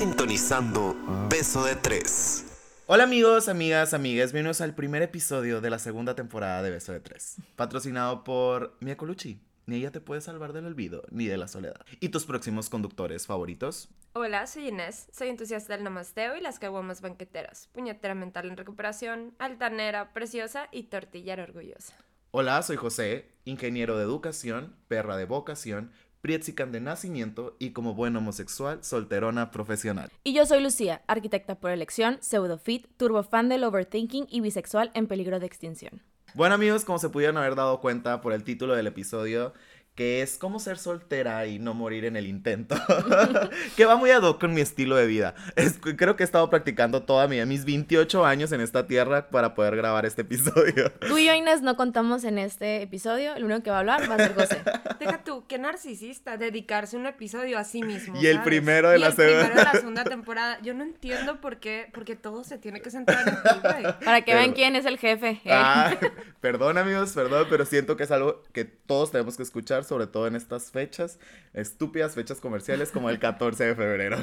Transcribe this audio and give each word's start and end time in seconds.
sintonizando 0.00 0.96
Beso 1.28 1.62
de 1.62 1.76
Tres. 1.76 2.46
Hola 2.86 3.04
amigos, 3.04 3.50
amigas, 3.50 3.92
amigas, 3.92 4.32
bienvenidos 4.32 4.62
al 4.62 4.74
primer 4.74 5.02
episodio 5.02 5.60
de 5.60 5.68
la 5.68 5.78
segunda 5.78 6.14
temporada 6.14 6.62
de 6.62 6.70
Beso 6.70 6.92
de 6.92 7.00
Tres, 7.00 7.36
patrocinado 7.54 8.24
por 8.24 8.78
Mia 8.80 8.96
Colucci. 8.96 9.42
Ni 9.66 9.76
ella 9.76 9.92
te 9.92 10.00
puede 10.00 10.22
salvar 10.22 10.54
del 10.54 10.64
olvido, 10.64 11.02
ni 11.10 11.26
de 11.26 11.36
la 11.36 11.48
soledad. 11.48 11.84
¿Y 12.00 12.08
tus 12.08 12.24
próximos 12.24 12.70
conductores 12.70 13.26
favoritos? 13.26 13.90
Hola, 14.14 14.46
soy 14.46 14.68
Inés, 14.68 15.06
soy 15.12 15.28
entusiasta 15.28 15.74
del 15.74 15.84
namasteo 15.84 16.34
y 16.34 16.40
las 16.40 16.58
caguamas 16.58 17.02
banqueteras, 17.02 17.68
puñetera 17.74 18.14
mental 18.14 18.48
en 18.48 18.56
recuperación, 18.56 19.34
altanera, 19.38 20.14
preciosa 20.14 20.68
y 20.72 20.84
tortillera 20.84 21.42
orgullosa. 21.42 21.94
Hola, 22.30 22.62
soy 22.62 22.76
José, 22.76 23.28
ingeniero 23.44 23.98
de 23.98 24.04
educación, 24.04 24.74
perra 24.88 25.18
de 25.18 25.26
vocación, 25.26 25.92
Prietzican 26.20 26.70
de 26.70 26.80
nacimiento 26.80 27.56
y 27.58 27.70
como 27.70 27.94
buen 27.94 28.14
homosexual, 28.16 28.84
solterona 28.84 29.50
profesional. 29.50 30.10
Y 30.22 30.34
yo 30.34 30.44
soy 30.44 30.62
Lucía, 30.62 31.02
arquitecta 31.06 31.54
por 31.54 31.70
elección, 31.70 32.18
pseudofit, 32.20 32.86
turbofan 32.98 33.48
del 33.48 33.64
overthinking 33.64 34.26
y 34.28 34.40
bisexual 34.40 34.90
en 34.94 35.06
peligro 35.06 35.40
de 35.40 35.46
extinción. 35.46 36.02
Bueno 36.34 36.54
amigos, 36.54 36.84
como 36.84 36.98
se 36.98 37.08
pudieron 37.08 37.38
haber 37.38 37.56
dado 37.56 37.80
cuenta 37.80 38.20
por 38.20 38.32
el 38.32 38.44
título 38.44 38.74
del 38.74 38.86
episodio, 38.86 39.52
que 40.00 40.22
es 40.22 40.38
cómo 40.38 40.60
ser 40.60 40.78
soltera 40.78 41.44
y 41.44 41.58
no 41.58 41.74
morir 41.74 42.06
en 42.06 42.16
el 42.16 42.26
intento, 42.26 42.74
que 43.76 43.84
va 43.84 43.96
muy 43.96 44.10
ad 44.10 44.22
hoc 44.22 44.40
con 44.40 44.54
mi 44.54 44.62
estilo 44.62 44.96
de 44.96 45.06
vida. 45.06 45.34
Es, 45.56 45.78
creo 45.78 46.16
que 46.16 46.22
he 46.22 46.24
estado 46.24 46.48
practicando 46.48 47.02
toda 47.02 47.28
mi, 47.28 47.44
mis 47.44 47.66
28 47.66 48.24
años 48.24 48.50
en 48.52 48.62
esta 48.62 48.86
tierra 48.86 49.28
para 49.28 49.54
poder 49.54 49.76
grabar 49.76 50.06
este 50.06 50.22
episodio. 50.22 50.90
Tú 51.06 51.18
y 51.18 51.26
yo, 51.26 51.34
Inés, 51.34 51.60
no 51.60 51.76
contamos 51.76 52.24
en 52.24 52.38
este 52.38 52.80
episodio, 52.80 53.34
el 53.34 53.44
único 53.44 53.62
que 53.62 53.68
va 53.68 53.76
a 53.76 53.80
hablar 53.80 54.10
va 54.10 54.14
a 54.14 54.16
ser 54.16 54.34
José. 54.34 54.62
Deja 55.00 55.22
tú, 55.22 55.44
qué 55.46 55.58
narcisista 55.58 56.38
dedicarse 56.38 56.96
un 56.96 57.04
episodio 57.04 57.58
a 57.58 57.64
sí 57.64 57.82
mismo. 57.82 58.18
Y 58.18 58.26
el 58.26 58.42
primero 58.42 58.88
de 58.88 58.96
Y 58.96 59.00
la 59.02 59.08
el 59.08 59.14
primero 59.14 59.36
de 59.36 59.48
la 59.54 59.72
segunda. 59.72 59.72
segunda 59.80 60.04
temporada. 60.08 60.58
Yo 60.62 60.72
no 60.72 60.82
entiendo 60.82 61.42
por 61.42 61.58
qué, 61.58 61.90
porque 61.92 62.16
todo 62.16 62.42
se 62.42 62.56
tiene 62.56 62.80
que 62.80 62.90
centrar 62.90 63.28
en 63.28 63.34
ti, 63.34 63.60
güey. 63.62 63.82
Para 64.02 64.20
que 64.22 64.32
Pero- 64.32 64.38
vean 64.38 64.52
quién 64.54 64.76
es 64.76 64.86
el 64.86 64.96
jefe. 64.96 65.42
¿eh? 65.44 65.50
Ah, 65.52 65.94
perdón 66.40 66.78
amigos, 66.78 67.12
perdón, 67.12 67.48
pero 67.50 67.66
siento 67.66 67.98
que 67.98 68.04
es 68.04 68.10
algo 68.10 68.42
que 68.54 68.64
todos 68.64 69.10
tenemos 69.10 69.36
que 69.36 69.42
escuchar, 69.42 69.84
sobre 69.90 70.06
todo 70.06 70.28
en 70.28 70.36
estas 70.36 70.70
fechas, 70.70 71.18
estúpidas 71.52 72.14
fechas 72.14 72.40
comerciales 72.40 72.92
como 72.92 73.10
el 73.10 73.18
14 73.18 73.64
de 73.64 73.74
febrero. 73.74 74.18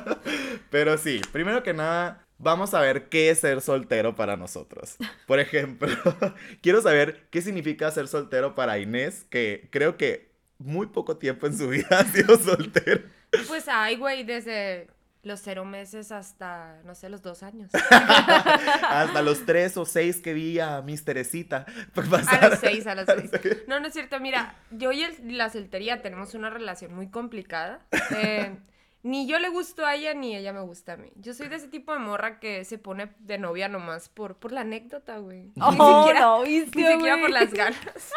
pero 0.70 0.98
sí, 0.98 1.22
primero 1.32 1.62
que 1.62 1.72
nada, 1.72 2.26
vamos 2.36 2.74
a 2.74 2.80
ver 2.82 3.08
qué 3.08 3.30
es 3.30 3.38
ser 3.38 3.62
soltero 3.62 4.14
para 4.14 4.36
nosotros. 4.36 4.96
Por 5.26 5.40
ejemplo, 5.40 5.88
quiero 6.60 6.82
saber 6.82 7.26
qué 7.30 7.40
significa 7.40 7.90
ser 7.90 8.06
soltero 8.06 8.54
para 8.54 8.78
Inés, 8.78 9.24
que 9.30 9.68
creo 9.72 9.96
que 9.96 10.30
muy 10.58 10.88
poco 10.88 11.16
tiempo 11.16 11.46
en 11.46 11.56
su 11.56 11.70
vida 11.70 11.88
ha 11.98 12.04
sido 12.04 12.36
soltero. 12.36 13.00
Pues 13.46 13.64
ay, 13.66 13.96
güey, 13.96 14.24
desde 14.24 14.88
los 15.22 15.40
cero 15.40 15.64
meses 15.64 16.12
hasta, 16.12 16.80
no 16.84 16.94
sé, 16.94 17.08
los 17.08 17.22
dos 17.22 17.42
años. 17.42 17.70
Hasta 18.88 19.20
los 19.22 19.44
tres 19.44 19.76
o 19.76 19.84
seis 19.84 20.20
que 20.20 20.32
vi 20.32 20.58
a 20.60 20.80
Miss 20.82 21.04
Teresita 21.04 21.66
A 21.96 22.02
pasar. 22.02 22.50
los 22.50 22.58
seis, 22.60 22.86
a 22.86 22.94
los 22.94 23.04
seis. 23.06 23.30
No, 23.66 23.80
no 23.80 23.88
es 23.88 23.92
cierto. 23.94 24.20
Mira, 24.20 24.54
yo 24.70 24.92
y 24.92 25.02
el- 25.02 25.36
la 25.36 25.50
soltería 25.50 26.02
tenemos 26.02 26.34
una 26.34 26.50
relación 26.50 26.94
muy 26.94 27.10
complicada. 27.10 27.80
Eh, 28.16 28.56
ni 29.02 29.26
yo 29.26 29.38
le 29.38 29.48
gusto 29.48 29.84
a 29.84 29.94
ella, 29.96 30.14
ni 30.14 30.36
ella 30.36 30.52
me 30.52 30.60
gusta 30.60 30.94
a 30.94 30.96
mí. 30.96 31.10
Yo 31.16 31.34
soy 31.34 31.48
de 31.48 31.56
ese 31.56 31.68
tipo 31.68 31.92
de 31.92 31.98
morra 31.98 32.38
que 32.40 32.64
se 32.64 32.78
pone 32.78 33.12
de 33.18 33.38
novia 33.38 33.68
nomás 33.68 34.08
por, 34.08 34.36
por 34.36 34.52
la 34.52 34.60
anécdota, 34.62 35.18
güey. 35.18 35.46
Ni 35.54 35.62
Oh, 35.62 36.04
siquiera- 36.06 36.20
no, 36.20 36.44
Ni 36.44 36.60
siquiera 36.64 37.16
por 37.20 37.30
las 37.30 37.52
ganas. 37.52 38.12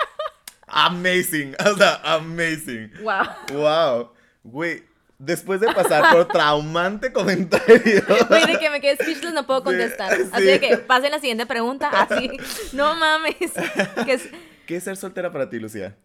Amazing, 0.67 1.55
o 1.66 1.75
sea, 1.77 1.95
amazing. 2.03 2.91
Wow. 3.03 3.25
Wow, 3.53 4.13
güey, 4.44 4.83
después 5.23 5.61
de 5.61 5.67
pasar 5.73 6.14
por 6.14 6.27
traumante 6.31 7.14
comentario. 7.14 8.03
Güey, 8.27 8.45
de 8.47 8.59
que 8.59 8.69
me 8.69 8.81
quedé 8.81 8.95
speechless 8.95 9.34
no 9.34 9.45
puedo 9.45 9.63
contestar. 9.63 10.16
Sí, 10.16 10.23
Así 10.31 10.45
de 10.45 10.59
que 10.59 10.78
pasen 10.78 11.12
la 11.12 11.19
siguiente 11.19 11.45
pregunta. 11.45 11.90
Así. 11.90 12.31
No 12.73 12.95
mames. 12.95 13.35
Es- 14.07 14.29
¿Qué 14.66 14.75
es 14.78 14.84
ser 14.84 14.97
soltera 14.97 15.31
para 15.31 15.50
ti, 15.50 15.59
Lucía? 15.59 15.95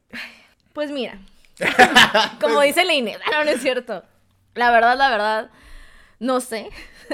Pues 0.73 0.91
mira. 0.91 1.19
Como 2.41 2.61
dice 2.61 2.85
la 2.85 2.95
Inés. 2.95 3.19
Ah, 3.27 3.31
no, 3.39 3.45
no 3.45 3.51
es 3.51 3.61
cierto. 3.63 4.05
La 4.55 4.71
verdad, 4.71 4.97
la 4.97 5.09
verdad. 5.11 5.51
No 6.19 6.41
sé. 6.41 6.69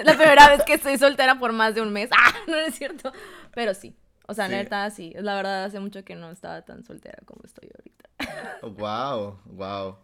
La 0.04 0.14
primera 0.14 0.48
vez 0.48 0.62
que 0.64 0.74
estoy 0.74 0.96
soltera 0.98 1.38
por 1.38 1.52
más 1.52 1.74
de 1.74 1.82
un 1.82 1.92
mes. 1.92 2.08
Ah, 2.12 2.32
no, 2.46 2.54
no 2.56 2.60
es 2.62 2.74
cierto. 2.74 3.12
Pero 3.52 3.74
sí. 3.74 3.94
O 4.26 4.34
sea, 4.34 4.46
Sí. 4.46 4.52
neta, 4.52 4.88
sí. 4.90 5.12
La 5.16 5.34
verdad, 5.34 5.64
hace 5.64 5.80
mucho 5.80 6.04
que 6.04 6.14
no 6.14 6.30
estaba 6.30 6.62
tan 6.62 6.84
soltera 6.84 7.18
como 7.26 7.42
estoy 7.44 7.68
ahorita. 7.76 8.66
Wow, 8.66 9.40
wow. 9.46 9.96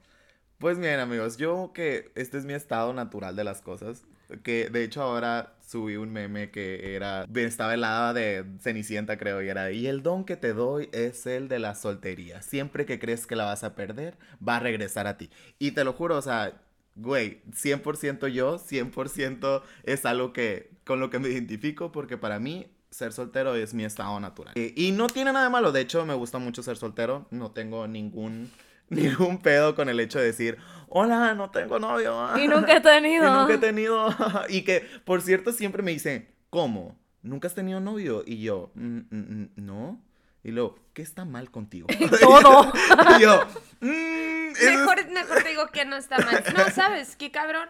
Pues 0.59 0.77
bien, 0.81 0.99
amigos, 0.99 1.37
yo 1.37 1.71
que 1.73 2.11
este 2.17 2.37
es 2.37 2.45
mi 2.45 2.53
estado 2.53 2.93
natural 2.93 3.37
de 3.37 3.45
las 3.45 3.63
cosas. 3.63 4.03
Que 4.43 4.69
de 4.69 4.83
hecho 4.83 5.03
ahora 5.03 5.55
subí 5.65 5.97
un 5.97 6.13
meme 6.13 6.51
que 6.51 6.97
era. 6.97 7.27
Estaba 7.33 7.75
helada 7.75 8.13
de 8.13 8.45
Cenicienta, 8.61 9.17
creo, 9.19 9.41
y 9.41 9.49
era. 9.49 9.71
Y 9.71 9.87
el 9.87 10.03
don 10.03 10.25
que 10.25 10.37
te 10.37 10.55
doy 10.55 10.89
es 10.93 11.27
el 11.27 11.47
de 11.47 11.61
la 11.61 11.77
soltería. 11.77 12.43
Siempre 12.43 12.87
que 12.87 12.99
crees 12.99 13.27
que 13.27 13.37
la 13.37 13.45
vas 13.45 13.63
a 13.63 13.77
perder, 13.77 14.19
va 14.47 14.57
a 14.57 14.61
regresar 14.61 15.07
a 15.07 15.17
ti. 15.17 15.31
Y 15.61 15.71
te 15.71 15.85
lo 15.85 15.93
juro, 15.93 16.17
o 16.17 16.23
sea. 16.23 16.61
Güey, 17.01 17.41
100% 17.53 18.27
yo, 18.27 18.59
100% 18.59 19.63
es 19.85 20.05
algo 20.05 20.33
que 20.33 20.73
con 20.85 20.99
lo 20.99 21.11
que 21.11 21.21
me 21.21 21.29
identifico 21.29 21.93
porque 21.93 22.19
para 22.19 22.41
mí 22.41 22.73
ser 22.91 23.13
soltero 23.13 23.55
es 23.55 23.73
mi 23.73 23.85
estado 23.85 24.19
natural. 24.19 24.55
Eh, 24.57 24.73
y 24.75 24.91
no 24.91 25.07
tiene 25.07 25.33
nada 25.33 25.45
de 25.45 25.51
malo, 25.51 25.71
de 25.71 25.81
hecho 25.81 26.05
me 26.05 26.15
gusta 26.15 26.39
mucho 26.39 26.65
ser 26.65 26.77
soltero, 26.77 27.29
no 27.31 27.53
tengo 27.53 27.87
ningún 27.87 28.51
ningún 29.19 29.39
pedo 29.39 29.75
con 29.75 29.89
el 29.89 30.01
hecho 30.01 30.19
de 30.19 30.27
decir, 30.27 30.59
"Hola, 30.89 31.35
no 31.35 31.51
tengo 31.51 31.79
novio." 31.79 32.37
Y 32.39 32.49
nunca 32.49 32.73
he 32.75 32.79
Y 32.81 32.83
tenido. 32.83 33.33
nunca 33.41 33.55
he 33.55 33.59
tenido. 33.59 34.09
y 34.49 34.63
que, 34.63 34.81
por 35.05 35.23
cierto, 35.23 35.53
siempre 35.53 35.83
me 35.83 35.91
dicen, 35.93 36.29
¿cómo? 36.51 36.97
¿Nunca 37.23 37.49
has 37.49 37.55
tenido 37.55 37.81
novio? 37.81 38.23
Y 38.27 38.41
yo, 38.43 38.71
"Mm, 38.75 38.99
mm, 38.99 39.07
mm, 39.11 39.49
no. 39.57 40.01
Y 40.45 40.53
luego, 40.53 40.79
¿qué 40.95 41.03
está 41.03 41.25
mal 41.25 41.51
contigo? 41.51 41.89
Todo. 42.21 42.73
y 43.19 43.23
yo, 43.23 43.43
"Mm, 43.81 44.51
eso 44.53 44.69
es- 44.71 44.79
Mejor, 44.79 45.11
mejor 45.11 45.43
te 45.43 45.49
digo 45.51 45.67
que 45.69 45.85
no 45.85 45.97
está 45.97 46.19
mal. 46.19 46.43
No, 46.57 46.71
¿sabes? 46.71 47.17
Qué 47.17 47.31
cabrón. 47.31 47.69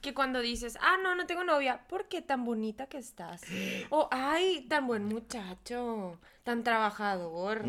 Que 0.00 0.14
cuando 0.14 0.40
dices, 0.40 0.78
ah, 0.80 0.96
no, 1.02 1.14
no 1.14 1.26
tengo 1.26 1.42
novia, 1.42 1.80
¿por 1.88 2.06
qué 2.06 2.22
tan 2.22 2.44
bonita 2.44 2.86
que 2.86 2.98
estás? 2.98 3.42
O, 3.90 4.08
ay, 4.12 4.66
tan 4.68 4.86
buen 4.86 5.04
muchacho, 5.04 6.20
tan 6.46 6.62
trabajador. 6.64 7.64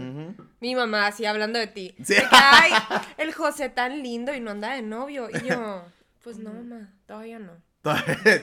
Mi 0.61 0.75
mamá 0.75 1.07
así 1.07 1.25
hablando 1.25 1.57
de 1.59 1.67
ti. 1.67 1.95
Sí. 1.97 2.13
De 2.13 2.21
que, 2.21 2.27
ay, 2.31 2.71
el 3.17 3.33
José 3.33 3.69
tan 3.69 4.01
lindo 4.03 4.33
y 4.33 4.39
no 4.39 4.51
anda 4.51 4.73
de 4.75 4.83
novio. 4.83 5.27
Y 5.29 5.47
yo, 5.47 5.83
pues 6.23 6.37
no, 6.37 6.53
mamá, 6.53 6.93
todavía 7.07 7.39
no. 7.39 7.51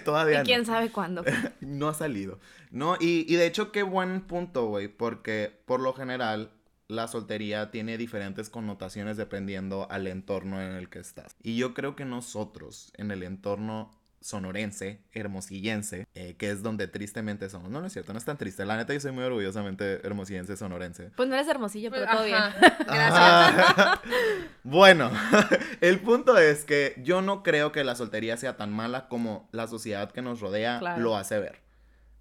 Todavía 0.05 0.37
Y 0.37 0.39
no. 0.39 0.45
quién 0.45 0.67
sabe 0.67 0.91
cuándo. 0.91 1.25
No 1.61 1.89
ha 1.89 1.95
salido. 1.95 2.41
No, 2.71 2.97
y, 3.01 3.25
y 3.33 3.37
de 3.37 3.47
hecho, 3.47 3.73
qué 3.73 3.83
buen 3.83 4.23
punto, 4.23 4.67
güey, 4.67 4.89
porque 4.89 5.63
por 5.67 5.81
lo 5.81 5.93
general 5.93 6.51
la 6.89 7.09
soltería 7.09 7.71
tiene 7.71 7.97
diferentes 7.97 8.51
connotaciones 8.51 9.17
dependiendo 9.17 9.87
al 9.91 10.07
entorno 10.07 10.61
en 10.61 10.73
el 10.73 10.89
que 10.91 10.99
estás. 10.99 11.37
Y 11.43 11.57
yo 11.57 11.75
creo 11.75 11.95
que 11.95 12.05
nosotros, 12.05 12.93
en 12.97 13.11
el 13.11 13.23
entorno 13.23 13.91
sonorense, 14.25 15.03
hermosillense, 15.13 16.07
eh, 16.15 16.35
que 16.39 16.51
es 16.51 16.63
donde 16.63 16.89
tristemente 16.89 17.51
somos. 17.51 17.71
No, 17.71 17.83
no 17.83 17.87
es 17.89 17.93
cierto, 17.93 18.15
no 18.15 18.19
es 18.19 18.25
tan 18.25 18.39
triste. 18.39 18.65
La 18.65 18.75
neta, 18.79 18.95
yo 18.95 19.01
soy 19.01 19.13
muy 19.13 19.23
orgullosamente 19.23 20.01
hermosillense, 20.07 20.57
sonorense. 20.57 21.11
Pues 21.15 21.29
no 21.29 21.35
eres 21.35 21.47
hermosillo, 21.47 21.91
pero 21.91 22.07
Pues, 22.07 22.17
todo 22.17 22.25
bien. 22.25 22.41
Gracias. 22.87 24.01
Bueno, 24.63 25.11
el 25.83 26.01
punto 26.01 26.39
es 26.39 26.65
que 26.65 26.95
yo 27.05 27.21
no 27.21 27.43
creo 27.43 27.71
que 27.71 27.85
la 27.85 27.97
soltería 27.97 28.39
sea 28.39 28.57
tan 28.57 28.73
mala 28.73 29.09
como 29.09 29.47
la 29.53 29.67
sociedad 29.69 30.11
que 30.11 30.23
nos 30.23 30.41
rodea 30.41 30.79
Claro. 30.79 31.03
lo 31.03 31.17
hace 31.19 31.39
ver. 31.39 31.61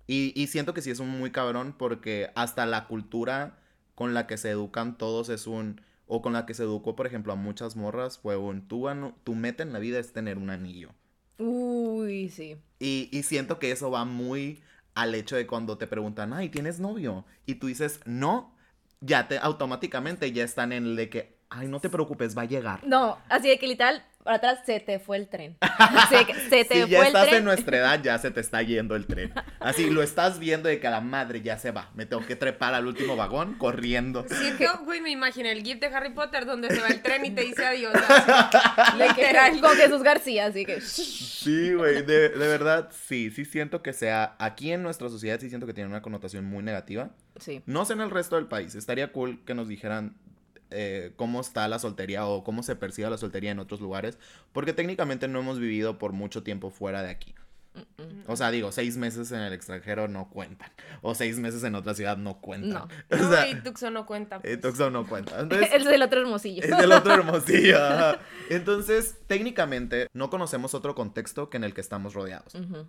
Y, 0.05 0.33
y 0.35 0.47
siento 0.47 0.73
que 0.73 0.81
sí 0.81 0.91
es 0.91 0.99
un 0.99 1.07
muy 1.07 1.31
cabrón 1.31 1.73
porque 1.77 2.31
hasta 2.35 2.65
la 2.65 2.85
cultura 2.87 3.59
con 3.95 4.13
la 4.13 4.27
que 4.27 4.35
se 4.37 4.49
educan 4.49 4.97
todos 4.97 5.29
es 5.29 5.47
un... 5.47 5.79
O 6.05 6.21
con 6.21 6.33
la 6.33 6.45
que 6.45 6.53
se 6.53 6.63
educó, 6.63 6.97
por 6.97 7.07
ejemplo, 7.07 7.31
a 7.31 7.37
muchas 7.37 7.77
morras 7.77 8.17
fue 8.19 8.35
un... 8.35 8.67
Tu, 8.67 8.89
tu 9.23 9.35
meta 9.35 9.63
en 9.63 9.71
la 9.71 9.79
vida 9.79 9.99
es 9.99 10.11
tener 10.11 10.37
un 10.37 10.49
anillo. 10.49 10.89
Uy, 11.37 12.29
sí. 12.29 12.57
Y, 12.79 13.09
y 13.11 13.23
siento 13.23 13.59
que 13.59 13.71
eso 13.71 13.91
va 13.91 14.05
muy 14.05 14.61
al 14.95 15.15
hecho 15.15 15.35
de 15.35 15.47
cuando 15.47 15.77
te 15.77 15.87
preguntan, 15.87 16.33
ay, 16.33 16.49
¿tienes 16.49 16.79
novio? 16.79 17.25
Y 17.45 17.55
tú 17.55 17.67
dices, 17.67 17.99
no, 18.05 18.55
ya 19.01 19.27
te 19.27 19.37
automáticamente 19.37 20.31
ya 20.31 20.43
están 20.43 20.71
en 20.71 20.85
el 20.85 20.95
de 20.95 21.09
que, 21.09 21.37
ay, 21.49 21.67
no 21.67 21.79
te 21.79 21.89
preocupes, 21.89 22.37
va 22.37 22.43
a 22.43 22.45
llegar. 22.45 22.85
No, 22.85 23.17
así 23.29 23.47
de 23.47 23.59
que 23.59 23.67
literal, 23.67 24.05
para 24.23 24.37
atrás 24.37 24.59
se 24.65 24.79
te 24.79 24.99
fue 24.99 25.17
el 25.17 25.27
tren. 25.27 25.57
Que 26.27 26.33
se 26.33 26.65
te 26.65 26.83
Si 26.85 26.89
ya 26.89 26.97
fue 26.99 26.99
el 26.99 27.07
estás 27.07 27.23
tren. 27.27 27.37
en 27.39 27.43
nuestra 27.45 27.77
edad, 27.77 28.01
ya 28.01 28.17
se 28.19 28.31
te 28.31 28.39
está 28.39 28.61
yendo 28.61 28.95
el 28.95 29.05
tren. 29.07 29.33
Así, 29.59 29.89
lo 29.89 30.01
estás 30.03 30.39
viendo 30.39 30.69
de 30.69 30.79
que 30.79 30.87
a 30.87 30.91
la 30.91 31.01
madre 31.01 31.41
ya 31.41 31.57
se 31.57 31.71
va. 31.71 31.89
Me 31.95 32.05
tengo 32.05 32.25
que 32.25 32.35
trepar 32.35 32.73
al 32.73 32.87
último 32.87 33.15
vagón 33.15 33.55
corriendo. 33.55 34.25
Sí, 34.29 34.53
yo, 34.59 34.79
güey, 34.85 35.01
me 35.01 35.09
imaginé 35.09 35.51
el 35.51 35.63
GIF 35.63 35.79
de 35.79 35.87
Harry 35.87 36.11
Potter 36.11 36.45
donde 36.45 36.69
se 36.69 36.79
va 36.81 36.87
el 36.87 37.01
tren 37.01 37.25
y 37.25 37.31
te 37.31 37.41
dice 37.41 37.65
adiós. 37.65 37.93
así. 38.07 38.97
Que- 38.97 39.07
Literal. 39.07 39.59
Con 39.61 39.75
Jesús 39.77 40.03
García, 40.03 40.45
así 40.47 40.65
que. 40.65 40.79
Sí, 41.43 41.73
güey, 41.73 42.03
de, 42.03 42.29
de 42.29 42.47
verdad, 42.47 42.89
sí, 43.07 43.29
sí 43.29 43.43
siento 43.43 43.81
que 43.83 43.91
sea, 43.91 44.35
aquí 44.39 44.71
en 44.71 44.81
nuestra 44.81 45.09
sociedad 45.09 45.39
sí 45.41 45.49
siento 45.49 45.67
que 45.67 45.73
tiene 45.73 45.89
una 45.89 46.01
connotación 46.01 46.45
muy 46.45 46.63
negativa. 46.63 47.09
Sí. 47.37 47.61
No 47.65 47.83
sé 47.83 47.93
en 47.93 48.01
el 48.01 48.11
resto 48.11 48.37
del 48.37 48.45
país, 48.47 48.75
estaría 48.75 49.11
cool 49.11 49.43
que 49.45 49.53
nos 49.53 49.67
dijeran 49.67 50.15
eh, 50.73 51.13
cómo 51.15 51.39
está 51.41 51.67
la 51.67 51.79
soltería 51.79 52.25
o 52.25 52.43
cómo 52.43 52.63
se 52.63 52.75
percibe 52.75 53.09
la 53.09 53.17
soltería 53.17 53.51
en 53.51 53.59
otros 53.59 53.79
lugares, 53.81 54.17
porque 54.51 54.73
técnicamente 54.73 55.27
no 55.27 55.39
hemos 55.39 55.59
vivido 55.59 55.97
por 55.97 56.11
mucho 56.13 56.43
tiempo 56.43 56.69
fuera 56.69 57.01
de 57.03 57.09
aquí. 57.09 57.33
O 58.27 58.35
sea, 58.35 58.51
digo, 58.51 58.71
seis 58.71 58.97
meses 58.97 59.31
en 59.31 59.39
el 59.39 59.51
extranjero 59.51 60.07
no 60.07 60.29
cuentan. 60.29 60.71
O 61.01 61.15
seis 61.15 61.39
meses 61.39 61.63
en 61.63 61.73
otra 61.73 61.95
ciudad 61.95 62.17
no 62.17 62.39
cuentan. 62.39 62.71
No. 62.73 62.87
O 63.09 63.15
No, 63.19 63.31
sea, 63.31 63.47
y 63.49 63.55
Tucson 63.63 63.93
no 63.95 64.05
cuenta. 64.05 64.39
pues. 64.39 64.61
Tucson 64.61 64.93
no 64.93 65.07
cuenta. 65.07 65.39
Entonces, 65.39 65.69
es 65.73 65.83
del 65.85 66.03
otro 66.03 66.21
hermosillo. 66.21 66.61
es 66.63 66.77
del 66.77 66.91
otro 66.91 67.13
hermosillo. 67.15 67.77
ajá. 67.83 68.19
Entonces, 68.51 69.17
técnicamente, 69.25 70.07
no 70.13 70.29
conocemos 70.29 70.75
otro 70.75 70.93
contexto 70.93 71.49
que 71.49 71.57
en 71.57 71.63
el 71.63 71.73
que 71.73 71.81
estamos 71.81 72.13
rodeados. 72.13 72.53
Ujú. 72.53 72.85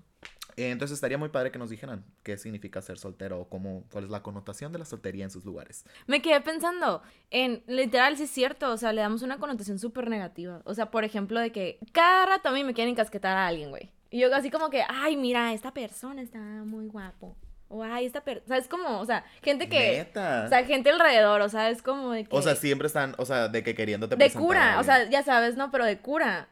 Eh, 0.57 0.71
Entonces, 0.71 0.95
estaría 0.95 1.19
muy 1.19 1.29
padre 1.29 1.51
que 1.51 1.59
nos 1.59 1.71
dijeran 1.71 2.05
qué 2.23 2.37
significa 2.37 2.81
ser 2.83 2.99
soltero 2.99 3.41
o 3.41 3.49
cómo, 3.49 3.85
cuál 3.91 4.05
es 4.05 4.11
la 4.11 4.23
connotación 4.23 4.73
de 4.73 4.79
la 4.79 4.85
soltería 4.85 5.25
en 5.25 5.31
sus 5.31 5.45
lugares. 5.45 5.85
Me 6.07 6.23
quedé 6.23 6.41
pensando 6.41 7.03
en, 7.31 7.63
literal, 7.67 8.17
sí 8.17 8.25
es 8.25 8.31
cierto, 8.31 8.71
o 8.73 8.77
sea, 8.77 8.93
le 8.93 9.01
damos 9.01 9.23
una 9.23 9.39
connotación 9.39 9.79
súper 9.79 10.09
negativa. 10.09 10.63
O 10.65 10.75
sea, 10.75 10.91
por 10.91 11.05
ejemplo, 11.05 11.41
de 11.41 11.53
que 11.53 11.79
cada 11.93 12.27
rato 12.27 12.49
a 12.49 12.53
mí 12.53 12.65
me 12.65 12.75
quieren 12.75 12.93
encasquetar 12.93 13.37
a 13.37 13.47
alguien, 13.47 13.71
güey. 13.71 13.91
Y 14.11 14.21
yo 14.21 14.35
así 14.35 14.51
como 14.51 14.71
que, 14.71 14.85
ay, 14.89 15.17
mira, 15.17 15.53
esta 15.53 15.75
persona 15.75 16.23
está 16.23 16.39
muy 16.39 16.87
guapo. 16.87 17.37
O, 17.69 17.83
ay, 17.83 18.07
esta 18.07 18.23
persona, 18.23 18.47
¿sabes 18.47 18.69
cómo? 18.69 19.01
O 19.01 19.07
sea, 19.07 19.25
gente 19.43 19.69
que... 19.69 19.99
Neta. 19.99 20.45
O 20.47 20.49
sea, 20.49 20.65
gente 20.65 20.91
alrededor, 20.91 21.41
o 21.41 21.49
sea, 21.49 21.71
es 21.71 21.83
como 21.83 22.13
de 22.13 22.25
que... 22.25 22.37
O 22.37 22.41
sea, 22.43 22.55
siempre 22.55 22.87
están, 22.87 23.15
o 23.19 23.25
sea, 23.25 23.49
de 23.49 23.65
que 23.65 23.75
queriéndote 23.75 24.15
De 24.15 24.31
cura, 24.31 24.79
o 24.79 24.85
sea, 24.85 25.11
ya 25.11 25.25
sabes, 25.25 25.57
¿no? 25.57 25.73
Pero 25.73 25.85
de 25.85 25.99
cura. 25.99 26.49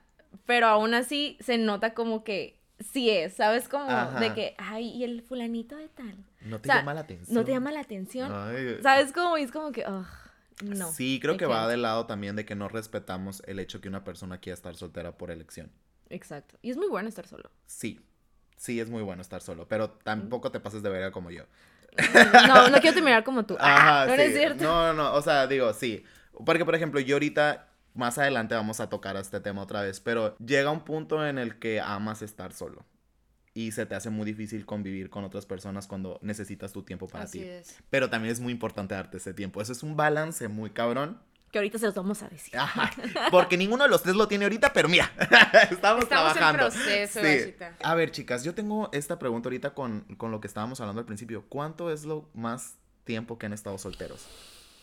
Pero 0.46 0.66
aún 0.66 0.94
así 0.94 1.36
se 1.40 1.58
nota 1.58 1.94
como 1.94 2.24
que 2.24 2.61
sí 2.82 3.10
es, 3.10 3.34
¿sabes? 3.34 3.68
Como 3.68 3.90
Ajá. 3.90 4.18
de 4.20 4.34
que, 4.34 4.54
ay, 4.58 4.88
y 4.88 5.04
el 5.04 5.22
fulanito 5.22 5.76
de 5.76 5.88
tal. 5.88 6.16
No 6.42 6.60
te 6.60 6.68
o 6.68 6.72
sea, 6.72 6.80
llama 6.80 6.94
la 6.94 7.00
atención. 7.00 7.34
No 7.34 7.44
te 7.44 7.52
llama 7.52 7.72
la 7.72 7.80
atención. 7.80 8.32
Ay, 8.32 8.78
¿Sabes 8.82 9.12
cómo? 9.12 9.38
Y 9.38 9.42
es 9.42 9.52
como 9.52 9.72
que, 9.72 9.84
ugh, 9.86 10.06
no. 10.62 10.92
Sí, 10.92 11.18
creo 11.20 11.36
que 11.36 11.46
va 11.46 11.68
del 11.68 11.82
lado 11.82 12.06
también 12.06 12.36
de 12.36 12.44
que 12.44 12.54
no 12.54 12.68
respetamos 12.68 13.42
el 13.46 13.58
hecho 13.58 13.80
que 13.80 13.88
una 13.88 14.04
persona 14.04 14.38
quiera 14.38 14.54
estar 14.54 14.74
soltera 14.76 15.16
por 15.16 15.30
elección. 15.30 15.70
Exacto. 16.08 16.58
Y 16.62 16.70
es 16.70 16.76
muy 16.76 16.88
bueno 16.88 17.08
estar 17.08 17.26
solo. 17.26 17.50
Sí, 17.66 18.00
sí 18.56 18.78
es 18.80 18.90
muy 18.90 19.02
bueno 19.02 19.22
estar 19.22 19.40
solo, 19.40 19.66
pero 19.66 19.90
tampoco 19.90 20.50
te 20.52 20.60
pases 20.60 20.82
de 20.82 20.90
verga 20.90 21.10
como 21.10 21.30
yo. 21.30 21.44
No, 22.48 22.68
no 22.70 22.80
quiero 22.80 22.94
terminar 22.94 23.24
como 23.24 23.44
tú. 23.44 23.56
Ah, 23.60 24.02
Ajá, 24.02 24.06
no, 24.06 24.12
sí. 24.12 24.16
no 24.18 24.22
es 24.22 24.34
cierto. 24.34 24.64
No, 24.64 24.86
no, 24.88 24.94
no, 24.94 25.14
o 25.14 25.22
sea, 25.22 25.46
digo, 25.46 25.72
sí. 25.72 26.04
Porque, 26.44 26.64
por 26.64 26.74
ejemplo, 26.74 27.00
yo 27.00 27.16
ahorita, 27.16 27.68
más 27.94 28.18
adelante 28.18 28.54
vamos 28.54 28.80
a 28.80 28.88
tocar 28.88 29.16
este 29.16 29.40
tema 29.40 29.62
otra 29.62 29.82
vez, 29.82 30.00
pero 30.00 30.36
llega 30.38 30.70
un 30.70 30.84
punto 30.84 31.26
en 31.26 31.38
el 31.38 31.58
que 31.58 31.80
amas 31.80 32.22
estar 32.22 32.52
solo. 32.52 32.84
Y 33.54 33.72
se 33.72 33.84
te 33.84 33.94
hace 33.94 34.08
muy 34.08 34.24
difícil 34.24 34.64
convivir 34.64 35.10
con 35.10 35.24
otras 35.24 35.44
personas 35.44 35.86
cuando 35.86 36.18
necesitas 36.22 36.72
tu 36.72 36.82
tiempo 36.84 37.06
para 37.06 37.24
Así 37.24 37.40
ti. 37.40 37.44
es. 37.44 37.76
Pero 37.90 38.08
también 38.08 38.32
es 38.32 38.40
muy 38.40 38.50
importante 38.50 38.94
darte 38.94 39.18
ese 39.18 39.34
tiempo. 39.34 39.60
Eso 39.60 39.72
es 39.72 39.82
un 39.82 39.94
balance 39.94 40.48
muy 40.48 40.70
cabrón. 40.70 41.20
Que 41.50 41.58
ahorita 41.58 41.76
se 41.76 41.84
los 41.84 41.94
vamos 41.94 42.22
a 42.22 42.30
decir. 42.30 42.56
Ajá. 42.58 42.90
Porque 43.30 43.58
ninguno 43.58 43.84
de 43.84 43.90
los 43.90 44.02
tres 44.02 44.16
lo 44.16 44.26
tiene 44.26 44.46
ahorita, 44.46 44.72
pero 44.72 44.88
mira, 44.88 45.12
estamos, 45.70 45.70
Estamos 45.70 46.02
en 46.02 46.08
trabajando. 46.08 46.58
proceso, 46.70 47.20
Sí. 47.20 47.54
A 47.82 47.94
ver, 47.94 48.10
chicas, 48.10 48.42
yo 48.42 48.54
tengo 48.54 48.88
esta 48.92 49.18
pregunta 49.18 49.48
ahorita 49.50 49.74
con, 49.74 50.00
con 50.16 50.30
lo 50.30 50.40
que 50.40 50.46
estábamos 50.46 50.80
hablando 50.80 51.00
al 51.00 51.06
principio. 51.06 51.44
¿Cuánto 51.50 51.90
es 51.92 52.04
lo 52.04 52.30
más 52.32 52.76
tiempo 53.04 53.38
que 53.38 53.44
han 53.44 53.52
estado 53.52 53.76
solteros? 53.76 54.26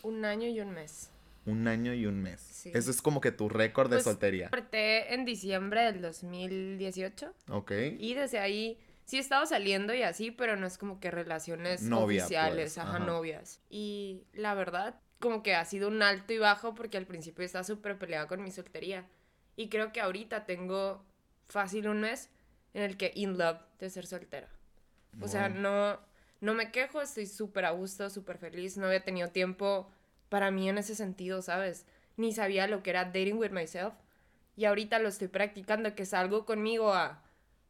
Un 0.04 0.24
año 0.24 0.46
y 0.46 0.60
un 0.60 0.70
mes. 0.70 1.10
Un 1.46 1.66
año 1.68 1.94
y 1.94 2.06
un 2.06 2.20
mes. 2.22 2.40
Sí. 2.40 2.70
Eso 2.74 2.90
es 2.90 3.00
como 3.02 3.20
que 3.20 3.32
tu 3.32 3.48
récord 3.48 3.88
de 3.90 3.96
Pues, 3.96 4.04
soltería. 4.04 4.48
Apreté 4.48 5.14
en 5.14 5.24
diciembre 5.24 5.82
del 5.82 6.02
2018 6.02 7.32
Ok. 7.48 7.72
y 7.98 8.14
desde 8.14 8.38
ahí 8.38 8.78
sí 9.04 9.16
he 9.16 9.20
estado 9.20 9.46
saliendo 9.46 9.94
y 9.94 10.02
así, 10.02 10.30
pero 10.30 10.56
no 10.56 10.66
es 10.66 10.78
como 10.78 11.00
que 11.00 11.10
relaciones 11.10 11.82
Novia, 11.82 12.22
oficiales, 12.24 12.74
pues, 12.74 12.78
ajá, 12.78 12.96
ajá. 12.96 12.98
novias. 13.06 13.60
Y 13.70 14.24
la 14.34 14.54
verdad, 14.54 15.00
como 15.18 15.42
que 15.42 15.54
ha 15.54 15.64
sido 15.64 15.88
un 15.88 16.02
alto 16.02 16.32
y 16.32 16.38
bajo 16.38 16.74
porque 16.74 16.96
al 16.98 17.06
principio 17.06 17.44
estaba 17.44 17.64
súper 17.64 17.98
peleada 17.98 18.26
con 18.28 18.42
mi 18.42 18.50
soltería. 18.50 19.06
Y 19.56 19.68
creo 19.68 19.92
que 19.92 20.00
ahorita 20.00 20.46
tengo 20.46 21.04
fácil 21.48 21.88
un 21.88 22.00
mes 22.02 22.30
en 22.74 22.82
el 22.82 22.96
que 22.96 23.12
in 23.14 23.36
love 23.36 23.58
de 23.78 23.90
ser 23.90 24.06
soltera. 24.06 24.48
O 25.20 25.26
sea, 25.26 25.48
no, 25.48 25.98
no 26.40 26.54
me 26.54 26.70
quejo, 26.70 27.02
estoy 27.02 27.26
súper 27.26 27.64
a 27.64 27.70
gusto, 27.70 28.08
súper 28.10 28.38
feliz. 28.38 28.76
No 28.76 28.86
había 28.86 29.02
tenido 29.02 29.28
tiempo 29.28 29.90
para 30.30 30.50
mí 30.50 30.66
en 30.70 30.78
ese 30.78 30.94
sentido, 30.94 31.42
¿sabes? 31.42 31.84
Ni 32.16 32.32
sabía 32.32 32.66
lo 32.66 32.82
que 32.82 32.88
era 32.90 33.04
dating 33.04 33.36
with 33.36 33.50
myself. 33.50 33.92
Y 34.56 34.64
ahorita 34.64 34.98
lo 34.98 35.08
estoy 35.08 35.28
practicando, 35.28 35.94
que 35.94 36.06
salgo 36.06 36.46
conmigo 36.46 36.94
a 36.94 37.22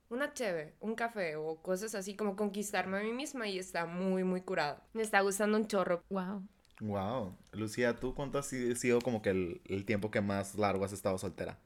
una 0.08 0.32
cheve, 0.32 0.74
un 0.80 0.94
café 0.94 1.36
o 1.36 1.56
cosas 1.62 1.94
así, 1.94 2.14
como 2.16 2.36
conquistarme 2.36 2.98
a 2.98 3.02
mí 3.02 3.12
misma 3.12 3.48
y 3.48 3.58
está 3.58 3.86
muy, 3.86 4.22
muy 4.24 4.40
curado. 4.42 4.80
Me 4.92 5.02
está 5.02 5.20
gustando 5.20 5.56
un 5.58 5.66
chorro. 5.66 6.02
Wow. 6.10 6.42
Wow. 6.80 7.36
Lucía, 7.52 7.94
¿tú 8.00 8.14
cuánto 8.14 8.38
ha 8.38 8.42
si- 8.42 8.74
sido 8.76 9.00
como 9.00 9.22
que 9.22 9.30
el, 9.30 9.60
el 9.66 9.84
tiempo 9.84 10.10
que 10.10 10.20
más 10.20 10.54
largo 10.56 10.84
has 10.84 10.92
estado 10.92 11.18
soltera? 11.18 11.58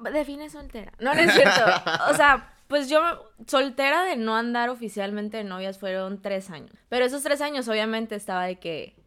Define 0.00 0.50
soltera. 0.50 0.92
No, 1.00 1.14
no 1.14 1.20
es 1.20 1.32
cierto. 1.32 1.64
O 2.10 2.14
sea, 2.14 2.54
pues 2.68 2.88
yo 2.90 3.00
soltera 3.46 4.04
de 4.04 4.16
no 4.16 4.36
andar 4.36 4.68
oficialmente 4.68 5.38
de 5.38 5.44
novias 5.44 5.78
fueron 5.78 6.20
tres 6.20 6.50
años. 6.50 6.72
Pero 6.88 7.04
esos 7.04 7.22
tres 7.22 7.40
años 7.40 7.68
obviamente 7.68 8.14
estaba 8.16 8.44
de 8.44 8.58
que 8.60 8.97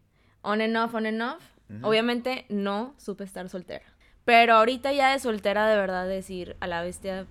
on 0.41 0.61
and 0.61 0.75
off, 0.77 0.93
on 0.93 1.05
and 1.05 1.21
off. 1.21 1.43
Obviamente 1.83 2.45
no 2.49 2.93
supe 2.97 3.23
estar 3.23 3.47
soltera. 3.49 3.85
Pero 4.25 4.55
ahorita 4.55 4.91
ya 4.91 5.11
de 5.11 5.19
soltera 5.19 5.67
de 5.67 5.77
verdad 5.77 6.07
decir 6.07 6.57
a 6.59 6.67
la 6.67 6.81
bestia, 6.81 7.25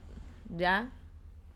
ya, 0.48 0.90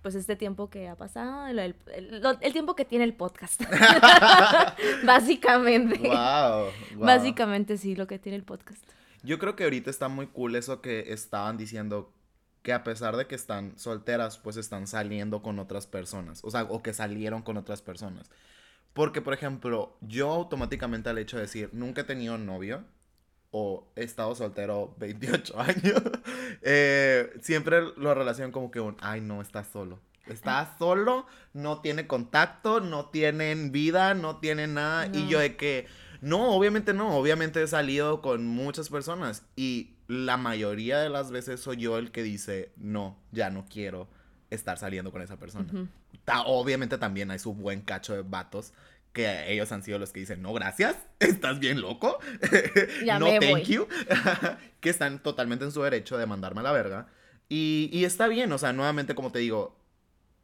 pues 0.03 0.15
este 0.15 0.37
tiempo 0.37 0.69
que 0.69 0.89
ha 0.89 0.95
pasado, 0.97 1.47
el, 1.47 1.59
el- 1.59 1.77
el- 1.95 2.21
lo- 2.21 2.39
el 2.41 2.53
tiempo 2.53 2.77
que 2.77 2.85
tiene 2.85 3.05
el 3.05 3.15
podcast. 3.15 3.63
Básicamente. 5.05 5.99
Wow. 6.09 6.67
Básicamente 7.05 7.77
sí, 7.79 7.95
lo 7.97 8.07
que 8.07 8.19
tiene 8.19 8.37
el 8.37 8.45
podcast. 8.45 8.83
Yo 9.23 9.39
creo 9.39 9.57
que 9.57 9.65
ahorita 9.65 9.91
está 9.91 10.09
muy 10.09 10.27
cool 10.27 10.55
eso 10.57 10.81
que 10.83 11.13
estaban 11.13 11.57
diciendo 11.57 12.13
que 12.63 12.73
a 12.73 12.85
pesar 12.85 13.17
de 13.17 13.27
que 13.27 13.35
están 13.35 13.79
solteras, 13.79 14.39
pues 14.39 14.57
están 14.57 14.87
saliendo 14.87 15.43
con 15.43 15.59
otras 15.59 15.87
personas. 15.87 16.41
O 16.45 16.51
sea, 16.51 16.65
o 16.65 16.83
que 16.83 16.93
salieron 16.93 17.43
con 17.43 17.57
otras 17.57 17.83
personas. 17.83 18.31
Porque, 18.95 19.21
por 19.21 19.35
ejemplo, 19.35 19.97
yo 20.01 20.31
automáticamente 20.33 21.11
al 21.11 21.19
hecho 21.19 21.37
de 21.37 21.43
decir, 21.43 21.69
nunca 21.73 22.01
he 22.03 22.05
tenido 22.05 22.39
novio 22.39 22.85
o 23.51 23.87
he 23.97 24.03
estado 24.05 24.35
soltero 24.35 24.95
28 24.99 25.61
años, 25.61 26.03
eh, 26.63 27.33
siempre 27.43 27.83
lo 27.97 28.15
relaciono 28.15 28.53
como 28.53 28.71
que 28.71 28.81
un, 28.81 28.97
ay, 29.01 29.21
no, 29.21 29.43
estás 29.43 29.67
solo. 29.69 30.01
Está 30.27 30.75
solo, 30.79 31.27
no 31.53 31.83
tiene 31.83 32.07
contacto, 32.07 32.81
no 32.81 33.11
tienen 33.11 33.73
vida, 33.73 34.15
no 34.15 34.39
tienen 34.39 34.73
nada. 34.75 35.07
Y 35.13 35.25
No. 35.25 35.29
yo 35.29 35.39
de 35.39 35.57
que, 35.57 35.87
no, 36.23 36.53
obviamente 36.57 36.95
no, 36.95 37.15
obviamente 37.15 37.63
he 37.63 37.67
salido 37.67 38.23
con 38.23 38.47
muchas 38.47 38.89
personas 38.89 39.43
y 39.55 39.91
la 40.09 40.39
mayoría 40.39 40.99
de 40.99 41.11
las 41.11 41.31
veces 41.31 41.61
soy 41.61 41.77
yo 41.77 41.99
el 41.99 42.11
que 42.11 42.23
dice, 42.23 42.73
no, 42.77 43.19
ya 43.33 43.51
no 43.51 43.67
quiero 43.69 44.09
estar 44.49 44.79
saliendo 44.79 45.13
con 45.13 45.21
esa 45.21 45.37
persona. 45.39 45.67
Ujú. 45.71 45.89
Ta- 46.25 46.43
obviamente 46.47 46.97
también 46.97 47.31
hay 47.31 47.39
su 47.39 47.53
buen 47.53 47.83
cacho 47.83 48.15
de 48.15 48.23
vatos 48.23 48.73
que 49.15 49.51
ellos 49.51 49.73
han 49.73 49.83
sido 49.83 49.99
los 49.99 50.13
que 50.13 50.21
dicen, 50.21 50.43
no, 50.43 50.53
gracias, 50.53 50.97
estás 51.21 51.59
bien 51.59 51.81
loco, 51.81 52.19
Ya 53.07 53.19
no, 53.19 53.27
me 53.27 53.39
thank 53.39 53.51
voy. 53.51 53.63
you, 53.63 53.89
que 54.81 54.91
están 54.91 55.23
totalmente 55.23 55.65
en 55.65 55.73
su 55.73 55.83
derecho 55.83 56.19
de 56.19 56.27
mandarme 56.27 56.61
a 56.61 56.65
la 56.65 56.73
verga. 56.73 57.07
Y, 57.49 57.89
y 57.93 58.05
está 58.05 58.29
bien, 58.29 58.53
o 58.53 58.59
sea, 58.59 58.73
nuevamente 58.75 59.15
como 59.15 59.33
te 59.33 59.39
digo, 59.39 59.79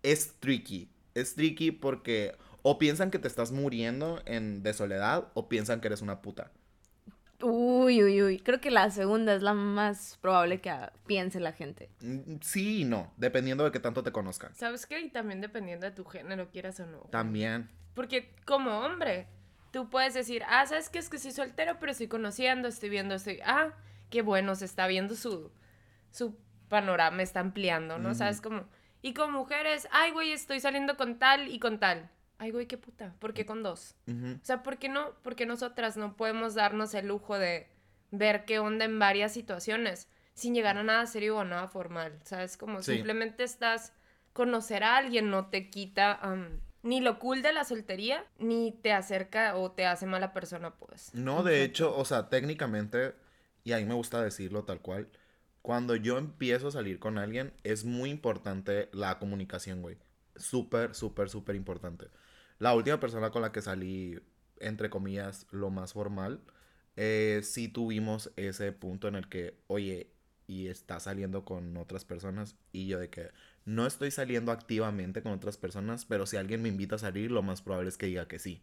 es 0.03 0.35
tricky, 0.41 0.89
es 1.15 1.35
tricky 1.35 1.73
porque 1.73 2.35
o 2.62 2.79
piensan 2.79 3.11
que 3.11 3.19
te 3.19 3.29
estás 3.29 3.53
muriendo 3.53 4.23
en, 4.25 4.62
de 4.62 4.73
soledad 4.73 5.29
o 5.35 5.49
piensan 5.49 5.81
que 5.81 5.89
eres 5.89 6.03
una 6.03 6.23
puta. 6.23 6.50
Uy, 7.43 8.03
uy, 8.03 8.23
uy. 8.23 8.39
Creo 8.41 8.61
que 8.61 8.71
la 8.71 8.91
segunda 8.91 9.35
es 9.35 9.43
la 9.43 9.55
más 9.55 10.19
probable 10.21 10.61
que 10.61 10.73
piense 11.07 11.41
la 11.41 11.53
gente. 11.53 11.91
Mm, 12.01 12.37
Sí 12.41 12.83
y 12.83 12.85
no, 12.85 13.13
dependiendo 13.17 13.65
de 13.65 13.73
qué 13.73 13.81
tanto 13.81 14.03
te 14.03 14.13
conozcan. 14.13 14.55
¿Sabes 14.55 14.87
qué? 14.87 15.01
Y 15.01 15.11
también 15.11 15.41
dependiendo 15.41 15.87
de 15.87 15.93
tu 15.93 16.05
género, 16.05 16.51
quieras 16.51 16.81
o 16.81 16.87
no. 16.87 16.99
También. 17.11 17.71
Porque 17.95 18.35
como 18.45 18.81
hombre, 18.81 19.27
tú 19.73 19.89
puedes 19.91 20.15
decir, 20.15 20.43
ah, 20.49 20.67
¿sabes 20.67 20.89
qué? 20.89 20.99
Es 20.99 21.09
que 21.09 21.19
soy 21.19 21.33
soltero, 21.33 21.77
pero 21.81 21.93
estoy 21.93 22.09
conociendo, 22.09 22.69
estoy 22.69 22.89
viendo, 22.89 23.15
estoy... 23.15 23.41
Ah, 23.45 23.73
qué 24.11 24.23
bueno, 24.23 24.55
se 24.55 24.65
está 24.65 24.87
viendo 24.87 25.15
su, 25.15 25.51
su 26.11 26.37
panorama, 26.69 27.23
está 27.23 27.41
ampliando, 27.41 27.99
¿no? 27.99 28.15
¿Sabes 28.15 28.41
cómo? 28.41 28.65
Y 29.03 29.15
con 29.15 29.33
mujeres, 29.33 29.89
ay, 29.93 30.11
güey, 30.11 30.33
estoy 30.33 30.61
saliendo 30.61 30.97
con 30.97 31.19
tal 31.19 31.49
y 31.49 31.59
con 31.59 31.79
tal. 31.79 32.11
Ay, 32.41 32.53
güey, 32.53 32.65
qué 32.67 32.79
puta, 32.79 33.15
¿por 33.19 33.35
qué 33.35 33.45
con 33.45 33.63
dos? 33.63 33.95
Ujú. 34.07 34.39
O 34.41 34.45
sea, 34.45 34.63
¿por 34.63 34.79
qué 34.79 34.89
no? 34.89 35.13
Porque 35.23 35.45
nosotras 35.45 35.99
no 35.99 36.17
podemos 36.17 36.55
darnos 36.55 36.95
el 36.95 37.07
lujo 37.07 37.39
de 37.39 37.69
ver 38.13 38.47
qué 38.47 38.59
onda 38.59 38.87
en 38.87 38.99
varias 38.99 39.35
situaciones 39.35 40.09
sin 40.33 40.55
llegar 40.55 40.79
a 40.79 40.83
nada 40.83 41.05
serio 41.07 41.37
o 41.37 41.45
nada 41.45 41.69
formal. 41.69 42.19
¿Sabes? 42.25 42.57
Como 42.57 42.83
Sí. 42.83 42.95
simplemente 42.95 43.45
estás 43.45 43.93
conocer 44.33 44.85
a 44.85 44.97
alguien 44.97 45.29
no 45.29 45.49
te 45.51 45.69
quita 45.69 46.15
am, 46.15 46.61
ni 46.83 47.03
lo 47.03 47.19
cool 47.19 47.43
de 47.43 47.53
la 47.53 47.65
soltería 47.65 48.25
ni 48.39 48.73
te 48.73 48.95
acerca 48.95 49.55
o 49.57 49.73
te 49.73 49.85
hace 49.85 50.07
mala 50.07 50.33
persona, 50.33 50.71
pues. 50.77 51.15
No, 51.15 51.43
de 51.43 51.63
hecho, 51.63 51.95
o 51.95 52.07
sea, 52.07 52.31
técnicamente, 52.31 53.15
y 53.65 53.73
a 53.73 53.77
mí 53.77 53.85
me 53.85 53.93
gusta 53.93 54.23
decirlo 54.23 54.65
tal 54.65 54.81
cual, 54.81 55.09
cuando 55.61 55.95
yo 55.95 56.17
empiezo 56.17 56.69
a 56.69 56.71
salir 56.71 56.99
con 56.99 57.19
alguien, 57.19 57.53
es 57.65 57.85
muy 57.85 58.09
importante 58.09 58.89
la 58.93 59.19
comunicación, 59.19 59.83
güey. 59.83 59.99
Súper, 60.37 60.95
súper, 60.95 61.29
súper 61.29 61.55
importante. 61.55 62.07
La 62.61 62.75
última 62.75 63.00
persona 63.00 63.31
con 63.31 63.43
la 63.43 63.52
que 63.52 63.62
salí, 63.62 64.21
entre 64.59 64.90
comillas, 64.90 65.47
lo 65.50 65.71
más 65.71 65.95
formal, 65.95 66.43
eh, 66.97 67.40
sí 67.43 67.69
tuvimos 67.69 68.33
ese 68.37 68.71
punto 68.73 69.09
en 69.09 69.14
el 69.17 69.29
que, 69.31 69.57
oye, 69.67 70.12
y 70.47 70.69
está 70.69 71.00
saliendo 71.00 71.45
con 71.47 71.76
otras 71.79 72.05
personas. 72.05 72.57
Y 72.73 72.87
yo 72.87 72.99
de 72.99 73.09
que 73.09 73.31
no 73.64 73.87
estoy 73.87 74.11
saliendo 74.11 74.52
activamente 74.52 75.23
con 75.23 75.33
otras 75.33 75.57
personas, 75.57 76.05
pero 76.05 76.26
si 76.26 76.37
alguien 76.37 76.61
me 76.61 76.69
invita 76.69 76.97
a 76.97 76.99
salir, 76.99 77.31
lo 77.31 77.43
más 77.43 77.62
probable 77.62 77.88
es 77.88 77.97
que 77.97 78.07
diga 78.07 78.29
que 78.29 78.38
sí. 78.38 78.62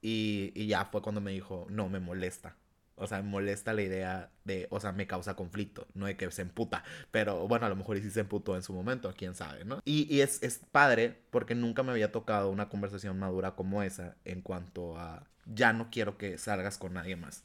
Y, 0.00 0.52
y 0.54 0.66
ya 0.66 0.86
fue 0.86 1.02
cuando 1.02 1.20
me 1.20 1.32
dijo, 1.32 1.66
no, 1.68 1.88
me 1.90 2.00
molesta. 2.00 2.56
O 2.98 3.06
sea, 3.06 3.22
me 3.22 3.28
molesta 3.28 3.72
la 3.74 3.82
idea 3.82 4.30
de, 4.44 4.66
o 4.70 4.80
sea, 4.80 4.92
me 4.92 5.06
causa 5.06 5.34
conflicto, 5.36 5.86
no 5.94 6.06
de 6.06 6.16
que 6.16 6.30
se 6.30 6.42
emputa. 6.42 6.82
Pero 7.10 7.46
bueno, 7.46 7.66
a 7.66 7.68
lo 7.68 7.76
mejor 7.76 7.98
sí 7.98 8.10
se 8.10 8.20
emputó 8.20 8.56
en 8.56 8.62
su 8.62 8.72
momento, 8.72 9.12
quién 9.16 9.34
sabe, 9.34 9.64
¿no? 9.64 9.80
Y, 9.84 10.12
y 10.14 10.22
es, 10.22 10.42
es 10.42 10.60
padre 10.72 11.18
porque 11.30 11.54
nunca 11.54 11.82
me 11.82 11.92
había 11.92 12.10
tocado 12.10 12.50
una 12.50 12.68
conversación 12.70 13.18
madura 13.18 13.52
como 13.52 13.82
esa 13.82 14.16
en 14.24 14.40
cuanto 14.40 14.98
a, 14.98 15.26
ya 15.44 15.72
no 15.74 15.90
quiero 15.90 16.16
que 16.16 16.38
salgas 16.38 16.78
con 16.78 16.94
nadie 16.94 17.16
más. 17.16 17.42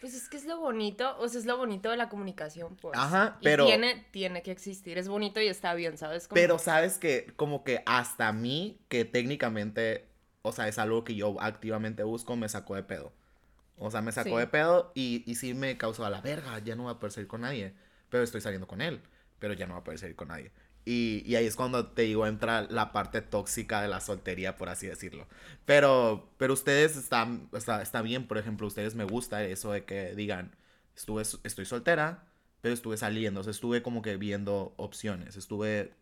Pues 0.00 0.14
es 0.14 0.28
que 0.28 0.36
es 0.36 0.44
lo 0.44 0.60
bonito, 0.60 1.16
o 1.18 1.26
sea, 1.28 1.40
es 1.40 1.46
lo 1.46 1.56
bonito 1.56 1.90
de 1.90 1.96
la 1.96 2.08
comunicación, 2.08 2.76
pues. 2.76 2.96
Ajá, 2.96 3.38
Y 3.40 3.44
pero- 3.44 3.64
tiene, 3.66 4.06
tiene 4.12 4.42
que 4.42 4.52
existir, 4.52 4.98
es 4.98 5.08
bonito 5.08 5.40
y 5.40 5.48
está 5.48 5.74
bien, 5.74 5.98
¿sabes? 5.98 6.28
Como- 6.28 6.36
Pero 6.36 6.58
sabes 6.60 6.98
que 6.98 7.32
como 7.34 7.64
que 7.64 7.82
hasta 7.86 8.28
a 8.28 8.32
mí, 8.32 8.78
que 8.88 9.04
técnicamente, 9.04 10.06
o 10.42 10.52
sea, 10.52 10.68
es 10.68 10.78
algo 10.78 11.02
que 11.02 11.14
yo 11.16 11.40
activamente 11.40 12.04
busco, 12.04 12.36
me 12.36 12.48
sacó 12.48 12.76
de 12.76 12.82
pedo. 12.84 13.10
O 13.78 13.90
sea, 13.90 14.02
me 14.02 14.12
sacó 14.12 14.30
Sí. 14.30 14.36
de 14.38 14.46
pedo 14.46 14.92
y, 14.94 15.22
y 15.26 15.34
sí 15.36 15.54
me 15.54 15.76
causó 15.76 16.04
a 16.06 16.10
la 16.10 16.20
verga, 16.20 16.58
ya 16.60 16.74
no 16.76 16.84
voy 16.84 16.92
a 16.92 16.98
poder 16.98 17.12
salir 17.12 17.28
con 17.28 17.42
nadie. 17.42 17.74
Pero 18.08 18.22
estoy 18.24 18.40
saliendo 18.40 18.66
con 18.66 18.80
él, 18.80 19.00
pero 19.38 19.54
ya 19.54 19.66
no 19.66 19.74
voy 19.74 19.80
a 19.80 19.84
poder 19.84 19.98
salir 20.00 20.16
con 20.16 20.28
nadie. 20.28 20.52
Y, 20.84 21.22
y 21.26 21.34
ahí 21.34 21.46
es 21.46 21.56
cuando 21.56 21.88
te 21.88 22.02
digo, 22.02 22.26
entra 22.26 22.62
la 22.62 22.92
parte 22.92 23.20
tóxica 23.20 23.82
de 23.82 23.88
la 23.88 24.00
soltería, 24.00 24.56
por 24.56 24.68
así 24.68 24.86
decirlo. 24.86 25.26
Pero, 25.64 26.30
pero 26.38 26.52
ustedes 26.54 26.96
están, 26.96 27.48
está, 27.52 27.82
está 27.82 28.02
bien, 28.02 28.26
por 28.28 28.38
ejemplo, 28.38 28.66
ustedes 28.68 28.94
me 28.94 29.04
gusta 29.04 29.42
eso 29.44 29.72
de 29.72 29.84
que 29.84 30.14
digan, 30.14 30.54
estuve, 30.96 31.22
estoy 31.22 31.64
soltera, 31.66 32.24
pero 32.60 32.72
estuve 32.74 32.96
saliendo, 32.96 33.40
o 33.40 33.44
sea, 33.44 33.50
estuve 33.50 33.82
como 33.82 34.00
que 34.02 34.16
viendo 34.16 34.74
opciones, 34.76 35.36
estuve 35.36 35.92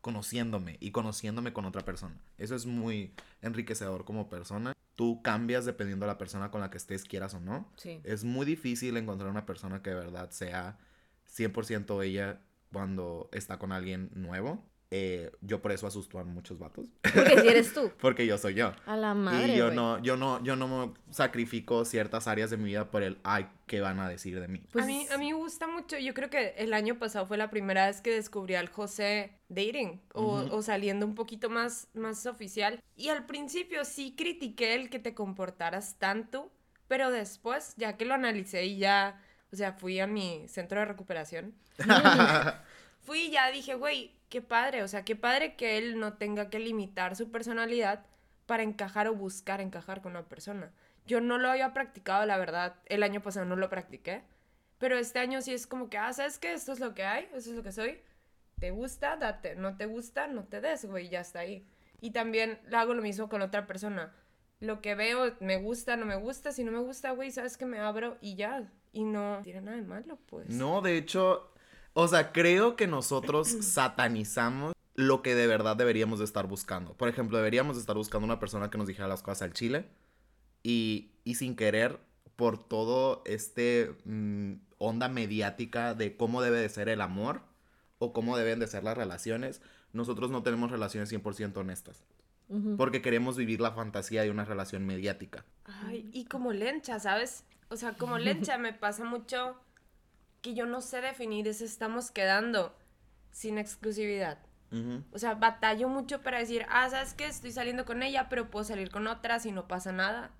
conociéndome 0.00 0.76
y 0.80 0.90
conociéndome 0.90 1.52
con 1.52 1.64
otra 1.64 1.84
persona. 1.84 2.20
Eso 2.38 2.54
es 2.54 2.66
muy 2.66 3.12
enriquecedor 3.42 4.04
como 4.04 4.28
persona. 4.28 4.72
Tú 4.96 5.22
cambias 5.22 5.64
dependiendo 5.64 6.06
de 6.06 6.12
la 6.12 6.18
persona 6.18 6.50
con 6.50 6.60
la 6.60 6.70
que 6.70 6.78
estés, 6.78 7.04
quieras 7.04 7.34
o 7.34 7.40
no. 7.40 7.70
Sí. 7.76 8.00
Es 8.04 8.24
muy 8.24 8.46
difícil 8.46 8.96
encontrar 8.96 9.30
una 9.30 9.46
persona 9.46 9.82
que 9.82 9.90
de 9.90 9.96
verdad 9.96 10.30
sea 10.30 10.78
100% 11.26 12.04
ella 12.04 12.40
cuando 12.72 13.28
está 13.32 13.58
con 13.58 13.72
alguien 13.72 14.10
nuevo. 14.14 14.69
Eh, 14.92 15.30
yo 15.40 15.62
por 15.62 15.70
eso 15.70 15.86
asusto 15.86 16.18
a 16.18 16.24
muchos 16.24 16.58
vatos. 16.58 16.88
Porque 17.02 17.40
si 17.40 17.48
eres 17.48 17.72
tú. 17.72 17.92
Porque 18.00 18.26
yo 18.26 18.36
soy 18.38 18.54
yo. 18.54 18.72
A 18.86 18.96
la 18.96 19.14
madre. 19.14 19.54
y 19.54 19.56
yo 19.56 19.66
güey. 19.66 19.76
no, 19.76 20.02
yo 20.02 20.16
no, 20.16 20.42
yo 20.42 20.56
no 20.56 20.94
sacrifico 21.10 21.84
ciertas 21.84 22.26
áreas 22.26 22.50
de 22.50 22.56
mi 22.56 22.64
vida 22.64 22.90
por 22.90 23.04
el 23.04 23.18
ay, 23.22 23.46
¿qué 23.68 23.80
van 23.80 24.00
a 24.00 24.08
decir 24.08 24.40
de 24.40 24.48
mí? 24.48 24.60
Pues, 24.72 24.84
a, 24.84 24.86
mí, 24.88 25.06
a 25.12 25.16
mí 25.18 25.32
me 25.32 25.38
gusta 25.38 25.68
mucho, 25.68 25.96
yo 25.96 26.12
creo 26.12 26.28
que 26.28 26.54
el 26.58 26.72
año 26.72 26.98
pasado 26.98 27.26
fue 27.26 27.36
la 27.36 27.50
primera 27.50 27.86
vez 27.86 28.00
que 28.00 28.10
descubrí 28.10 28.56
al 28.56 28.68
José 28.68 29.38
dating 29.48 30.00
o, 30.12 30.40
Ujú. 30.40 30.56
o 30.56 30.62
saliendo 30.62 31.06
un 31.06 31.14
poquito 31.14 31.48
más, 31.50 31.86
más 31.94 32.26
oficial. 32.26 32.82
Y 32.96 33.10
al 33.10 33.26
principio 33.26 33.84
sí 33.84 34.14
critiqué 34.16 34.74
el 34.74 34.90
que 34.90 34.98
te 34.98 35.14
comportaras 35.14 35.98
tanto, 36.00 36.50
pero 36.88 37.12
después, 37.12 37.74
ya 37.76 37.96
que 37.96 38.04
lo 38.06 38.14
analicé 38.14 38.64
y 38.66 38.78
ya, 38.78 39.22
o 39.52 39.56
sea, 39.56 39.72
fui 39.72 40.00
a 40.00 40.08
mi 40.08 40.48
centro 40.48 40.80
de 40.80 40.86
recuperación, 40.86 41.54
fui 43.10 43.22
y 43.22 43.30
ya 43.32 43.50
dije, 43.50 43.74
güey, 43.74 44.12
qué 44.28 44.40
padre, 44.40 44.84
o 44.84 44.88
sea, 44.88 45.04
qué 45.04 45.16
padre 45.16 45.56
que 45.56 45.78
él 45.78 45.98
no 45.98 46.12
tenga 46.12 46.48
que 46.48 46.60
limitar 46.60 47.16
su 47.16 47.32
personalidad 47.32 48.06
para 48.46 48.62
encajar 48.62 49.08
o 49.08 49.16
buscar 49.16 49.60
encajar 49.60 50.00
con 50.00 50.12
una 50.12 50.28
persona. 50.28 50.70
Yo 51.06 51.20
no 51.20 51.36
lo 51.36 51.50
había 51.50 51.74
practicado, 51.74 52.24
la 52.24 52.38
verdad, 52.38 52.76
el 52.86 53.02
año 53.02 53.20
pasado 53.20 53.46
no 53.46 53.56
lo 53.56 53.68
practiqué, 53.68 54.22
pero 54.78 54.96
este 54.96 55.18
año 55.18 55.42
sí 55.42 55.52
es 55.52 55.66
como 55.66 55.90
que, 55.90 55.98
ah, 55.98 56.12
¿sabes 56.12 56.38
qué? 56.38 56.52
Esto 56.52 56.72
es 56.72 56.78
lo 56.78 56.94
que 56.94 57.02
hay, 57.02 57.24
eso 57.34 57.50
es 57.50 57.56
lo 57.56 57.64
que 57.64 57.72
soy. 57.72 58.00
¿Te 58.60 58.70
gusta? 58.70 59.16
Date. 59.16 59.56
¿No 59.56 59.76
te 59.76 59.86
gusta? 59.86 60.28
No 60.28 60.44
te 60.44 60.60
des, 60.60 60.84
güey, 60.84 61.08
ya 61.08 61.20
está 61.20 61.40
ahí. 61.40 61.66
Y 62.00 62.12
también 62.12 62.60
hago 62.72 62.94
lo 62.94 63.02
mismo 63.02 63.28
con 63.28 63.42
otra 63.42 63.66
persona. 63.66 64.14
Lo 64.60 64.80
que 64.80 64.94
veo, 64.94 65.34
me 65.40 65.56
gusta, 65.56 65.96
no 65.96 66.06
me 66.06 66.14
gusta. 66.14 66.52
Si 66.52 66.62
no 66.62 66.70
me 66.70 66.78
gusta, 66.78 67.10
güey, 67.10 67.32
sabes 67.32 67.56
que 67.56 67.66
me 67.66 67.80
abro 67.80 68.18
y 68.20 68.36
ya. 68.36 68.70
Y 68.92 69.02
no 69.02 69.40
tiene 69.42 69.62
nada 69.62 69.76
de 69.78 69.82
malo, 69.82 70.16
pues. 70.26 70.48
No, 70.48 70.80
de 70.80 70.96
hecho, 70.96 71.50
o 71.92 72.08
sea, 72.08 72.32
creo 72.32 72.76
que 72.76 72.86
nosotros 72.86 73.48
satanizamos 73.60 74.74
lo 74.94 75.22
que 75.22 75.34
de 75.34 75.46
verdad 75.46 75.76
deberíamos 75.76 76.18
de 76.18 76.24
estar 76.24 76.46
buscando. 76.46 76.94
Por 76.94 77.08
ejemplo, 77.08 77.38
deberíamos 77.38 77.76
de 77.76 77.80
estar 77.80 77.96
buscando 77.96 78.24
una 78.24 78.40
persona 78.40 78.70
que 78.70 78.78
nos 78.78 78.86
dijera 78.86 79.08
las 79.08 79.22
cosas 79.22 79.42
al 79.42 79.52
chile 79.52 79.88
y, 80.62 81.12
y 81.24 81.36
sin 81.36 81.56
querer, 81.56 81.98
por 82.40 82.56
todo 82.56 83.22
este 83.26 83.94
mm, 84.06 84.54
onda 84.78 85.10
mediática 85.10 85.92
de 85.92 86.16
cómo 86.16 86.40
debe 86.40 86.58
de 86.58 86.70
ser 86.70 86.88
el 86.88 87.02
amor 87.02 87.42
o 87.98 88.14
cómo 88.14 88.38
deben 88.38 88.58
de 88.58 88.66
ser 88.66 88.82
las 88.82 88.96
relaciones, 88.96 89.60
nosotros 89.92 90.30
no 90.30 90.42
tenemos 90.42 90.70
relaciones 90.70 91.12
100% 91.12 91.58
honestas. 91.58 92.02
Porque 92.78 93.02
queremos 93.02 93.36
vivir 93.36 93.60
la 93.60 93.72
fantasía 93.72 94.22
de 94.22 94.30
una 94.30 94.44
relación 94.44 94.84
mediática. 94.84 95.44
Ay, 95.66 96.10
y 96.12 96.24
como 96.24 96.52
lencha, 96.52 96.98
¿sabes? 96.98 97.44
O 97.68 97.76
sea, 97.76 97.92
como 97.92 98.18
lencha 98.18 98.56
me 98.56 98.72
pasa 98.72 99.04
mucho 99.04 99.56
que 100.42 100.54
yo 100.54 100.66
no 100.66 100.80
sé 100.80 101.00
definir 101.00 101.46
ese 101.48 101.64
estamos 101.64 102.10
quedando 102.10 102.76
sin 103.30 103.58
exclusividad. 103.58 104.38
Ujú. 104.72 105.02
O 105.12 105.18
sea, 105.18 105.34
batallo 105.34 105.88
mucho 105.88 106.22
para 106.22 106.38
decir, 106.38 106.64
ah, 106.68 106.88
¿sabes 106.88 107.14
qué? 107.14 107.26
Estoy 107.26 107.52
saliendo 107.52 107.84
con 107.84 108.02
ella, 108.02 108.28
pero 108.28 108.50
puedo 108.50 108.64
salir 108.64 108.90
con 108.90 109.06
otras 109.06 109.46
y 109.46 109.52
no 109.52 109.66
pasa 109.68 109.92
nada. 109.92 110.30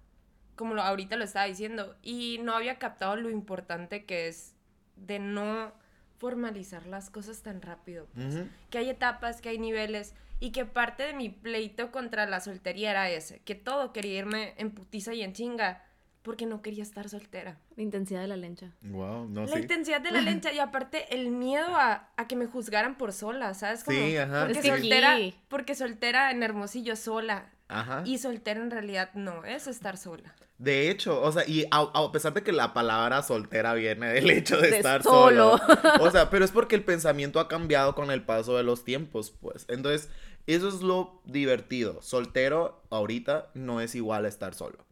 Como 0.57 0.75
lo, 0.75 0.83
ahorita 0.83 1.16
lo 1.16 1.25
estaba 1.25 1.47
diciendo. 1.47 1.97
Y 2.02 2.38
no 2.42 2.54
había 2.54 2.78
captado 2.78 3.16
lo 3.16 3.30
importante 3.30 4.04
que 4.04 4.28
es 4.28 4.54
de 4.97 5.19
no 5.19 5.73
formalizar 6.19 6.87
las 6.87 7.11
cosas 7.11 7.42
tan 7.42 7.62
rápido. 7.62 8.07
pues. 8.14 8.42
Que 8.69 8.78
hay 8.78 8.90
etapas, 8.90 9.40
que 9.40 9.49
hay 9.49 9.59
niveles. 9.59 10.14
Y 10.38 10.52
que 10.52 10.64
parte 10.64 11.02
de 11.02 11.12
mi 11.12 11.28
pleito 11.28 11.90
contra 11.90 12.26
la 12.26 12.40
soltería 12.40 12.90
era 12.92 13.11
ese. 13.11 13.40
Que 13.40 13.54
todo 13.54 13.92
quería 13.92 14.19
irme 14.21 14.54
en 14.59 14.71
putiza 14.71 15.12
y 15.12 15.23
en 15.23 15.33
chinga. 15.33 15.85
Porque 16.23 16.45
no 16.45 16.61
quería 16.61 16.83
estar 16.83 17.09
soltera. 17.09 17.57
La 17.77 17.83
intensidad 17.83 18.21
de 18.21 18.29
la 18.29 18.37
lencha. 18.37 18.73
Wow, 18.83 19.27
no 19.29 19.43
La 19.47 19.53
sé. 19.55 19.61
intensidad 19.61 20.00
de 20.03 20.11
la 20.11 20.21
lencha 20.21 20.53
y 20.53 20.59
aparte 20.59 21.15
el 21.15 21.31
miedo 21.31 21.67
a, 21.77 22.11
a 22.17 22.29
que 22.29 22.37
me 22.37 22.47
juzgaran 22.47 22.99
por 22.99 23.12
sola, 23.12 23.55
¿sabes? 23.55 23.85
Como, 23.85 23.99
Sí, 23.99 24.17
ajá. 24.19 24.41
Porque 24.47 24.59
Es 24.59 24.65
que 24.65 24.71
soltera, 24.71 25.15
aquí- 25.15 25.35
porque 25.49 25.75
soltera 25.75 26.31
en 26.31 26.43
Hermosillo 26.43 26.95
sola. 26.97 27.50
Ajá. 27.69 28.03
Y 28.05 28.19
soltera 28.19 28.61
en 28.61 28.71
realidad 28.71 29.11
no 29.15 29.45
es 29.45 29.67
estar 29.67 29.97
sola. 29.97 30.35
De 30.59 30.91
hecho, 30.91 31.23
o 31.23 31.33
sea, 31.33 31.45
y 31.49 31.65
a, 31.71 31.79
a 31.95 32.12
pesar 32.12 32.35
de 32.35 32.43
que 32.43 32.53
la 32.53 32.75
palabra 32.75 33.23
soltera 33.23 33.73
viene 33.73 34.09
del 34.12 34.29
hecho 34.31 34.61
de, 34.61 34.71
De 34.73 34.77
estar 34.77 35.03
solo. 35.03 35.57
solo. 35.57 36.05
O 36.05 36.11
sea, 36.11 36.29
pero 36.31 36.45
es 36.45 36.50
porque 36.50 36.75
el 36.77 36.85
pensamiento 36.85 37.41
ha 37.41 37.49
cambiado 37.49 37.95
con 37.95 38.11
el 38.11 38.23
paso 38.23 38.59
de 38.59 38.62
los 38.62 38.85
tiempos, 38.85 39.31
pues. 39.31 39.65
Entonces, 39.69 40.11
eso 40.47 40.69
es 40.69 40.83
lo 40.83 41.23
divertido. 41.25 42.03
Soltero 42.03 42.83
ahorita 42.91 43.49
no 43.55 43.81
es 43.81 43.95
igual 43.95 44.27
a 44.27 44.29
estar 44.29 44.53
solo. 44.53 44.85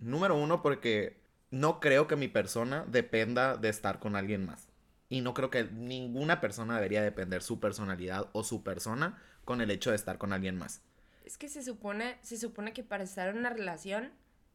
Número 0.00 0.36
uno, 0.36 0.62
porque 0.62 1.20
no 1.50 1.80
creo 1.80 2.06
que 2.06 2.16
mi 2.16 2.28
persona 2.28 2.84
dependa 2.86 3.56
de 3.56 3.68
estar 3.68 3.98
con 3.98 4.16
alguien 4.16 4.44
más. 4.44 4.68
Y 5.08 5.20
no 5.20 5.34
creo 5.34 5.50
que 5.50 5.64
ninguna 5.64 6.40
persona 6.40 6.74
debería 6.74 7.02
depender 7.02 7.42
su 7.42 7.60
personalidad 7.60 8.28
o 8.32 8.42
su 8.42 8.62
persona 8.62 9.22
con 9.44 9.60
el 9.60 9.70
hecho 9.70 9.90
de 9.90 9.96
estar 9.96 10.18
con 10.18 10.32
alguien 10.32 10.56
más. 10.56 10.82
Es 11.24 11.38
que 11.38 11.48
se 11.48 11.62
supone, 11.62 12.18
se 12.22 12.36
supone 12.36 12.72
que 12.72 12.82
para 12.82 13.04
estar 13.04 13.28
en 13.28 13.38
una 13.38 13.50
relación 13.50 14.12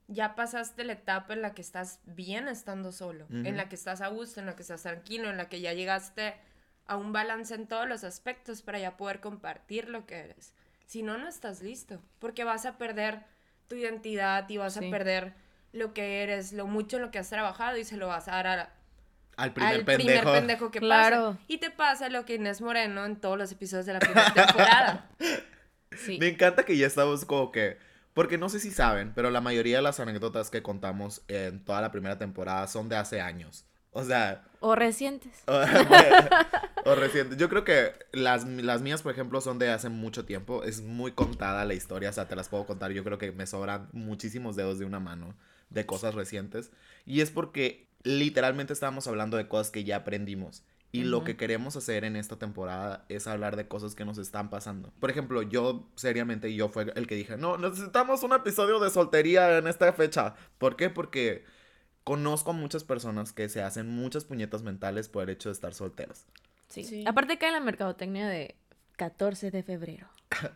ya 0.07 0.35
pasaste 0.35 0.83
la 0.83 0.93
etapa 0.93 1.33
en 1.33 1.41
la 1.41 1.53
que 1.53 1.61
estás 1.61 1.99
bien 2.05 2.47
estando 2.47 2.91
solo, 2.91 3.27
en 3.29 3.55
la 3.55 3.69
que 3.69 3.75
estás 3.75 4.01
a 4.01 4.09
gusto, 4.09 4.41
en 4.41 4.45
la 4.45 4.55
que 4.55 4.61
estás 4.61 4.83
tranquilo, 4.83 5.29
en 5.29 5.37
la 5.37 5.47
que 5.47 5.61
ya 5.61 5.73
llegaste 5.73 6.35
a 6.85 6.97
un 6.97 7.13
balance 7.13 7.55
en 7.55 7.67
todos 7.67 7.87
los 7.87 8.03
aspectos 8.03 8.61
para 8.61 8.79
ya 8.79 8.97
poder 8.97 9.21
compartir 9.21 9.87
lo 9.87 10.05
que 10.05 10.15
eres. 10.15 10.53
Si 10.85 11.03
no, 11.03 11.17
no 11.17 11.29
estás 11.29 11.61
listo, 11.61 12.01
porque 12.19 12.43
vas 12.43 12.65
a 12.65 12.77
perder 12.77 13.23
tu 13.71 13.77
identidad 13.77 14.47
y 14.49 14.57
vas 14.57 14.73
Sí. 14.73 14.85
a 14.85 14.91
perder 14.91 15.33
lo 15.71 15.93
que 15.93 16.21
eres, 16.23 16.51
lo 16.51 16.67
mucho 16.67 16.97
en 16.97 17.03
lo 17.03 17.11
que 17.11 17.19
has 17.19 17.29
trabajado 17.29 17.77
y 17.77 17.85
se 17.85 17.95
lo 17.95 18.07
vas 18.07 18.27
a 18.27 18.31
dar 18.31 18.47
a- 18.47 18.73
Al 19.37 19.53
primer 19.53 19.75
al 19.75 19.85
pendejo. 19.85 20.19
primer 20.21 20.23
pendejo 20.39 20.71
que 20.71 20.79
Claro. 20.79 21.31
pasa. 21.31 21.39
Y 21.47 21.57
te 21.59 21.71
pasa 21.71 22.09
lo 22.09 22.25
que 22.25 22.35
Inés 22.35 22.59
Moreno 22.59 23.05
en 23.05 23.15
todos 23.15 23.37
los 23.37 23.51
episodios 23.51 23.85
de 23.85 23.93
la 23.93 23.99
primera 23.99 24.33
temporada. 24.33 25.09
Sí. 26.05 26.17
Me 26.19 26.29
encanta 26.29 26.63
que 26.63 26.77
ya 26.77 26.87
estamos 26.87 27.25
como 27.25 27.51
que. 27.51 27.77
Porque 28.13 28.37
no 28.37 28.47
sé 28.49 28.59
si 28.61 28.71
saben, 28.71 29.13
pero 29.13 29.29
la 29.29 29.41
mayoría 29.41 29.77
de 29.77 29.81
las 29.81 29.99
anécdotas 29.99 30.49
que 30.49 30.61
contamos 30.61 31.21
en 31.27 31.63
toda 31.65 31.81
la 31.81 31.91
primera 31.91 32.17
temporada 32.17 32.65
son 32.67 32.87
de 32.87 32.95
hace 32.95 33.19
años. 33.19 33.65
O 33.91 34.03
sea, 34.05 34.43
O 34.61 34.73
recientes. 34.75 35.43
o, 36.85 36.95
recientes. 36.95 37.37
Yo 37.37 37.49
creo 37.49 37.63
que 37.63 37.93
las, 38.11 38.45
las 38.45 38.81
mías, 38.81 39.01
por 39.01 39.11
ejemplo, 39.11 39.41
son 39.41 39.59
de 39.59 39.69
hace 39.69 39.89
mucho 39.89 40.25
tiempo. 40.25 40.63
Es 40.63 40.81
muy 40.81 41.11
contada 41.11 41.65
la 41.65 41.73
historia, 41.73 42.09
o 42.09 42.13
sea, 42.13 42.27
te 42.27 42.35
las 42.35 42.49
puedo 42.49 42.65
contar. 42.65 42.91
Yo 42.91 43.03
creo 43.03 43.17
que 43.17 43.31
me 43.31 43.47
sobran 43.47 43.89
muchísimos 43.91 44.55
dedos 44.55 44.79
de 44.79 44.85
una 44.85 44.99
mano 44.99 45.35
de 45.69 45.85
cosas 45.85 46.15
recientes. 46.15 46.71
Y 47.05 47.21
es 47.21 47.31
porque 47.31 47.87
literalmente 48.03 48.73
estábamos 48.73 49.07
hablando 49.07 49.37
de 49.37 49.47
cosas 49.47 49.71
que 49.71 49.83
ya 49.83 49.97
aprendimos. 49.97 50.63
Y 50.93 51.03
lo 51.05 51.17
Ujú. 51.17 51.27
que 51.27 51.37
queremos 51.37 51.77
hacer 51.77 52.03
en 52.03 52.17
esta 52.17 52.37
temporada 52.37 53.05
es 53.07 53.25
hablar 53.25 53.55
de 53.55 53.67
cosas 53.67 53.95
que 53.95 54.03
nos 54.03 54.17
están 54.17 54.49
pasando. 54.49 54.91
Por 54.99 55.09
ejemplo, 55.09 55.41
yo 55.41 55.89
seriamente, 55.95 56.53
yo 56.53 56.67
fue 56.67 56.91
el 56.95 57.07
que 57.07 57.15
dije, 57.15 57.37
no, 57.37 57.57
necesitamos 57.57 58.23
un 58.23 58.33
episodio 58.33 58.79
de 58.79 58.89
soltería 58.89 59.57
en 59.57 59.67
esta 59.67 59.93
fecha. 59.93 60.35
¿Por 60.57 60.75
qué? 60.75 60.89
Porque 60.89 61.45
conozco 62.03 62.51
a 62.51 62.53
muchas 62.53 62.83
personas 62.83 63.31
que 63.31 63.47
se 63.47 63.61
hacen 63.61 63.87
muchas 63.87 64.25
puñetas 64.25 64.63
mentales 64.63 65.07
por 65.07 65.23
el 65.23 65.29
hecho 65.29 65.47
de 65.47 65.53
estar 65.53 65.73
solteras. 65.73 66.25
Sí. 66.71 66.83
Sí. 66.83 67.03
Aparte 67.05 67.37
cae 67.37 67.51
la 67.51 67.59
mercadotecnia 67.59 68.27
de 68.27 68.55
14 68.97 69.51
de 69.51 69.61
febrero. 69.63 70.07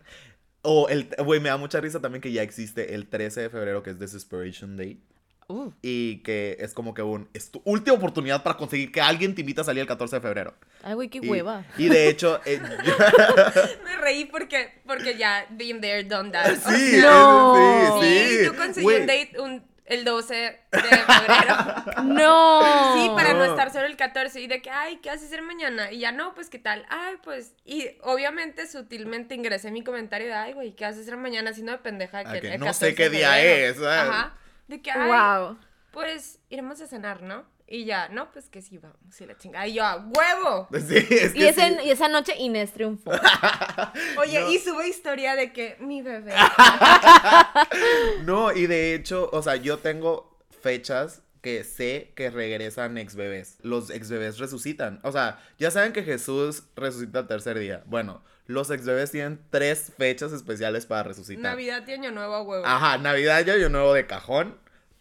O 0.68 0.90
el, 0.90 1.08
güey, 1.24 1.40
me 1.40 1.50
da 1.50 1.58
mucha 1.58 1.80
risa 1.80 2.02
también 2.02 2.24
que 2.24 2.32
ya 2.32 2.42
existe 2.42 2.96
el 2.96 3.08
13 3.08 3.42
de 3.42 3.50
febrero 3.52 3.84
que 3.84 3.92
es 3.92 4.00
Desperation 4.00 4.76
Day. 4.76 5.00
Uh, 5.48 5.70
Y 5.84 6.24
que 6.24 6.58
es 6.60 6.74
como 6.74 6.96
que 6.96 7.04
un, 7.04 7.30
es 7.36 7.52
tu 7.52 7.62
última 7.66 7.96
oportunidad 7.96 8.42
para 8.42 8.58
conseguir 8.58 8.92
que 8.92 9.00
alguien 9.00 9.36
te 9.36 9.42
invite 9.42 9.62
a 9.62 9.64
salir 9.64 9.82
el 9.82 9.88
14 9.88 10.16
de 10.16 10.22
febrero. 10.24 10.56
ay, 10.82 10.96
güey, 10.96 11.08
qué 11.10 11.20
Y, 11.22 11.30
hueva. 11.30 11.64
y 11.78 11.88
de 11.88 12.10
hecho, 12.10 12.42
eh, 12.48 12.60
Me 13.84 13.96
reí 13.98 14.26
porque, 14.26 14.82
porque 14.88 15.16
ya, 15.18 15.46
been 15.52 15.80
there, 15.82 16.04
done 16.04 16.32
that. 16.32 16.52
O 16.52 16.72
sí, 16.72 16.92
sea, 17.00 17.12
No. 17.12 18.02
sí, 18.02 18.08
sí. 18.08 18.28
sí, 18.40 18.46
yo 18.46 18.56
conseguí 18.56 18.88
un 18.88 19.02
date 19.06 19.32
un- 19.40 19.64
el 19.86 20.04
12 20.04 20.34
de 20.36 20.58
febrero. 20.72 21.56
No. 22.04 22.62
Sí, 22.94 23.10
para 23.16 23.34
no 23.34 23.40
No. 23.40 23.46
estar 23.46 23.72
solo 23.72 23.86
el 23.86 23.96
14 23.98 24.42
y 24.42 24.48
de 24.48 24.62
que, 24.62 24.70
ay, 24.70 24.98
¿qué 24.98 25.10
vas 25.10 25.22
a 25.22 25.26
hacer 25.26 25.42
mañana? 25.42 25.92
Y 25.92 26.00
ya 26.00 26.12
no, 26.12 26.34
pues, 26.34 26.50
¿qué 26.50 26.60
tal? 26.60 26.86
Ay, 26.90 27.16
pues, 27.24 27.54
y 27.66 27.90
obviamente 28.02 28.68
sutilmente 28.68 29.36
ingresé 29.36 29.72
mi 29.72 29.84
comentario 29.84 30.28
de, 30.28 30.34
ay, 30.34 30.54
güey, 30.54 30.76
¿qué 30.76 30.86
vas 30.86 30.98
a 30.98 31.02
hacer 31.02 31.18
mañana? 31.18 31.52
Haciendo 31.52 31.72
de 31.74 31.78
pendeja 31.80 32.20
Ah, 32.26 32.32
que, 32.34 32.40
el 32.40 32.60
no 32.60 32.66
14 32.68 32.86
sé 32.88 32.96
qué 32.96 33.10
día 33.10 33.32
febrero. 33.34 33.72
es, 33.72 33.78
¿sabes? 33.78 34.10
Ajá. 34.10 34.34
De 34.68 34.82
que, 34.82 34.92
ay, 34.92 35.10
Wow. 35.12 35.58
pues, 35.92 36.40
iremos 36.50 36.82
a 36.82 36.88
cenar, 36.88 37.22
¿no? 37.22 37.46
Y 37.68 37.86
ya, 37.86 38.10
no, 38.10 38.32
pues 38.32 38.48
que 38.48 38.62
sí, 38.62 38.78
vamos, 38.78 38.98
y 39.20 39.26
la 39.26 39.36
chingada. 39.38 39.66
Y 39.68 39.74
yo, 39.74 39.84
¡a 39.84 39.96
huevo! 39.98 40.68
Sí, 40.88 40.98
es 40.98 41.34
que 41.34 41.40
Y, 41.40 41.46
ese- 41.46 41.70
sí. 41.80 41.88
y 41.88 41.90
esa 41.92 42.08
noche 42.08 42.36
Inés 42.38 42.72
triunfó. 42.74 43.12
Oye, 44.20 44.40
No. 44.42 44.52
y 44.52 44.60
sube 44.60 44.88
historia 44.88 45.36
de 45.36 45.52
que 45.52 45.76
mi 45.80 46.02
bebé. 46.04 46.34
No, 48.24 48.52
y 48.52 48.68
de 48.68 48.94
hecho, 48.94 49.30
o 49.32 49.42
sea, 49.42 49.56
yo 49.56 49.80
tengo 49.80 50.38
fechas 50.62 51.22
que 51.42 51.64
sé 51.64 52.12
que 52.16 52.30
regresan 52.32 52.98
ex 52.98 53.16
bebés. 53.16 53.58
Los 53.62 53.90
ex 53.90 54.10
bebés 54.10 54.40
resucitan. 54.40 55.00
O 55.04 55.12
sea, 55.12 55.40
ya 55.60 55.70
saben 55.72 55.94
que 55.94 56.04
Jesús 56.04 56.64
resucita 56.76 57.20
el 57.20 57.28
tercer 57.28 57.60
día. 57.60 57.84
Bueno, 57.86 58.24
los 58.48 58.70
ex 58.72 58.86
bebés 58.86 59.12
tienen 59.12 59.40
tres 59.52 59.92
fechas 59.98 60.32
especiales 60.34 60.86
para 60.86 61.04
resucitar. 61.04 61.44
Navidad 61.44 61.84
y 61.88 61.92
Año 61.94 62.12
Nuevo, 62.12 62.34
a 62.36 62.42
huevo. 62.42 62.66
Ajá, 62.66 62.98
Navidad 62.98 63.46
y 63.46 63.50
Año 63.52 63.70
Nuevo 63.70 63.94
de 63.94 64.08
cajón, 64.08 64.58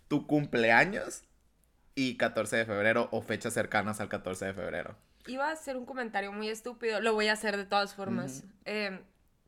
tu 0.09 0.27
cumpleaños 0.27 1.23
y 1.95 2.17
14 2.17 2.57
de 2.57 2.65
febrero 2.65 3.09
o 3.13 3.23
fechas 3.23 3.55
cercanas 3.55 4.01
al 4.01 4.09
14 4.09 4.47
de 4.47 4.55
febrero. 4.55 4.97
Iba 5.27 5.49
a 5.49 5.53
hacer 5.53 5.77
un 5.77 5.87
comentario 5.87 6.33
muy 6.33 6.49
estúpido, 6.49 7.01
lo 7.01 7.15
voy 7.15 7.29
a 7.29 7.33
hacer 7.33 7.57
de 7.57 7.65
todas 7.65 7.95
formas. 7.95 8.45
Eh, 8.65 9.01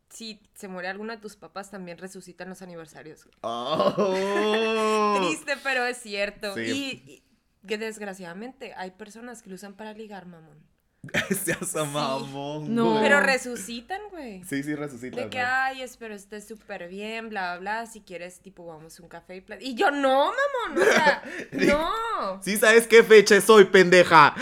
si 0.08 0.40
se 0.54 0.68
muere 0.68 0.88
alguno 0.88 1.12
de 1.12 1.18
tus 1.18 1.36
papás, 1.36 1.70
también 1.70 1.98
resucitan 1.98 2.48
los 2.48 2.62
aniversarios. 2.62 3.28
Oh. 3.42 5.16
Triste, 5.18 5.56
pero 5.62 5.84
es 5.84 5.98
cierto. 5.98 6.54
Sí. 6.54 6.60
Y, 6.60 7.12
y 7.12 7.22
que 7.66 7.78
desgraciadamente 7.78 8.72
hay 8.76 8.92
personas 8.92 9.42
que 9.42 9.50
lo 9.50 9.56
usan 9.56 9.74
para 9.74 9.92
ligar, 9.92 10.26
mamón. 10.26 10.75
Seas 11.44 11.74
mamón, 11.74 12.74
No. 12.74 12.90
güey. 12.92 13.02
Pero 13.02 13.20
resucitan, 13.20 14.00
güey. 14.10 14.42
Sí, 14.44 14.62
sí, 14.62 14.74
resucita. 14.74 15.16
De 15.16 15.30
que, 15.30 15.40
ay, 15.40 15.82
espero 15.82 16.14
estés 16.14 16.46
súper 16.46 16.88
bien, 16.88 17.28
bla, 17.28 17.56
bla, 17.58 17.60
bla. 17.82 17.86
Si 17.86 18.00
quieres, 18.02 18.40
tipo, 18.40 18.66
vamos 18.66 18.98
a 18.98 19.02
un 19.02 19.08
café 19.08 19.36
y 19.36 19.40
plat- 19.40 19.60
Y 19.60 19.74
yo, 19.74 19.90
no, 19.90 20.32
mamón, 20.66 20.82
o 20.82 20.92
sea, 20.92 21.22
no. 21.52 22.42
Sí, 22.42 22.56
¿sabes 22.56 22.86
qué 22.86 23.02
fecha 23.02 23.40
soy, 23.40 23.64
pendeja? 23.66 24.34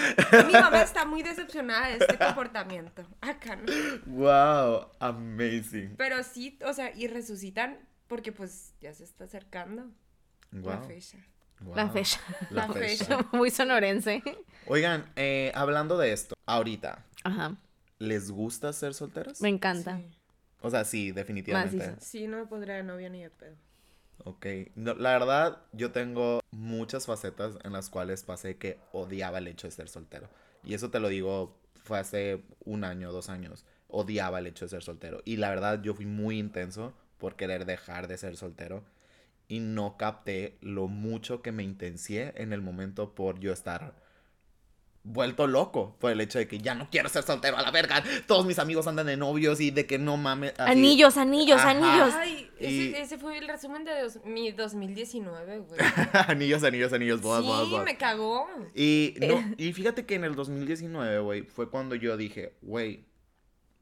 Mi 0.47 0.53
mamá 0.53 0.83
está 0.83 1.05
muy 1.05 1.23
decepcionada 1.23 1.89
de 1.89 1.99
este 1.99 2.19
comportamiento. 2.19 3.07
Acá, 3.21 3.57
¿no? 3.57 3.65
Wow, 4.07 4.89
amazing. 5.01 5.95
Pero 5.97 6.23
sí, 6.23 6.59
o 6.65 6.73
sea, 6.73 6.95
y 6.95 7.07
resucitan 7.09 7.79
porque, 8.07 8.33
pues, 8.33 8.75
ya 8.81 8.93
se 8.95 9.05
está 9.05 9.25
acercando 9.25 9.91
la 10.53 10.81
Wow. 11.65 11.77
La 11.77 11.89
fecha. 11.89 12.21
La 12.51 12.67
La 12.67 12.73
fecha. 12.73 13.05
fecha. 13.05 13.29
Muy 13.33 13.51
sonorense. 13.51 14.23
Oigan, 14.67 15.11
eh, 15.17 15.51
hablando 15.55 15.99
de 15.99 16.13
esto, 16.13 16.35
ahorita, 16.47 17.05
Ajá. 17.25 17.57
¿les 17.99 18.31
gusta 18.31 18.73
ser 18.73 18.95
solteras? 18.95 19.41
Me 19.41 19.49
encanta. 19.49 19.97
Sí. 19.99 20.19
O 20.61 20.71
sea, 20.71 20.85
sí, 20.85 21.13
definitivamente. 21.13 21.97
Sí, 22.01 22.27
no 22.27 22.39
me 22.39 22.47
pondría 22.47 22.77
de 22.77 22.83
novia 22.83 23.09
ni 23.11 23.23
de 23.23 23.31
pedo. 23.31 23.57
Ok. 24.25 24.47
No, 24.75 24.95
la 24.95 25.13
verdad, 25.13 25.59
yo 25.73 25.91
tengo 25.93 26.41
muchas 26.51 27.07
facetas 27.07 27.59
en 27.65 27.73
las 27.73 27.91
cuales 27.91 28.23
pasé 28.23 28.57
que 28.57 28.79
odiaba 28.93 29.39
el 29.39 29.49
hecho 29.49 29.67
de 29.67 29.73
ser 29.73 29.89
soltero. 29.89 30.29
Y 30.65 30.73
eso 30.75 30.91
te 30.91 31.01
lo 31.01 31.09
digo, 31.09 31.59
fue 31.83 31.99
hace 31.99 32.43
un 32.65 32.85
año, 32.85 33.13
dos 33.13 33.29
años. 33.29 33.65
Odiaba 33.89 34.39
el 34.39 34.47
hecho 34.47 34.65
de 34.65 34.71
ser 34.71 34.83
soltero. 34.83 35.21
Y 35.27 35.37
la 35.37 35.51
verdad, 35.51 35.83
yo 35.83 35.95
fui 35.95 36.07
muy 36.07 36.39
intenso 36.39 36.95
por 37.19 37.37
querer 37.37 37.67
dejar 37.67 38.09
de 38.09 38.17
ser 38.17 38.37
soltero. 38.37 38.83
Y 39.49 39.61
no 39.61 39.97
capté 39.97 40.57
lo 40.61 40.89
mucho 40.89 41.43
que 41.43 41.53
me 41.53 41.63
intencié 41.63 42.33
en 42.37 42.53
el 42.53 42.63
momento 42.63 43.15
por 43.15 43.39
yo 43.41 43.53
estar 43.53 44.03
vuelto 45.07 45.47
loco 45.47 45.97
por 46.01 46.11
el 46.13 46.21
hecho 46.23 46.39
de 46.39 46.49
que 46.49 46.57
ya 46.59 46.75
no 46.75 46.89
quiero 46.91 47.11
ser 47.11 47.25
soltero 47.25 47.59
a 47.59 47.63
la 47.63 47.71
verga. 47.71 48.03
Todos 48.27 48.47
mis 48.47 48.59
amigos 48.59 48.87
andan 48.87 49.05
de 49.07 49.19
novios 49.19 49.61
y 49.61 49.71
de 49.71 49.87
que 49.87 49.99
no 49.99 50.17
mames. 50.17 50.55
así. 50.59 50.73
Anillos, 50.73 51.19
anillos, 51.19 51.59
Ajá. 51.61 51.71
anillos. 51.73 52.15
Ay, 52.15 52.51
Y- 52.59 52.65
ese, 52.89 53.01
ese 53.03 53.19
fue 53.19 53.37
el 53.37 53.47
resumen 53.47 53.85
de 53.85 54.01
dos- 54.01 54.25
mi 54.25 54.51
2019, 54.53 55.59
güey. 55.59 55.79
anillos, 56.29 56.65
anillos, 56.65 56.93
anillos, 56.95 57.21
bodas, 57.21 57.43
sí, 57.43 57.47
bodas, 57.49 57.69
bodas. 57.69 57.85
me 57.85 57.99
cagó. 57.99 58.49
Y, 58.75 59.15
no, 59.21 59.45
y 59.59 59.75
fíjate 59.75 60.07
que 60.07 60.15
en 60.15 60.25
el 60.25 60.35
2019, 60.37 61.19
güey, 61.19 61.43
fue 61.43 61.69
cuando 61.69 61.95
yo 61.97 62.17
dije, 62.17 62.55
güey, 62.63 63.05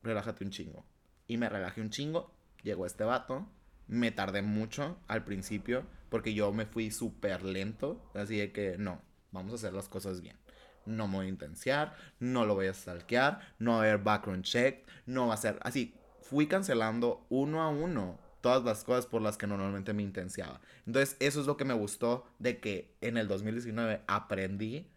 relájate 0.03 0.44
un 0.44 0.51
chingo. 0.51 0.85
Y 1.29 1.37
me 1.37 1.48
relajé 1.48 1.81
un 1.83 1.90
chingo, 1.90 2.33
llegó 2.64 2.85
este 2.85 3.05
vato, 3.05 3.46
me 3.92 4.11
tardé 4.11 4.40
mucho 4.40 4.96
al 5.07 5.22
principio, 5.22 5.85
porque 6.09 6.33
yo 6.33 6.50
me 6.50 6.64
fui 6.64 6.90
súper 6.90 7.42
lento, 7.42 8.02
así 8.14 8.38
de 8.38 8.50
que 8.50 8.78
no, 8.78 9.02
vamos 9.33 9.52
a 9.52 9.57
hacer 9.57 9.74
las 9.74 9.90
cosas 9.90 10.22
bien. 10.22 10.37
No 10.87 11.09
me 11.09 11.16
voy 11.16 11.26
a 11.26 11.28
intenciar, 11.28 11.94
no 12.18 12.46
lo 12.46 12.55
voy 12.55 12.68
a 12.68 12.74
stalkear, 12.74 13.55
no 13.59 13.72
va 13.72 13.76
a 13.76 13.81
haber 13.81 13.98
background 13.98 14.44
check, 14.44 14.88
no 15.05 15.26
va 15.26 15.35
a 15.35 15.37
ser 15.37 15.59
así. 15.61 15.94
Fui 16.22 16.46
cancelando 16.46 17.26
uno 17.28 17.61
a 17.61 17.68
uno 17.68 18.18
todas 18.40 18.64
las 18.64 18.83
cosas 18.83 19.05
por 19.05 19.20
las 19.20 19.37
que 19.37 19.46
normalmente 19.46 19.92
me 19.92 20.02
intenciaba. 20.02 20.62
Entonces, 20.87 21.16
eso 21.20 21.42
es 21.42 21.46
lo 21.46 21.59
que 21.59 21.66
me 21.66 21.74
gustó 21.74 22.24
de 22.38 22.61
que 22.61 22.96
en 23.02 23.18
el 23.18 23.28
2019 23.28 24.00
aprendí 24.07 24.90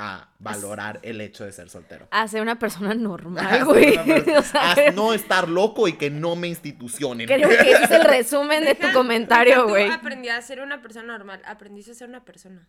a 0.00 0.28
valorar 0.38 1.00
el 1.02 1.20
hecho 1.20 1.44
de 1.44 1.50
ser 1.52 1.68
soltero. 1.68 2.06
A 2.12 2.28
ser 2.28 2.40
una 2.40 2.56
persona 2.58 2.94
normal, 2.94 3.64
güey. 3.64 3.94
una 3.94 4.04
persona- 4.04 4.38
O 4.38 4.42
sea, 4.42 4.72
a 4.72 4.90
no 4.92 5.12
estar 5.12 5.48
loco 5.48 5.88
y 5.88 5.94
que 5.94 6.08
no 6.08 6.36
me 6.36 6.46
institucionen. 6.46 7.26
creo 7.26 7.48
que 7.48 7.54
ese 7.72 7.84
es 7.84 7.90
el 7.90 8.04
resumen 8.04 8.64
de 8.64 8.76
tu 8.76 8.92
comentario, 8.92 9.66
güey. 9.68 9.90
aprendí 9.90 10.28
a 10.28 10.40
ser 10.40 10.60
una 10.60 10.80
persona 10.80 11.06
normal. 11.18 11.42
Aprendiste 11.44 11.90
a 11.90 11.94
ser 11.94 12.08
una 12.08 12.24
persona. 12.24 12.66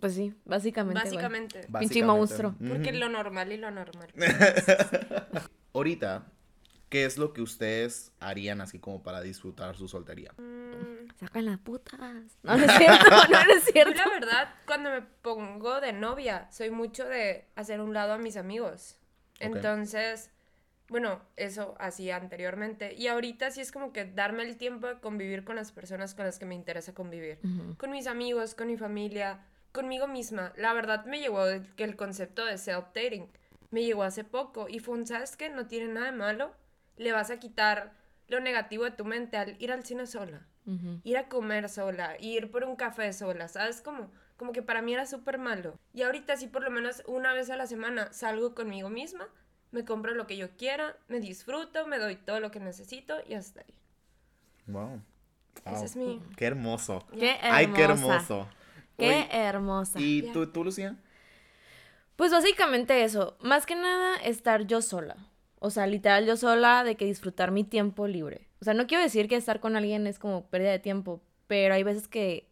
Pues 0.00 0.14
sí, 0.14 0.34
básicamente. 0.44 1.00
Básicamente. 1.02 1.66
Pinche 1.78 2.02
monstruo. 2.02 2.54
Porque 2.58 2.90
Ujú. 2.90 2.98
lo 2.98 3.08
normal 3.08 3.52
y 3.52 3.56
lo 3.58 3.68
anormal. 3.68 4.08
Ahorita, 5.72 6.24
¿qué 6.88 7.04
es 7.04 7.18
lo 7.18 7.32
que 7.32 7.42
ustedes 7.42 8.12
harían 8.20 8.60
así 8.60 8.78
como 8.78 9.02
para 9.02 9.20
disfrutar 9.20 9.76
su 9.76 9.88
soltería? 9.88 10.32
Mm, 10.38 11.08
Sacan 11.18 11.46
las 11.46 11.58
putas. 11.58 12.00
No, 12.42 12.56
no 12.56 12.64
es 12.64 12.72
cierto, 12.78 13.04
no, 13.10 13.28
no 13.44 13.52
es 13.54 13.64
Yo 13.66 13.72
cierto. 13.72 13.94
la 14.04 14.10
verdad, 14.10 14.54
cuando 14.66 14.90
me 14.90 15.02
pongo 15.02 15.80
de 15.80 15.92
novia, 15.92 16.48
soy 16.50 16.70
mucho 16.70 17.04
de 17.06 17.46
hacer 17.56 17.80
un 17.80 17.92
lado 17.94 18.12
a 18.12 18.18
mis 18.18 18.36
amigos. 18.36 18.98
Ok. 19.40 19.56
Entonces, 19.56 20.30
bueno, 20.88 21.20
eso 21.36 21.74
hacía 21.78 22.16
anteriormente. 22.16 22.94
Y 22.94 23.08
ahorita 23.08 23.50
sí 23.50 23.60
es 23.60 23.72
como 23.72 23.92
que 23.92 24.04
darme 24.04 24.44
el 24.44 24.56
tiempo 24.56 24.86
de 24.86 25.00
convivir 25.00 25.44
con 25.44 25.56
las 25.56 25.72
personas 25.72 26.14
con 26.14 26.24
las 26.26 26.38
que 26.38 26.46
me 26.46 26.54
interesa 26.54 26.94
convivir. 26.94 27.38
Ujú. 27.42 27.76
Con 27.76 27.90
mis 27.90 28.06
amigos, 28.06 28.54
con 28.54 28.68
mi 28.68 28.76
familia, 28.76 29.44
conmigo 29.72 30.06
misma. 30.06 30.52
La 30.56 30.72
verdad 30.74 31.04
me 31.06 31.18
llegó 31.20 31.46
el, 31.46 31.74
que 31.74 31.84
el 31.84 31.96
concepto 31.96 32.44
de 32.44 32.54
self-dating. 32.58 33.28
Me 33.70 33.82
llegó 33.82 34.04
hace 34.04 34.22
poco 34.22 34.68
y 34.68 34.78
fue 34.78 34.94
un, 34.94 35.06
¿sabes 35.06 35.36
qué? 35.36 35.48
No 35.50 35.66
tiene 35.66 35.92
nada 35.92 36.06
de 36.06 36.16
malo. 36.16 36.54
Le 36.96 37.12
vas 37.12 37.30
a 37.30 37.38
quitar 37.38 37.92
lo 38.28 38.40
negativo 38.40 38.84
de 38.84 38.90
tu 38.90 39.04
mente 39.04 39.36
al 39.36 39.56
ir 39.60 39.72
al 39.72 39.84
cine 39.84 40.06
sola 40.06 40.46
ir 41.04 41.16
a 41.16 41.28
comer 41.28 41.68
sola, 41.68 42.16
ir 42.20 42.50
por 42.50 42.64
un 42.64 42.76
café 42.76 43.12
sola, 43.12 43.48
¿sabes? 43.48 43.80
Como, 43.80 44.10
como 44.36 44.52
que 44.52 44.62
para 44.62 44.82
mí 44.82 44.92
era 44.92 45.06
súper 45.06 45.38
malo. 45.38 45.78
Y 45.94 46.02
ahorita 46.02 46.36
sí 46.36 46.48
por 46.48 46.62
lo 46.62 46.70
menos 46.70 47.02
una 47.06 47.32
vez 47.32 47.50
a 47.50 47.56
la 47.56 47.66
semana 47.66 48.12
salgo 48.12 48.54
conmigo 48.54 48.90
misma, 48.90 49.28
me 49.70 49.84
compro 49.84 50.14
lo 50.14 50.26
que 50.26 50.36
yo 50.36 50.56
quiera, 50.56 50.96
me 51.08 51.20
disfruto, 51.20 51.86
me 51.86 51.98
doy 51.98 52.16
todo 52.16 52.40
lo 52.40 52.50
que 52.50 52.60
necesito 52.60 53.14
y 53.28 53.34
hasta 53.34 53.60
ahí. 53.60 53.74
Wow. 54.66 55.00
Ese 55.64 55.84
es 55.84 55.96
mi... 55.96 56.20
Qué 56.36 56.46
hermoso. 56.46 57.04
Qué 57.12 57.30
hermosa. 57.30 57.56
Ay, 57.56 57.66
qué 57.68 57.82
hermoso. 57.82 58.48
Qué 58.98 59.08
Oye, 59.08 59.28
hermosa. 59.30 60.00
¿Y 60.00 60.32
tú, 60.32 60.46
tú, 60.48 60.64
Lucía? 60.64 60.96
Pues 62.16 62.32
básicamente 62.32 63.04
eso. 63.04 63.36
Más 63.40 63.66
que 63.66 63.76
nada, 63.76 64.16
estar 64.16 64.66
yo 64.66 64.82
sola. 64.82 65.16
O 65.58 65.70
sea, 65.70 65.86
literal 65.86 66.26
yo 66.26 66.36
sola 66.36 66.84
de 66.84 66.96
que 66.96 67.06
disfrutar 67.06 67.50
mi 67.50 67.64
tiempo 67.64 68.06
libre. 68.06 68.46
O 68.60 68.64
sea, 68.64 68.74
no 68.74 68.86
quiero 68.86 69.02
decir 69.02 69.28
que 69.28 69.36
estar 69.36 69.60
con 69.60 69.76
alguien 69.76 70.06
es 70.06 70.18
como 70.18 70.46
pérdida 70.46 70.70
de 70.70 70.78
tiempo, 70.78 71.22
pero 71.46 71.74
hay 71.74 71.82
veces 71.82 72.08
que 72.08 72.48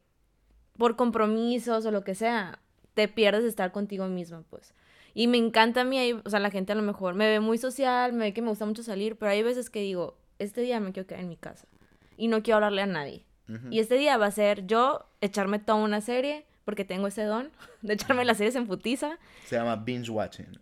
por 0.77 0.97
compromisos 0.97 1.87
o 1.87 1.90
lo 1.90 2.05
que 2.05 2.14
sea, 2.14 2.59
te 2.95 3.09
pierdes 3.09 3.43
de 3.43 3.49
estar 3.49 3.73
contigo 3.73 4.07
misma, 4.09 4.43
pues. 4.51 4.75
Y 5.14 5.29
me 5.29 5.38
encanta 5.38 5.83
a 5.83 5.85
mí, 5.85 6.12
o 6.12 6.31
sea, 6.31 6.40
la 6.40 6.51
gente 6.51 6.73
a 6.73 6.77
lo 6.77 6.83
mejor 6.83 7.14
me 7.14 7.29
ve 7.29 7.40
muy 7.40 7.59
social, 7.59 8.12
me 8.12 8.27
ve 8.27 8.35
que 8.35 8.43
me 8.43 8.49
gusta 8.49 8.67
mucho 8.67 8.83
salir, 8.83 9.17
pero 9.17 9.31
hay 9.31 9.43
veces 9.43 9.71
que 9.71 9.81
digo, 9.81 10.17
este 10.38 10.62
día 10.62 10.81
me 10.81 10.93
quiero 10.93 11.07
quedar 11.07 11.23
en 11.23 11.29
mi 11.29 11.37
casa 11.37 11.69
y 12.17 12.29
no 12.29 12.43
quiero 12.43 12.57
hablarle 12.57 12.83
a 12.83 12.87
nadie. 12.87 13.25
Y 13.71 13.79
este 13.79 13.97
día 13.97 14.17
va 14.17 14.25
a 14.25 14.31
ser 14.31 14.67
yo 14.67 15.05
echarme 15.21 15.59
toda 15.59 15.77
una 15.77 16.01
serie, 16.01 16.47
porque 16.64 16.85
tengo 16.85 17.07
ese 17.07 17.24
don 17.24 17.50
de 17.83 17.94
echarme 17.94 18.24
las 18.24 18.38
series 18.38 18.57
en 18.57 18.66
putiza. 18.66 19.18
Se 19.46 19.57
llama 19.57 19.77
binge 19.77 20.11
watching. 20.11 20.59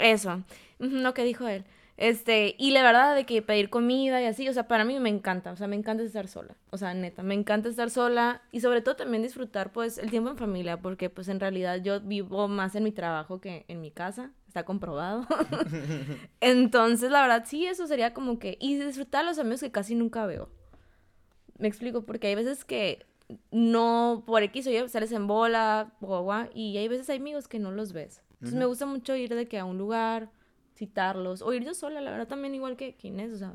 Eso, 0.00 0.42
lo 0.78 1.14
que 1.14 1.24
dijo 1.24 1.46
él. 1.48 1.64
Este, 1.96 2.56
y 2.58 2.72
la 2.72 2.82
verdad 2.82 3.14
de 3.14 3.24
que 3.24 3.40
pedir 3.40 3.70
comida 3.70 4.20
y 4.20 4.24
así, 4.24 4.48
o 4.48 4.52
sea, 4.52 4.66
para 4.66 4.84
mí 4.84 4.98
me 4.98 5.08
encanta, 5.08 5.52
o 5.52 5.56
sea, 5.56 5.68
me 5.68 5.76
encanta 5.76 6.02
estar 6.02 6.26
sola, 6.26 6.56
o 6.70 6.76
sea, 6.76 6.92
neta, 6.92 7.22
me 7.22 7.34
encanta 7.34 7.68
estar 7.68 7.88
sola 7.88 8.42
y 8.50 8.60
sobre 8.60 8.80
todo 8.80 8.96
también 8.96 9.22
disfrutar 9.22 9.70
pues 9.70 9.98
el 9.98 10.10
tiempo 10.10 10.28
en 10.28 10.36
familia, 10.36 10.78
porque 10.78 11.08
pues 11.08 11.28
en 11.28 11.38
realidad 11.38 11.80
yo 11.80 12.00
vivo 12.00 12.48
más 12.48 12.74
en 12.74 12.82
mi 12.82 12.90
trabajo 12.90 13.40
que 13.40 13.64
en 13.68 13.80
mi 13.80 13.92
casa, 13.92 14.32
está 14.48 14.64
comprobado. 14.64 15.24
Entonces, 16.40 17.12
la 17.12 17.22
verdad, 17.22 17.44
sí, 17.46 17.66
eso 17.66 17.86
sería 17.86 18.12
como 18.12 18.40
que, 18.40 18.56
y 18.60 18.76
disfrutar 18.76 19.24
a 19.24 19.28
los 19.28 19.38
amigos 19.38 19.60
que 19.60 19.70
casi 19.70 19.94
nunca 19.94 20.26
veo. 20.26 20.48
Me 21.58 21.68
explico, 21.68 22.04
porque 22.04 22.26
hay 22.26 22.34
veces 22.34 22.64
que 22.64 23.06
no, 23.50 24.22
por 24.26 24.42
X 24.42 24.66
o 24.66 24.70
Y, 24.70 24.88
sales 24.88 25.12
en 25.12 25.26
bola, 25.26 25.94
guagua, 26.00 26.50
y 26.54 26.76
hay 26.76 26.88
veces 26.88 27.08
hay 27.10 27.18
amigos 27.18 27.48
que 27.48 27.58
no 27.58 27.70
los 27.70 27.92
ves. 27.92 28.22
Entonces 28.34 28.58
me 28.58 28.66
gusta 28.66 28.84
mucho 28.84 29.16
ir 29.16 29.34
de 29.34 29.48
que 29.48 29.58
a 29.58 29.64
un 29.64 29.78
lugar, 29.78 30.30
citarlos, 30.76 31.40
o 31.40 31.52
ir 31.52 31.64
yo 31.64 31.74
sola, 31.74 32.00
la 32.00 32.10
verdad, 32.10 32.28
también 32.28 32.54
igual 32.54 32.76
que 32.76 32.96
Inés, 33.02 33.32
o 33.32 33.38
sea, 33.38 33.54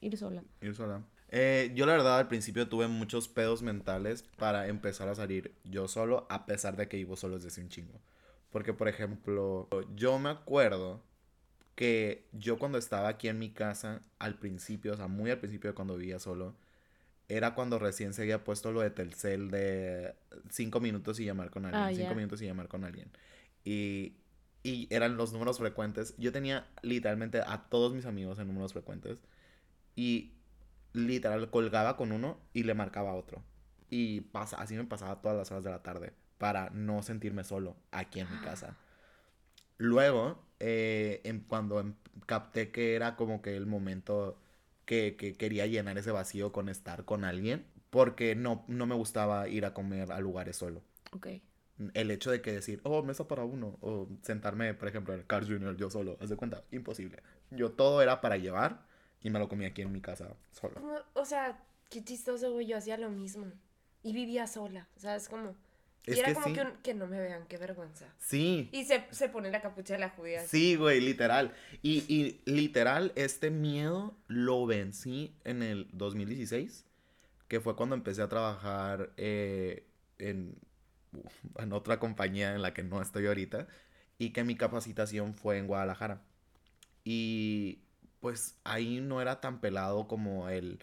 ir 0.00 0.16
sola. 0.16 0.42
Ir 0.60 0.74
sola. 0.74 1.02
Eh, 1.30 1.72
yo 1.74 1.86
la 1.86 1.92
verdad 1.92 2.18
al 2.18 2.28
principio 2.28 2.68
tuve 2.68 2.86
muchos 2.86 3.28
pedos 3.28 3.62
mentales 3.62 4.22
para 4.36 4.68
empezar 4.68 5.08
a 5.08 5.14
salir 5.14 5.54
yo 5.64 5.88
solo, 5.88 6.26
a 6.28 6.46
pesar 6.46 6.76
de 6.76 6.88
que 6.88 6.96
vivo 6.96 7.16
solo 7.16 7.38
desde 7.38 7.62
un 7.62 7.68
chingo. 7.68 8.00
Porque, 8.50 8.72
por 8.72 8.88
ejemplo, 8.88 9.68
yo 9.94 10.18
me 10.18 10.30
acuerdo 10.30 11.02
que 11.74 12.26
yo 12.32 12.58
cuando 12.58 12.78
estaba 12.78 13.08
aquí 13.08 13.28
en 13.28 13.38
mi 13.38 13.50
casa, 13.50 14.00
al 14.18 14.38
principio, 14.38 14.94
o 14.94 14.96
sea, 14.96 15.08
muy 15.08 15.30
al 15.30 15.38
principio 15.38 15.70
de 15.70 15.74
cuando 15.74 15.96
vivía 15.96 16.18
solo, 16.18 16.54
era 17.28 17.54
cuando 17.54 17.78
recién 17.78 18.12
se 18.14 18.22
había 18.22 18.44
puesto 18.44 18.70
lo 18.72 18.80
de 18.80 18.90
Telcel 18.90 19.50
de 19.50 20.14
cinco 20.50 20.80
minutos 20.80 21.18
y 21.20 21.24
llamar 21.24 21.50
con 21.50 21.64
alguien, 21.66 21.82
Ah, 21.82 21.92
cinco 21.94 22.14
minutos 22.14 22.40
y 22.42 22.46
llamar 22.46 22.68
con 22.68 22.84
alguien. 22.84 23.10
Y, 23.64 24.14
y 24.62 24.86
eran 24.90 25.16
los 25.16 25.32
números 25.32 25.58
frecuentes. 25.58 26.14
Yo 26.18 26.30
tenía 26.32 26.66
literalmente 26.82 27.40
a 27.40 27.68
todos 27.68 27.94
mis 27.94 28.06
amigos 28.06 28.38
en 28.38 28.46
números 28.46 28.72
frecuentes. 28.72 29.18
Y 29.96 30.32
literal 30.92 31.50
colgaba 31.50 31.96
con 31.96 32.12
uno 32.12 32.38
y 32.52 32.62
le 32.62 32.74
marcaba 32.74 33.10
a 33.10 33.14
otro. 33.14 33.42
Y 33.90 34.20
pasa, 34.22 34.56
así 34.56 34.74
me 34.76 34.84
pasaba 34.84 35.20
todas 35.20 35.36
las 35.36 35.50
horas 35.50 35.64
de 35.64 35.70
la 35.70 35.82
tarde 35.82 36.12
para 36.38 36.70
no 36.70 37.02
sentirme 37.02 37.44
solo 37.44 37.76
aquí 37.90 38.20
en 38.20 38.30
mi 38.30 38.38
casa. 38.38 38.76
Luego, 39.78 40.42
eh, 40.60 41.20
em- 41.24 41.42
cuando 41.46 41.80
em- 41.80 41.94
capté 42.26 42.70
que 42.70 42.94
era 42.94 43.16
como 43.16 43.42
que 43.42 43.56
el 43.56 43.66
momento 43.66 44.38
que, 44.86 45.16
que 45.16 45.34
quería 45.34 45.66
llenar 45.66 45.98
ese 45.98 46.10
vacío 46.10 46.52
con 46.52 46.70
estar 46.70 47.04
con 47.04 47.24
alguien, 47.24 47.66
porque 47.90 48.34
no, 48.34 48.64
no 48.68 48.86
me 48.86 48.94
gustaba 48.94 49.48
ir 49.48 49.66
a 49.66 49.74
comer 49.74 50.10
a 50.10 50.20
lugares 50.20 50.56
solo. 50.56 50.82
Ok. 51.12 51.28
El 51.92 52.10
hecho 52.10 52.30
de 52.30 52.40
que 52.40 52.52
decir, 52.52 52.80
oh, 52.84 53.02
mesa 53.02 53.28
para 53.28 53.44
uno, 53.44 53.76
o 53.82 54.08
sentarme, 54.22 54.72
por 54.72 54.88
ejemplo, 54.88 55.12
en 55.12 55.20
el 55.20 55.26
Carl 55.26 55.46
Jr. 55.46 55.76
yo 55.76 55.90
solo, 55.90 56.16
haz 56.20 56.30
de 56.30 56.36
cuenta, 56.36 56.64
imposible. 56.70 57.22
Yo 57.50 57.72
todo 57.72 58.00
era 58.00 58.22
para 58.22 58.38
llevar 58.38 58.86
y 59.20 59.30
me 59.30 59.38
lo 59.38 59.48
comía 59.48 59.68
aquí 59.68 59.82
en 59.82 59.92
mi 59.92 60.00
casa 60.00 60.34
solo. 60.52 60.80
O 61.14 61.24
sea, 61.24 61.62
qué 61.90 62.02
chistoso, 62.02 62.52
güey. 62.52 62.66
Yo 62.66 62.76
hacía 62.76 62.96
lo 62.96 63.10
mismo. 63.10 63.46
Y 64.02 64.12
vivía 64.12 64.46
sola. 64.46 64.88
O 64.96 65.00
sea, 65.00 65.16
es 65.16 65.28
como. 65.28 65.54
Y 66.06 66.12
Es 66.12 66.18
era 66.18 66.28
que 66.28 66.34
como 66.34 66.46
sí. 66.46 66.52
que, 66.52 66.60
un- 66.62 66.76
que 66.82 66.94
no 66.94 67.06
me 67.08 67.18
vean, 67.20 67.46
qué 67.48 67.58
vergüenza. 67.58 68.06
Sí, 68.18 68.68
Y 68.72 68.84
se, 68.84 69.04
se 69.10 69.28
pone 69.28 69.50
la 69.50 69.60
capucha 69.60 69.94
de 69.94 70.00
la 70.00 70.10
judía. 70.10 70.40
Sí, 70.46 70.76
güey, 70.76 71.00
literal. 71.00 71.52
Y, 71.82 72.04
y 72.08 72.40
literal, 72.44 73.12
este 73.16 73.50
miedo 73.50 74.16
lo 74.28 74.66
vencí 74.66 75.34
en 75.44 75.62
el 75.62 75.88
2016, 75.92 76.84
que 77.48 77.60
fue 77.60 77.74
cuando 77.74 77.96
empecé 77.96 78.22
a 78.22 78.28
trabajar 78.28 79.10
eh, 79.16 79.84
en, 80.18 80.54
en 81.58 81.72
otra 81.72 81.98
compañía 81.98 82.54
en 82.54 82.62
la 82.62 82.72
que 82.72 82.84
no 82.84 83.02
estoy 83.02 83.26
ahorita, 83.26 83.66
y 84.18 84.30
que 84.30 84.44
mi 84.44 84.54
capacitación 84.56 85.34
fue 85.34 85.58
en 85.58 85.66
Guadalajara. 85.66 86.22
Y 87.04 87.80
pues 88.20 88.56
ahí 88.64 89.00
no 89.00 89.20
era 89.20 89.40
tan 89.40 89.60
pelado 89.60 90.08
como 90.08 90.48
el 90.48 90.78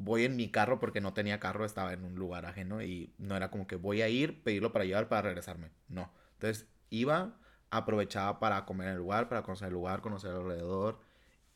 voy 0.00 0.24
en 0.24 0.34
mi 0.34 0.50
carro 0.50 0.80
porque 0.80 1.00
no 1.02 1.12
tenía 1.12 1.38
carro, 1.38 1.64
estaba 1.64 1.92
en 1.92 2.04
un 2.04 2.14
lugar 2.14 2.46
ajeno 2.46 2.82
y 2.82 3.12
no 3.18 3.36
era 3.36 3.50
como 3.50 3.66
que 3.66 3.76
voy 3.76 4.00
a 4.00 4.08
ir, 4.08 4.42
pedirlo 4.42 4.72
para 4.72 4.86
llevar, 4.86 5.08
para 5.08 5.22
regresarme. 5.22 5.70
No. 5.88 6.10
Entonces 6.32 6.66
iba, 6.88 7.38
aprovechaba 7.70 8.40
para 8.40 8.64
comer 8.64 8.88
en 8.88 8.94
el 8.94 8.98
lugar, 8.98 9.28
para 9.28 9.42
conocer 9.42 9.68
el 9.68 9.74
lugar, 9.74 10.00
conocer 10.00 10.32
alrededor 10.32 11.00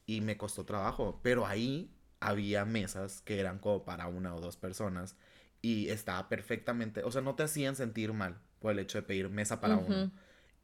y 0.04 0.20
me 0.20 0.36
costó 0.36 0.66
trabajo. 0.66 1.20
Pero 1.22 1.46
ahí 1.46 1.96
había 2.20 2.66
mesas 2.66 3.22
que 3.22 3.40
eran 3.40 3.58
como 3.58 3.84
para 3.86 4.08
una 4.08 4.34
o 4.34 4.40
dos 4.40 4.58
personas 4.58 5.16
y 5.62 5.88
estaba 5.88 6.28
perfectamente, 6.28 7.02
o 7.02 7.10
sea, 7.10 7.22
no 7.22 7.34
te 7.36 7.44
hacían 7.44 7.76
sentir 7.76 8.12
mal 8.12 8.38
por 8.58 8.72
el 8.72 8.78
hecho 8.78 8.98
de 8.98 9.02
pedir 9.02 9.30
mesa 9.30 9.60
para 9.60 9.78
uno. 9.78 10.12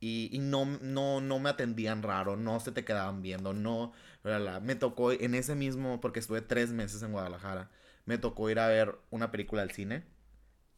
Y, 0.01 0.31
y 0.33 0.39
no, 0.39 0.65
no, 0.65 1.21
no 1.21 1.39
me 1.39 1.51
atendían 1.51 2.03
raro, 2.03 2.37
no 2.37 2.59
se 2.59 2.73
te 2.73 2.85
quedaban 2.85 3.21
viendo, 3.21 3.53
no, 3.53 3.93
bla, 4.25 4.39
bla. 4.39 4.61
Me 4.61 4.75
tocó 4.75 5.13
en 5.13 5.35
ese 5.35 5.55
mismo, 5.55 6.01
porque 6.01 6.21
estuve 6.21 6.41
tres 6.41 6.73
meses 6.73 7.03
en 7.03 7.13
Guadalajara, 7.13 7.71
me 8.07 8.19
tocó 8.19 8.49
ir 8.51 8.59
a 8.59 8.69
ver 8.69 8.97
una 9.11 9.31
película 9.31 9.63
al 9.63 9.71
cine. 9.73 10.05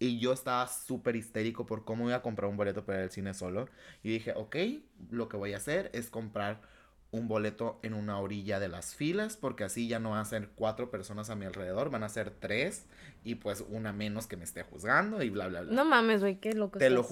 Y 0.01 0.19
yo 0.19 0.33
estaba 0.33 0.67
súper 0.67 1.15
histérico 1.15 1.65
por 1.65 1.85
cómo 1.85 2.09
iba 2.09 2.17
a 2.17 2.23
comprar 2.23 2.51
un 2.51 2.57
boleto 2.57 2.85
para 2.85 2.99
ir 2.99 3.05
al 3.05 3.11
cine 3.13 3.35
solo. 3.35 3.69
Y 4.03 4.11
dije, 4.11 4.33
ok, 4.35 4.57
lo 5.11 5.29
que 5.29 5.37
voy 5.37 5.55
a 5.55 5.59
hacer 5.59 5.91
es 5.95 6.11
comprar 6.11 6.61
un 7.13 7.29
boleto 7.29 7.79
en 7.83 7.95
una 7.95 8.19
orilla 8.19 8.59
de 8.59 8.69
las 8.69 8.95
filas, 8.95 9.37
porque 9.37 9.65
así 9.65 9.87
ya 9.87 10.01
no 10.01 10.11
van 10.11 10.21
a 10.21 10.25
ser 10.25 10.49
cuatro 10.57 10.91
personas 10.91 11.29
a 11.31 11.37
mi 11.37 11.45
alrededor, 11.45 11.91
van 11.91 12.03
a 12.03 12.09
ser 12.09 12.31
tres, 12.31 12.87
y 13.23 13.37
pues 13.37 13.65
una 13.69 13.93
menos 13.93 14.27
que 14.27 14.37
me 14.37 14.45
esté 14.45 14.63
juzgando 14.63 15.23
y 15.23 15.29
bla, 15.29 15.47
bla, 15.47 15.61
bla. 15.61 15.73
No 15.73 15.85
mames, 15.85 16.23
güey, 16.23 16.41
qué 16.41 16.55
loco 16.55 16.79
Te 16.79 16.89
lo 16.89 17.03
estás. 17.03 17.11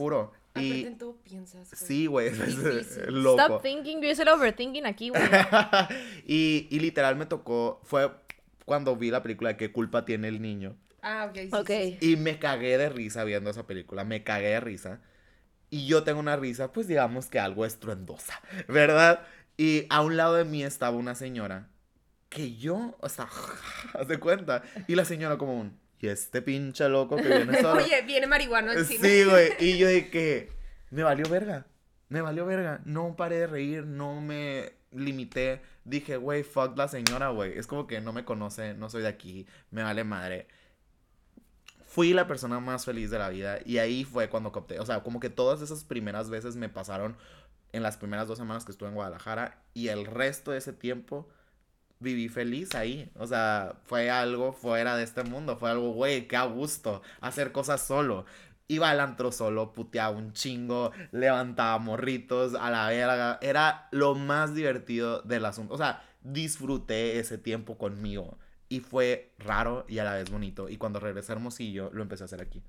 Juro. 0.54 0.66
Aparte 0.66 0.66
Y 0.66 0.84
en 0.86 0.98
todo 0.98 1.16
piensas. 1.22 1.68
güey. 1.70 1.82
sí, 1.88 2.06
güey, 2.06 2.26
es 2.28 2.38
Difícil. 2.38 3.02
loco. 3.22 3.40
Stop 3.42 3.62
thinking, 3.62 4.00
yo 4.02 4.10
hice 4.10 4.22
el 4.22 4.28
overthinking 4.28 4.86
aquí, 4.86 5.10
güey. 5.10 5.22
y, 6.26 6.66
y 6.70 6.80
literal 6.80 7.16
me 7.16 7.26
tocó, 7.26 7.80
fue 7.84 8.10
cuando 8.64 8.96
vi 8.96 9.10
la 9.10 9.22
película 9.22 9.50
de 9.50 9.56
qué 9.56 9.72
culpa 9.72 10.04
tiene 10.04 10.28
el 10.28 10.40
niño. 10.42 10.76
Ah, 11.02 11.26
ok. 11.30 11.34
sí, 11.36 11.50
Ok. 11.52 11.66
sí, 11.68 11.98
sí. 12.00 12.12
Y 12.12 12.16
me 12.16 12.38
cagué 12.38 12.76
de 12.78 12.88
risa 12.88 13.24
viendo 13.24 13.50
esa 13.50 13.66
película, 13.66 14.04
me 14.04 14.22
cagué 14.22 14.48
de 14.48 14.60
risa. 14.60 15.00
Y 15.70 15.86
yo 15.86 16.02
tengo 16.04 16.20
una 16.20 16.36
risa, 16.36 16.72
pues 16.72 16.88
digamos 16.88 17.26
que 17.26 17.38
algo 17.38 17.64
estruendosa, 17.64 18.40
¿verdad? 18.68 19.26
Y 19.56 19.86
a 19.88 20.02
un 20.02 20.16
lado 20.16 20.34
de 20.34 20.44
mí 20.44 20.62
estaba 20.64 20.96
una 20.96 21.14
señora 21.14 21.68
que 22.28 22.56
yo, 22.56 22.96
o 23.00 23.08
sea, 23.08 23.28
haz 23.94 24.08
de 24.08 24.18
cuenta. 24.18 24.62
Y 24.88 24.94
la 24.94 25.04
señora 25.04 25.38
como 25.38 25.58
un, 25.58 25.79
y 26.00 26.08
este 26.08 26.40
pinche 26.40 26.88
loco 26.88 27.16
que 27.16 27.28
viene 27.28 27.60
solo. 27.60 27.82
Oye, 27.82 28.02
viene 28.02 28.26
marihuano 28.26 28.70
al 28.70 28.86
cine. 28.86 29.08
Sí, 29.08 29.24
güey. 29.24 29.52
Y 29.58 29.78
yo 29.78 29.86
de 29.86 30.08
que 30.08 30.50
me 30.90 31.02
valió 31.02 31.28
verga. 31.28 31.66
Me 32.08 32.22
valió 32.22 32.46
verga. 32.46 32.80
No 32.84 33.14
paré 33.16 33.40
de 33.40 33.46
reír, 33.46 33.86
no 33.86 34.20
me 34.20 34.72
limité. 34.92 35.60
Dije, 35.84 36.16
güey, 36.16 36.42
fuck 36.42 36.76
la 36.76 36.88
señora, 36.88 37.28
güey. 37.28 37.56
Es 37.58 37.66
como 37.66 37.86
que 37.86 38.00
no 38.00 38.12
me 38.12 38.24
conoce, 38.24 38.74
no 38.74 38.88
soy 38.88 39.02
de 39.02 39.08
aquí, 39.08 39.46
me 39.70 39.82
vale 39.82 40.04
madre. 40.04 40.48
Fui 41.86 42.12
la 42.12 42.26
persona 42.26 42.60
más 42.60 42.84
feliz 42.84 43.10
de 43.10 43.18
la 43.18 43.28
vida 43.28 43.58
y 43.64 43.78
ahí 43.78 44.04
fue 44.04 44.28
cuando 44.30 44.52
capté. 44.52 44.80
O 44.80 44.86
sea, 44.86 45.02
como 45.02 45.20
que 45.20 45.28
todas 45.28 45.60
esas 45.60 45.84
primeras 45.84 46.30
veces 46.30 46.56
me 46.56 46.68
pasaron 46.68 47.16
en 47.72 47.82
las 47.82 47.96
primeras 47.96 48.26
dos 48.26 48.38
semanas 48.38 48.64
que 48.64 48.72
estuve 48.72 48.88
en 48.88 48.94
Guadalajara 48.94 49.62
y 49.74 49.88
el 49.88 50.06
resto 50.06 50.52
de 50.52 50.58
ese 50.58 50.72
tiempo 50.72 51.28
viví 52.00 52.28
feliz 52.28 52.74
ahí. 52.74 53.10
O 53.16 53.26
sea, 53.26 53.76
fue 53.84 54.10
algo 54.10 54.52
fuera 54.52 54.96
de 54.96 55.04
este 55.04 55.22
mundo. 55.22 55.56
Fue 55.56 55.70
algo, 55.70 55.92
güey, 55.92 56.26
qué 56.26 56.36
a 56.36 56.44
gusto. 56.44 57.02
Hacer 57.20 57.52
cosas 57.52 57.80
solo. 57.86 58.24
Iba 58.66 58.90
al 58.90 59.00
antro 59.00 59.32
solo, 59.32 59.72
puteaba 59.72 60.16
un 60.16 60.32
chingo, 60.32 60.92
levantaba 61.10 61.78
morritos 61.78 62.54
a 62.54 62.70
la 62.70 62.88
verga. 62.88 63.38
Era 63.42 63.88
lo 63.90 64.14
más 64.14 64.54
divertido 64.54 65.22
del 65.22 65.44
asunto. 65.44 65.74
O 65.74 65.78
sea, 65.78 66.04
disfruté 66.22 67.18
ese 67.18 67.38
tiempo 67.38 67.78
conmigo. 67.78 68.38
Y 68.68 68.80
fue 68.80 69.32
raro 69.38 69.84
y 69.88 69.98
a 69.98 70.04
la 70.04 70.14
vez 70.14 70.30
bonito. 70.30 70.68
Y 70.68 70.76
cuando 70.76 71.00
regresé 71.00 71.32
a 71.32 71.34
Hermosillo, 71.34 71.90
lo 71.92 72.02
empecé 72.02 72.24
a 72.24 72.26
hacer 72.26 72.40
aquí. 72.40 72.62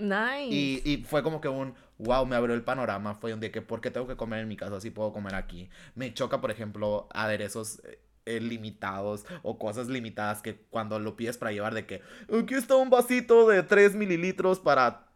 Nice. 0.00 0.48
Y, 0.50 0.82
y 0.84 1.04
fue 1.04 1.22
como 1.22 1.40
que 1.40 1.46
un, 1.46 1.74
wow, 1.98 2.26
me 2.26 2.34
abrió 2.34 2.56
el 2.56 2.64
panorama. 2.64 3.14
Fue 3.14 3.32
un 3.32 3.38
día 3.38 3.52
que, 3.52 3.62
¿por 3.62 3.80
qué 3.80 3.92
tengo 3.92 4.08
que 4.08 4.16
comer 4.16 4.40
en 4.40 4.48
mi 4.48 4.56
casa 4.56 4.80
si 4.80 4.90
puedo 4.90 5.12
comer 5.12 5.36
aquí? 5.36 5.70
Me 5.94 6.12
choca, 6.12 6.40
por 6.40 6.50
ejemplo, 6.50 7.08
aderezos 7.12 7.80
eh, 8.26 8.40
limitados 8.40 9.26
o 9.42 9.58
cosas 9.58 9.88
limitadas 9.88 10.42
que 10.42 10.56
cuando 10.70 10.98
lo 10.98 11.16
pides 11.16 11.38
para 11.38 11.52
llevar 11.52 11.74
de 11.74 11.86
que, 11.86 12.02
aquí 12.36 12.54
está 12.54 12.76
un 12.76 12.90
vasito 12.90 13.48
de 13.48 13.62
3 13.62 13.94
mililitros 13.94 14.60
para 14.60 15.06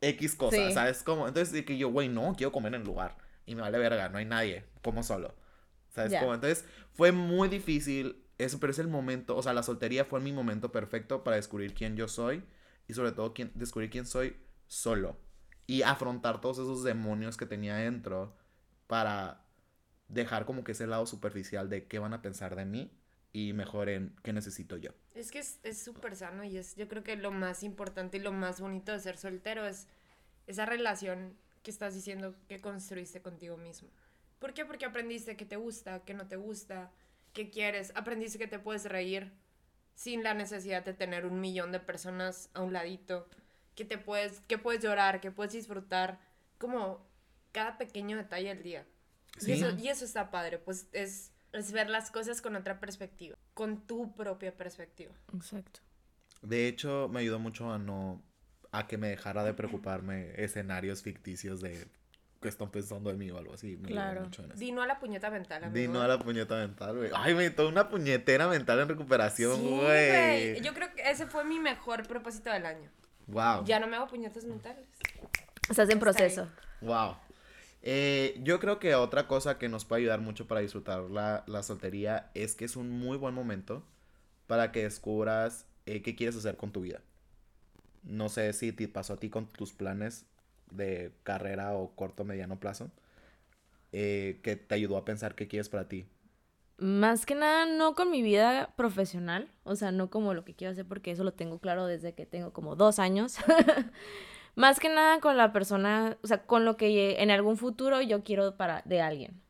X 0.00 0.34
cosas, 0.34 0.68
Sí. 0.68 0.72
¿sabes? 0.72 1.02
Como, 1.02 1.28
entonces 1.28 1.52
de 1.52 1.64
que 1.64 1.76
yo, 1.76 1.88
güey, 1.88 2.08
no, 2.08 2.34
quiero 2.36 2.52
comer 2.52 2.74
en 2.74 2.82
el 2.82 2.86
lugar. 2.86 3.16
Y 3.46 3.54
me 3.54 3.62
vale 3.62 3.78
verga, 3.78 4.08
no 4.08 4.18
hay 4.18 4.24
nadie, 4.24 4.64
como 4.82 5.02
solo. 5.02 5.34
¿Sabes? 5.88 6.18
Como, 6.20 6.34
entonces 6.34 6.64
fue 6.92 7.12
muy 7.12 7.48
difícil 7.48 8.24
eso, 8.38 8.60
pero 8.60 8.70
es 8.70 8.78
el 8.78 8.88
momento, 8.88 9.36
o 9.36 9.42
sea, 9.42 9.52
la 9.52 9.62
soltería 9.62 10.04
fue 10.04 10.20
mi 10.20 10.32
momento 10.32 10.70
perfecto 10.70 11.24
para 11.24 11.36
descubrir 11.36 11.74
quién 11.74 11.96
yo 11.96 12.06
soy 12.06 12.44
y 12.86 12.94
sobre 12.94 13.12
todo 13.12 13.34
quién, 13.34 13.50
descubrir 13.54 13.90
quién 13.90 14.06
soy 14.06 14.36
solo 14.68 15.16
y 15.66 15.82
afrontar 15.82 16.40
todos 16.40 16.58
esos 16.58 16.84
demonios 16.84 17.36
que 17.36 17.46
tenía 17.46 17.76
dentro 17.76 18.36
para 18.86 19.44
dejar 20.08 20.44
como 20.46 20.64
que 20.64 20.72
ese 20.72 20.86
lado 20.86 21.06
superficial 21.06 21.68
de 21.68 21.86
qué 21.86 21.98
van 21.98 22.14
a 22.14 22.22
pensar 22.22 22.56
de 22.56 22.64
mí 22.64 22.90
y 23.32 23.52
mejor 23.52 23.88
en 23.88 24.16
qué 24.22 24.32
necesito 24.32 24.76
yo. 24.76 24.90
Es 25.14 25.30
que 25.30 25.38
es 25.38 25.82
súper 25.82 26.16
sano 26.16 26.44
y 26.44 26.56
es, 26.56 26.74
yo 26.76 26.88
creo 26.88 27.04
que 27.04 27.16
lo 27.16 27.30
más 27.30 27.62
importante 27.62 28.16
y 28.16 28.20
lo 28.20 28.32
más 28.32 28.60
bonito 28.60 28.92
de 28.92 29.00
ser 29.00 29.16
soltero 29.16 29.66
es 29.66 29.86
esa 30.46 30.66
relación 30.66 31.36
que 31.62 31.70
estás 31.70 31.94
diciendo 31.94 32.34
que 32.48 32.60
construiste 32.60 33.20
contigo 33.20 33.56
mismo. 33.56 33.90
¿Por 34.38 34.54
qué? 34.54 34.64
Porque 34.64 34.86
aprendiste 34.86 35.36
que 35.36 35.44
te 35.44 35.56
gusta, 35.56 36.04
que 36.04 36.14
no 36.14 36.26
te 36.26 36.36
gusta, 36.36 36.90
que 37.32 37.50
quieres, 37.50 37.92
aprendiste 37.94 38.38
que 38.38 38.46
te 38.46 38.58
puedes 38.58 38.84
reír 38.86 39.32
sin 39.94 40.22
la 40.22 40.32
necesidad 40.32 40.84
de 40.84 40.94
tener 40.94 41.26
un 41.26 41.40
millón 41.40 41.72
de 41.72 41.80
personas 41.80 42.50
a 42.54 42.62
un 42.62 42.72
ladito, 42.72 43.28
que 43.74 43.84
te 43.84 43.98
puedes, 43.98 44.40
que 44.42 44.56
puedes 44.56 44.82
llorar, 44.82 45.20
que 45.20 45.30
puedes 45.30 45.52
disfrutar, 45.52 46.20
como 46.56 47.06
cada 47.52 47.78
pequeño 47.78 48.16
detalle 48.16 48.48
del 48.48 48.62
día. 48.62 48.86
Sí. 49.38 49.50
Y, 49.52 49.54
eso, 49.54 49.70
y 49.78 49.88
eso 49.88 50.04
está 50.04 50.30
padre, 50.30 50.58
pues 50.58 50.86
es, 50.92 51.32
es 51.52 51.72
ver 51.72 51.88
las 51.90 52.10
cosas 52.10 52.40
con 52.42 52.56
otra 52.56 52.80
perspectiva, 52.80 53.36
con 53.54 53.86
tu 53.86 54.14
propia 54.14 54.54
perspectiva. 54.56 55.12
Exacto. 55.34 55.80
De 56.42 56.68
hecho, 56.68 57.08
me 57.12 57.20
ayudó 57.20 57.38
mucho 57.38 57.72
a 57.72 57.78
no. 57.78 58.22
a 58.70 58.86
que 58.86 58.98
me 58.98 59.08
dejara 59.08 59.44
de 59.44 59.54
preocuparme 59.54 60.32
escenarios 60.36 61.02
ficticios 61.02 61.60
de 61.60 61.88
que 62.40 62.48
están 62.48 62.70
pensando 62.70 63.10
en 63.10 63.18
mí 63.18 63.28
o 63.32 63.38
algo 63.38 63.54
así. 63.54 63.76
Me 63.78 63.88
ayudó 63.88 64.00
Claro. 64.00 64.20
mucho 64.22 64.44
en 64.44 64.50
eso. 64.52 64.60
Di 64.60 64.70
no 64.70 64.82
a 64.82 64.86
la 64.86 65.00
puñeta 65.00 65.28
mental, 65.30 65.64
amigo. 65.64 65.76
Di 65.76 65.88
no 65.88 66.00
a 66.02 66.06
la 66.06 66.18
puñeta 66.20 66.54
mental, 66.56 66.96
güey. 66.96 67.10
Ay, 67.14 67.34
me 67.34 67.50
toda 67.50 67.68
una 67.68 67.88
puñetera 67.88 68.46
mental 68.46 68.78
en 68.78 68.88
recuperación, 68.88 69.56
Sí, 69.56 69.62
güey. 69.68 69.80
güey. 70.52 70.60
Yo 70.60 70.72
creo 70.74 70.94
que 70.94 71.02
ese 71.10 71.26
fue 71.26 71.44
mi 71.44 71.58
mejor 71.58 72.06
propósito 72.06 72.50
del 72.50 72.66
año. 72.66 72.88
Wow. 73.26 73.64
Ya 73.64 73.80
no 73.80 73.88
me 73.88 73.96
hago 73.96 74.06
puñetas 74.06 74.44
mentales. 74.44 74.86
Estás 75.68 75.88
en 75.90 75.98
Está 75.98 75.98
proceso. 75.98 76.48
Wow. 76.80 77.16
Eh, 77.82 78.40
yo 78.42 78.58
creo 78.58 78.78
que 78.78 78.94
otra 78.94 79.28
cosa 79.28 79.58
que 79.58 79.68
nos 79.68 79.84
puede 79.84 80.02
ayudar 80.02 80.20
mucho 80.20 80.46
para 80.46 80.60
disfrutar 80.60 81.02
la, 81.02 81.44
la 81.46 81.62
soltería 81.62 82.30
es 82.34 82.54
que 82.54 82.64
es 82.64 82.76
un 82.76 82.90
muy 82.90 83.16
buen 83.16 83.34
momento 83.34 83.84
para 84.46 84.72
que 84.72 84.82
descubras 84.82 85.66
eh, 85.86 86.02
qué 86.02 86.16
quieres 86.16 86.36
hacer 86.36 86.56
con 86.56 86.72
tu 86.72 86.80
vida. 86.80 87.00
No 88.02 88.28
sé 88.28 88.52
si 88.52 88.72
te 88.72 88.88
pasó 88.88 89.14
a 89.14 89.16
ti 89.18 89.30
con 89.30 89.46
tus 89.46 89.72
planes 89.72 90.26
de 90.70 91.12
carrera 91.22 91.74
o 91.74 91.94
corto 91.94 92.24
mediano 92.24 92.58
plazo, 92.58 92.90
eh, 93.92 94.40
que 94.42 94.56
te 94.56 94.74
ayudó 94.74 94.96
a 94.96 95.04
pensar 95.04 95.34
qué 95.34 95.48
quieres 95.48 95.68
para 95.68 95.88
ti. 95.88 96.06
Más 96.78 97.26
que 97.26 97.34
nada, 97.34 97.66
no 97.66 97.94
con 97.94 98.10
mi 98.10 98.22
vida 98.22 98.72
profesional, 98.76 99.50
o 99.64 99.74
sea, 99.74 99.90
no 99.90 100.10
como 100.10 100.32
lo 100.32 100.44
que 100.44 100.54
quiero 100.54 100.72
hacer, 100.72 100.86
porque 100.86 101.10
eso 101.10 101.24
lo 101.24 101.32
tengo 101.32 101.58
claro 101.58 101.86
desde 101.86 102.14
que 102.14 102.24
tengo 102.24 102.52
como 102.52 102.76
dos 102.76 102.98
años. 102.98 103.36
Más 104.58 104.80
que 104.80 104.88
nada 104.88 105.20
con 105.20 105.36
la 105.36 105.52
persona, 105.52 106.18
o 106.20 106.26
sea, 106.26 106.42
con 106.44 106.64
lo 106.64 106.76
que 106.76 107.22
en 107.22 107.30
algún 107.30 107.56
futuro 107.56 108.02
yo 108.02 108.24
quiero 108.24 108.56
para 108.56 108.82
de 108.86 109.00
alguien, 109.00 109.40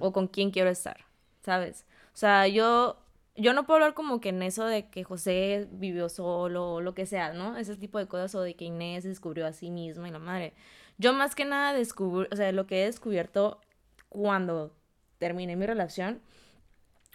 o 0.00 0.12
con 0.12 0.28
quién 0.28 0.50
quiero 0.50 0.68
estar, 0.68 1.06
¿sabes? 1.40 1.86
O 2.12 2.16
sea, 2.18 2.46
yo, 2.46 2.98
yo 3.36 3.54
no 3.54 3.64
puedo 3.64 3.76
hablar 3.76 3.94
como 3.94 4.20
que 4.20 4.28
en 4.28 4.42
eso 4.42 4.66
de 4.66 4.90
que 4.90 5.02
José 5.02 5.66
vivió 5.72 6.10
solo 6.10 6.74
o 6.74 6.80
lo 6.82 6.94
que 6.94 7.06
sea, 7.06 7.32
¿no? 7.32 7.56
Ese 7.56 7.74
tipo 7.76 7.98
de 7.98 8.06
cosas, 8.06 8.34
o 8.34 8.42
de 8.42 8.54
que 8.54 8.66
Inés 8.66 9.04
descubrió 9.04 9.46
a 9.46 9.54
sí 9.54 9.70
misma 9.70 10.08
y 10.08 10.10
la 10.10 10.18
madre. 10.18 10.52
Yo 10.98 11.14
más 11.14 11.34
que 11.34 11.46
nada 11.46 11.72
descubrí, 11.72 12.28
o 12.30 12.36
sea, 12.36 12.52
lo 12.52 12.66
que 12.66 12.82
he 12.82 12.84
descubierto 12.84 13.62
cuando 14.10 14.76
terminé 15.16 15.56
mi 15.56 15.64
relación 15.64 16.20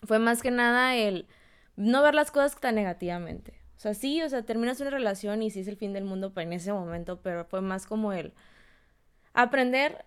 fue 0.01 0.17
más 0.17 0.41
que 0.41 0.49
nada 0.49 0.95
el 0.95 1.27
no 1.75 2.01
ver 2.01 2.15
las 2.15 2.31
cosas 2.31 2.59
tan 2.59 2.73
negativamente. 2.73 3.62
O 3.75 3.79
sea, 3.79 3.93
sí, 3.93 4.21
o 4.21 4.29
sea, 4.29 4.43
terminas 4.43 4.79
una 4.79 4.91
relación 4.91 5.41
y 5.41 5.49
sí 5.49 5.59
es 5.59 5.67
el 5.67 5.77
fin 5.77 5.93
del 5.93 6.05
mundo 6.05 6.33
para 6.33 6.45
en 6.45 6.53
ese 6.53 6.71
momento, 6.71 7.21
pero 7.21 7.45
fue 7.45 7.61
más 7.61 7.85
como 7.85 8.13
el 8.13 8.33
aprender 9.33 10.05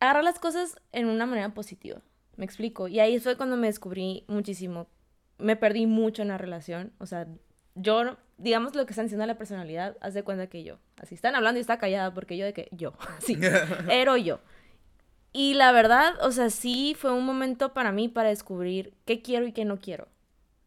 a 0.00 0.06
agarrar 0.06 0.24
las 0.24 0.38
cosas 0.38 0.76
en 0.92 1.06
una 1.06 1.26
manera 1.26 1.54
positiva. 1.54 2.00
Me 2.36 2.44
explico. 2.44 2.88
Y 2.88 3.00
ahí 3.00 3.18
fue 3.20 3.36
cuando 3.36 3.56
me 3.56 3.68
descubrí 3.68 4.24
muchísimo. 4.28 4.88
Me 5.38 5.56
perdí 5.56 5.86
mucho 5.86 6.22
en 6.22 6.28
la 6.28 6.38
relación. 6.38 6.92
O 6.98 7.06
sea, 7.06 7.26
yo, 7.74 8.16
digamos 8.38 8.74
lo 8.74 8.86
que 8.86 8.92
están 8.92 9.06
diciendo 9.06 9.26
la 9.26 9.38
personalidad, 9.38 9.96
haz 10.00 10.14
de 10.14 10.24
cuenta 10.24 10.48
que 10.48 10.64
yo. 10.64 10.78
Así 10.96 11.14
están 11.14 11.34
hablando 11.34 11.58
y 11.58 11.60
está 11.60 11.78
callada 11.78 12.12
porque 12.12 12.36
yo 12.36 12.44
de 12.44 12.52
que 12.52 12.68
yo. 12.72 12.92
Sí, 13.20 13.38
era 13.90 14.16
yo. 14.18 14.40
Y 15.32 15.54
la 15.54 15.72
verdad, 15.72 16.14
o 16.22 16.30
sea, 16.30 16.50
sí 16.50 16.94
fue 16.96 17.12
un 17.12 17.24
momento 17.24 17.74
para 17.74 17.90
mí 17.90 18.08
para 18.08 18.28
descubrir 18.28 18.94
qué 19.04 19.20
quiero 19.20 19.46
y 19.46 19.52
qué 19.52 19.64
no 19.64 19.80
quiero. 19.80 20.06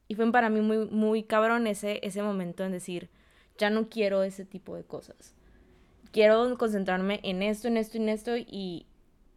Y 0.07 0.15
fue 0.15 0.31
para 0.31 0.49
mí 0.49 0.61
muy, 0.61 0.85
muy 0.89 1.23
cabrón 1.23 1.67
ese, 1.67 1.99
ese 2.03 2.21
momento 2.23 2.63
en 2.63 2.71
decir, 2.71 3.09
ya 3.57 3.69
no 3.69 3.89
quiero 3.89 4.23
ese 4.23 4.45
tipo 4.45 4.75
de 4.75 4.83
cosas. 4.83 5.35
Quiero 6.11 6.57
concentrarme 6.57 7.19
en 7.23 7.43
esto, 7.43 7.67
en 7.67 7.77
esto, 7.77 7.97
en 7.97 8.09
esto 8.09 8.37
y, 8.37 8.85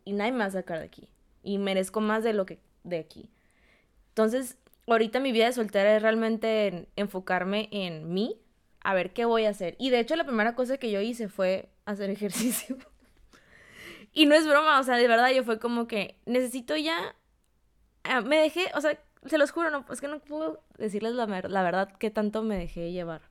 y 0.04 0.12
nadie 0.12 0.32
me 0.32 0.38
va 0.38 0.44
a 0.46 0.50
sacar 0.50 0.78
de 0.78 0.84
aquí. 0.84 1.08
Y 1.42 1.58
merezco 1.58 2.00
más 2.00 2.22
de 2.22 2.32
lo 2.32 2.46
que 2.46 2.60
de 2.84 2.98
aquí. 2.98 3.28
Entonces, 4.10 4.58
ahorita 4.86 5.20
mi 5.20 5.32
vida 5.32 5.46
de 5.46 5.52
soltera 5.52 5.96
es 5.96 6.02
realmente 6.02 6.68
en- 6.68 6.88
enfocarme 6.96 7.68
en 7.72 8.12
mí, 8.12 8.36
a 8.82 8.94
ver 8.94 9.12
qué 9.12 9.24
voy 9.24 9.44
a 9.46 9.50
hacer. 9.50 9.76
Y 9.78 9.90
de 9.90 10.00
hecho, 10.00 10.16
la 10.16 10.24
primera 10.24 10.54
cosa 10.54 10.78
que 10.78 10.90
yo 10.90 11.00
hice 11.00 11.28
fue 11.28 11.68
hacer 11.86 12.10
ejercicio. 12.12 12.76
y 14.12 14.26
no 14.26 14.34
es 14.34 14.46
broma, 14.46 14.80
o 14.80 14.82
sea, 14.84 14.96
de 14.96 15.08
verdad 15.08 15.30
yo 15.30 15.44
fue 15.44 15.58
como 15.58 15.86
que 15.86 16.16
necesito 16.26 16.76
ya... 16.76 17.14
ah, 18.04 18.20
me 18.22 18.38
dejé, 18.40 18.66
o 18.74 18.80
sea, 18.80 18.98
se 19.26 19.38
los 19.38 19.50
juro, 19.50 19.70
no, 19.70 19.84
es 19.90 20.00
que 20.00 20.08
no 20.08 20.20
puedo 20.20 20.62
decirles 20.78 21.14
la, 21.14 21.26
la 21.26 21.62
verdad 21.62 21.92
qué 21.98 22.10
tanto 22.10 22.42
me 22.42 22.56
dejé 22.56 22.92
llevar. 22.92 23.22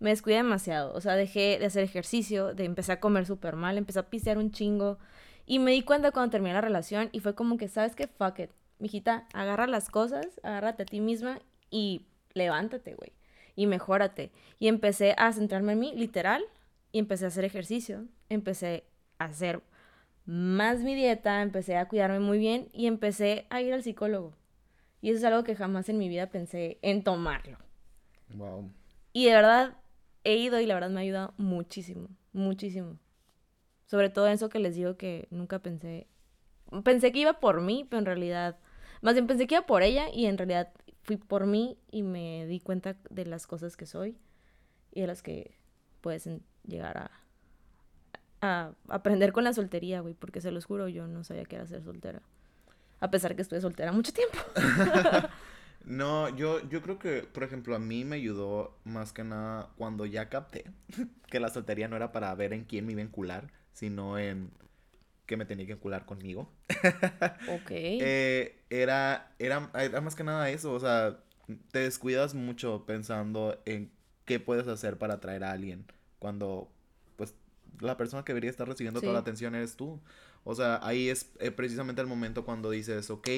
Me 0.00 0.10
descuidé 0.10 0.36
demasiado, 0.36 0.92
o 0.94 1.00
sea, 1.00 1.16
dejé 1.16 1.58
de 1.58 1.66
hacer 1.66 1.82
ejercicio, 1.82 2.54
de 2.54 2.64
empezar 2.64 2.98
a 2.98 3.00
comer 3.00 3.26
súper 3.26 3.56
mal, 3.56 3.76
empecé 3.76 3.98
a 3.98 4.10
pisear 4.10 4.38
un 4.38 4.52
chingo. 4.52 4.98
Y 5.44 5.58
me 5.58 5.72
di 5.72 5.82
cuenta 5.82 6.12
cuando 6.12 6.30
terminé 6.30 6.54
la 6.54 6.60
relación 6.60 7.08
y 7.12 7.20
fue 7.20 7.34
como 7.34 7.56
que, 7.56 7.68
¿sabes 7.68 7.96
qué? 7.96 8.06
Fuck 8.06 8.38
it. 8.40 8.50
Mijita, 8.78 9.26
agarra 9.32 9.66
las 9.66 9.90
cosas, 9.90 10.40
agárrate 10.44 10.84
a 10.84 10.86
ti 10.86 11.00
misma 11.00 11.40
y 11.70 12.06
levántate, 12.34 12.94
güey. 12.94 13.12
Y 13.56 13.66
mejórate. 13.66 14.30
Y 14.58 14.68
empecé 14.68 15.14
a 15.18 15.32
centrarme 15.32 15.72
en 15.72 15.80
mí, 15.80 15.92
literal. 15.96 16.44
Y 16.92 17.00
empecé 17.00 17.24
a 17.24 17.28
hacer 17.28 17.44
ejercicio. 17.44 18.04
Empecé 18.28 18.84
a 19.18 19.24
hacer 19.24 19.62
más 20.26 20.80
mi 20.80 20.94
dieta. 20.94 21.42
Empecé 21.42 21.76
a 21.76 21.88
cuidarme 21.88 22.20
muy 22.20 22.38
bien. 22.38 22.68
Y 22.72 22.86
empecé 22.86 23.46
a 23.50 23.60
ir 23.60 23.74
al 23.74 23.82
psicólogo. 23.82 24.34
Y 25.00 25.10
eso 25.10 25.18
es 25.18 25.24
algo 25.24 25.44
que 25.44 25.54
jamás 25.54 25.88
en 25.88 25.98
mi 25.98 26.08
vida 26.08 26.30
pensé 26.30 26.78
en 26.82 27.04
tomarlo. 27.04 27.58
Wow. 28.34 28.70
Y 29.12 29.26
de 29.26 29.32
verdad 29.32 29.76
he 30.24 30.36
ido 30.36 30.60
y 30.60 30.66
la 30.66 30.74
verdad 30.74 30.90
me 30.90 31.00
ha 31.00 31.02
ayudado 31.02 31.34
muchísimo, 31.36 32.08
muchísimo. 32.32 32.98
Sobre 33.86 34.10
todo 34.10 34.28
eso 34.28 34.48
que 34.48 34.58
les 34.58 34.74
digo 34.74 34.96
que 34.96 35.28
nunca 35.30 35.60
pensé. 35.60 36.08
Pensé 36.84 37.12
que 37.12 37.20
iba 37.20 37.40
por 37.40 37.60
mí, 37.60 37.86
pero 37.88 38.00
en 38.00 38.06
realidad. 38.06 38.58
Más 39.00 39.14
bien 39.14 39.26
pensé 39.26 39.46
que 39.46 39.54
iba 39.54 39.66
por 39.66 39.82
ella 39.82 40.08
y 40.12 40.26
en 40.26 40.36
realidad 40.36 40.72
fui 41.02 41.16
por 41.16 41.46
mí 41.46 41.78
y 41.90 42.02
me 42.02 42.46
di 42.46 42.60
cuenta 42.60 42.96
de 43.08 43.24
las 43.24 43.46
cosas 43.46 43.76
que 43.76 43.86
soy 43.86 44.18
y 44.92 45.00
de 45.00 45.06
las 45.06 45.22
que 45.22 45.56
puedes 46.00 46.28
llegar 46.66 46.98
a, 46.98 47.10
a 48.40 48.72
aprender 48.88 49.32
con 49.32 49.44
la 49.44 49.54
soltería, 49.54 50.00
güey. 50.00 50.14
Porque 50.14 50.40
se 50.40 50.50
los 50.50 50.66
juro, 50.66 50.88
yo 50.88 51.06
no 51.06 51.24
sabía 51.24 51.44
que 51.44 51.56
era 51.56 51.66
ser 51.66 51.82
soltera. 51.82 52.22
A 53.00 53.10
pesar 53.10 53.36
que 53.36 53.42
estuve 53.42 53.60
soltera 53.60 53.92
mucho 53.92 54.12
tiempo. 54.12 54.38
No, 55.88 56.28
yo, 56.36 56.60
yo 56.68 56.82
creo 56.82 56.98
que, 56.98 57.22
por 57.22 57.44
ejemplo, 57.44 57.74
a 57.74 57.78
mí 57.78 58.04
me 58.04 58.16
ayudó 58.16 58.76
más 58.84 59.14
que 59.14 59.24
nada 59.24 59.70
cuando 59.78 60.04
ya 60.04 60.28
capté 60.28 60.64
que 61.30 61.40
la 61.40 61.48
soltería 61.48 61.88
no 61.88 61.96
era 61.96 62.12
para 62.12 62.34
ver 62.34 62.52
en 62.52 62.64
quién 62.64 62.84
me 62.84 62.92
iba 62.92 63.00
a 63.00 63.04
encular, 63.04 63.50
sino 63.72 64.18
en 64.18 64.50
que 65.24 65.38
me 65.38 65.46
tenía 65.46 65.66
que 65.66 65.72
encular 65.72 66.04
conmigo. 66.04 66.50
Ok. 67.48 67.70
Eh, 67.70 68.60
era, 68.68 69.32
era, 69.38 69.70
era 69.74 70.00
más 70.02 70.14
que 70.14 70.24
nada 70.24 70.50
eso, 70.50 70.72
o 70.74 70.80
sea, 70.80 71.20
te 71.70 71.78
descuidas 71.80 72.34
mucho 72.34 72.84
pensando 72.84 73.58
en 73.64 73.90
qué 74.26 74.40
puedes 74.40 74.68
hacer 74.68 74.98
para 74.98 75.14
atraer 75.14 75.44
a 75.44 75.52
alguien 75.52 75.86
cuando, 76.18 76.70
pues, 77.16 77.34
la 77.80 77.96
persona 77.96 78.24
que 78.24 78.32
debería 78.32 78.50
estar 78.50 78.68
recibiendo 78.68 79.00
toda 79.00 79.14
la 79.14 79.20
atención 79.20 79.54
eres 79.54 79.76
tú. 79.76 80.00
O 80.50 80.54
sea, 80.54 80.80
ahí 80.82 81.10
es 81.10 81.30
eh, 81.40 81.50
precisamente 81.50 82.00
el 82.00 82.06
momento 82.06 82.46
cuando 82.46 82.70
dices, 82.70 83.10
ok, 83.10 83.28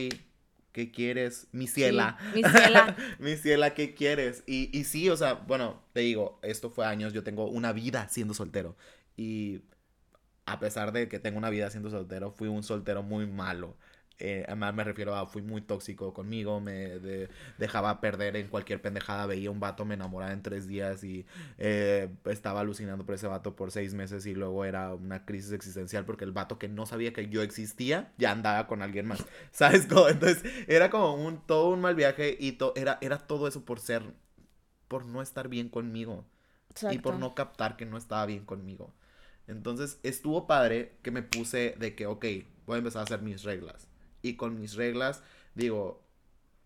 ¿qué 0.72 0.92
quieres? 0.92 1.48
Mi 1.50 1.66
ciela. 1.66 2.16
mi 2.32 2.44
ciela. 2.44 2.96
Mi 3.18 3.36
ciela, 3.36 3.74
¿qué 3.74 3.94
quieres? 3.94 4.44
Y, 4.46 4.70
y 4.78 4.84
sí, 4.84 5.08
o 5.10 5.16
sea, 5.16 5.34
bueno, 5.34 5.82
te 5.92 6.00
digo, 6.00 6.38
esto 6.42 6.70
fue 6.70 6.86
años, 6.86 7.12
yo 7.12 7.24
tengo 7.24 7.46
una 7.48 7.72
vida 7.72 8.08
siendo 8.08 8.32
soltero. 8.32 8.76
Y 9.16 9.62
a 10.46 10.60
pesar 10.60 10.92
de 10.92 11.08
que 11.08 11.18
tengo 11.18 11.38
una 11.38 11.50
vida 11.50 11.70
siendo 11.70 11.90
soltero, 11.90 12.30
fui 12.32 12.48
un 12.48 12.62
soltero 12.62 13.02
muy 13.02 13.26
malo. 13.26 13.76
Eh, 14.22 14.44
además 14.46 14.74
me 14.74 14.84
refiero 14.84 15.14
a, 15.16 15.26
fui 15.26 15.40
muy 15.42 15.62
tóxico 15.62 16.12
conmigo, 16.12 16.60
me 16.60 16.72
de- 17.00 17.28
dejaba 17.58 18.00
perder 18.02 18.36
en 18.36 18.48
cualquier 18.48 18.82
pendejada, 18.82 19.26
veía 19.26 19.50
un 19.50 19.60
vato, 19.60 19.84
me 19.86 19.94
enamoraba 19.94 20.32
en 20.32 20.42
tres 20.42 20.68
días 20.68 21.02
y 21.04 21.26
eh, 21.58 22.08
estaba 22.26 22.60
alucinando 22.60 23.06
por 23.06 23.14
ese 23.14 23.26
vato 23.26 23.56
por 23.56 23.70
seis 23.72 23.94
meses 23.94 24.26
y 24.26 24.34
luego 24.34 24.64
era 24.64 24.94
una 24.94 25.24
crisis 25.24 25.52
existencial 25.52 26.04
porque 26.04 26.24
el 26.24 26.32
vato 26.32 26.58
que 26.58 26.68
no 26.68 26.86
sabía 26.86 27.12
que 27.14 27.28
yo 27.28 27.42
existía 27.42 28.12
ya 28.18 28.32
andaba 28.32 28.66
con 28.66 28.82
alguien 28.82 29.06
más, 29.06 29.24
¿sabes? 29.52 29.84
Entonces 29.90 30.42
era 30.68 30.90
como 30.90 31.14
un, 31.14 31.40
todo 31.46 31.70
un 31.70 31.80
mal 31.80 31.94
viaje 31.94 32.36
y 32.38 32.52
to- 32.52 32.74
era, 32.76 32.98
era 33.00 33.18
todo 33.26 33.48
eso 33.48 33.64
por 33.64 33.80
ser, 33.80 34.02
por 34.88 35.06
no 35.06 35.22
estar 35.22 35.48
bien 35.48 35.68
conmigo 35.68 36.26
y 36.88 37.00
por 37.00 37.16
no 37.16 37.34
captar 37.36 37.76
que 37.78 37.86
no 37.86 37.98
estaba 37.98 38.26
bien 38.26 38.46
conmigo. 38.46 38.94
Entonces 39.48 40.00
estuvo 40.04 40.48
padre 40.48 40.96
que 41.02 41.12
me 41.12 41.24
puse 41.24 41.76
de 41.80 41.96
que, 41.96 42.06
ok, 42.06 42.26
voy 42.66 42.76
a 42.76 42.78
empezar 42.80 43.02
a 43.02 43.04
hacer 43.04 43.22
mis 43.22 43.44
reglas. 43.44 43.88
Y 44.22 44.36
con 44.36 44.58
mis 44.58 44.74
reglas, 44.74 45.22
digo, 45.54 46.02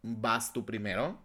vas 0.02 0.52
tú 0.52 0.64
primero. 0.64 1.18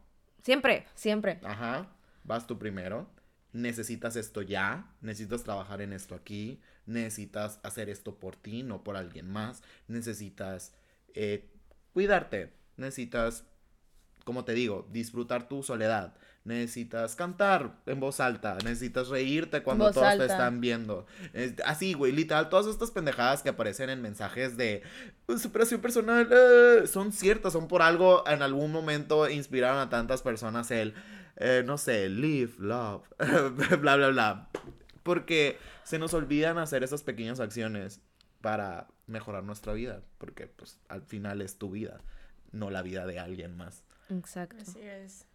Siempre, 0.43 0.85
siempre. 0.95 1.39
Ajá, 1.43 1.89
vas 2.23 2.47
tú 2.47 2.57
primero. 2.57 3.09
Necesitas 3.51 4.15
esto 4.15 4.41
ya. 4.41 4.93
Necesitas 5.01 5.43
trabajar 5.43 5.81
en 5.81 5.93
esto 5.93 6.15
aquí. 6.15 6.61
necesitas 6.89 7.59
hacer 7.63 7.89
esto 7.89 8.15
por 8.19 8.35
ti, 8.35 8.63
no 8.63 8.83
por 8.83 8.97
alguien 8.97 9.29
más, 9.29 9.61
necesitas 9.87 10.73
eh, 11.13 11.49
cuidarte, 11.93 12.51
necesitas, 12.77 13.45
como 14.25 14.43
te 14.43 14.53
digo, 14.53 14.87
disfrutar 14.91 15.47
tu 15.47 15.63
soledad, 15.63 16.15
necesitas 16.49 17.15
cantar 17.15 17.77
en 17.85 17.99
voz 18.01 18.19
alta, 18.19 18.57
necesitas 18.63 19.07
reírte 19.07 19.63
cuando 19.63 19.85
Voz 19.85 19.93
todos 19.93 20.17
te 20.17 20.25
están 20.25 20.59
viendo. 20.59 21.05
Es- 21.31 21.53
así, 21.65 21.93
güey, 21.93 22.11
literal, 22.11 22.49
todas 22.49 22.65
estas 22.67 22.91
pendejadas 22.91 23.41
que 23.41 23.49
aparecen 23.49 23.89
en 23.89 24.01
mensajes 24.01 24.57
de 24.57 24.83
"Uh, 25.27 25.37
superación 25.37 25.79
personal 25.79 26.27
eh", 26.29 26.87
son 26.87 27.13
ciertas, 27.13 27.53
son 27.53 27.67
por 27.67 27.81
algo, 27.81 28.27
en 28.27 28.41
algún 28.41 28.71
momento 28.71 29.29
inspiraron 29.29 29.79
a 29.79 29.89
tantas 29.89 30.21
personas 30.21 30.69
el, 30.71 30.93
eh, 31.37 31.63
no 31.65 31.77
sé, 31.77 32.09
live, 32.09 32.51
love, 32.59 33.03
bla, 33.79 33.95
bla, 33.95 34.07
bla. 34.09 34.49
Porque 35.03 35.57
se 35.83 35.97
nos 35.99 36.13
olvidan 36.13 36.57
hacer 36.57 36.83
esas 36.83 37.03
pequeñas 37.03 37.39
acciones 37.39 38.01
para 38.41 38.87
mejorar 39.07 39.43
nuestra 39.43 39.73
vida, 39.73 40.01
porque 40.17 40.47
pues 40.47 40.77
al 40.87 41.01
final 41.01 41.41
es 41.41 41.57
tu 41.57 41.71
vida, 41.71 42.01
no 42.51 42.69
la 42.69 42.81
vida 42.81 43.05
de 43.05 43.19
alguien 43.19 43.55
más. 43.55 43.83
Exacto. 44.09 44.57
Así 44.61 44.79
es. 44.81 45.25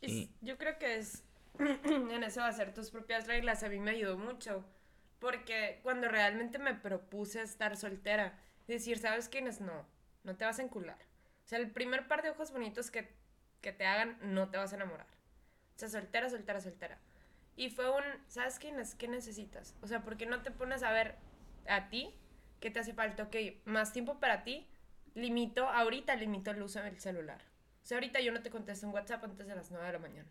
Y- 0.00 0.30
yo 0.40 0.58
creo 0.58 0.78
que 0.78 0.96
es 0.96 1.24
en 1.58 2.22
eso 2.22 2.40
de 2.40 2.46
hacer 2.48 2.72
tus 2.74 2.90
propias 2.90 3.26
reglas 3.26 3.62
a 3.62 3.68
mí 3.68 3.78
me 3.80 3.92
ayudó 3.92 4.16
mucho. 4.18 4.64
Porque 5.18 5.80
cuando 5.82 6.08
realmente 6.08 6.58
me 6.58 6.74
propuse 6.74 7.42
estar 7.42 7.76
soltera, 7.76 8.38
decir, 8.68 8.98
¿sabes 8.98 9.28
quiénes? 9.28 9.60
No, 9.60 9.84
no 10.22 10.36
te 10.36 10.44
vas 10.44 10.58
a 10.60 10.62
encular. 10.62 10.98
O 11.44 11.48
sea, 11.48 11.58
el 11.58 11.70
primer 11.70 12.06
par 12.06 12.22
de 12.22 12.30
ojos 12.30 12.52
bonitos 12.52 12.90
que, 12.90 13.08
que 13.60 13.72
te 13.72 13.84
hagan, 13.86 14.16
no 14.22 14.48
te 14.50 14.58
vas 14.58 14.72
a 14.72 14.76
enamorar. 14.76 15.06
O 15.76 15.78
sea, 15.78 15.88
soltera, 15.88 16.28
soltera, 16.30 16.60
soltera. 16.60 16.98
Y 17.56 17.70
fue 17.70 17.90
un, 17.90 18.04
¿sabes 18.28 18.58
quién 18.58 18.78
es? 18.78 18.94
¿Qué 18.94 19.08
necesitas? 19.08 19.74
O 19.82 19.88
sea, 19.88 20.02
¿por 20.04 20.16
qué 20.16 20.26
no 20.26 20.42
te 20.42 20.50
pones 20.52 20.82
a 20.84 20.92
ver 20.92 21.16
a 21.68 21.88
ti 21.88 22.14
qué 22.60 22.70
te 22.70 22.80
hace 22.80 22.94
falta? 22.94 23.24
Ok, 23.24 23.36
más 23.64 23.92
tiempo 23.92 24.20
para 24.20 24.44
ti. 24.44 24.66
Limito, 25.14 25.68
ahorita 25.68 26.14
limito 26.16 26.52
el 26.52 26.62
uso 26.62 26.80
del 26.82 27.00
celular. 27.00 27.40
O 27.88 27.88
sea, 27.88 27.96
ahorita 27.96 28.20
yo 28.20 28.32
no 28.32 28.42
te 28.42 28.50
contesto 28.50 28.84
en 28.84 28.92
WhatsApp 28.92 29.24
antes 29.24 29.46
de 29.46 29.56
las 29.56 29.70
9 29.70 29.86
de 29.86 29.92
la 29.94 29.98
mañana. 29.98 30.28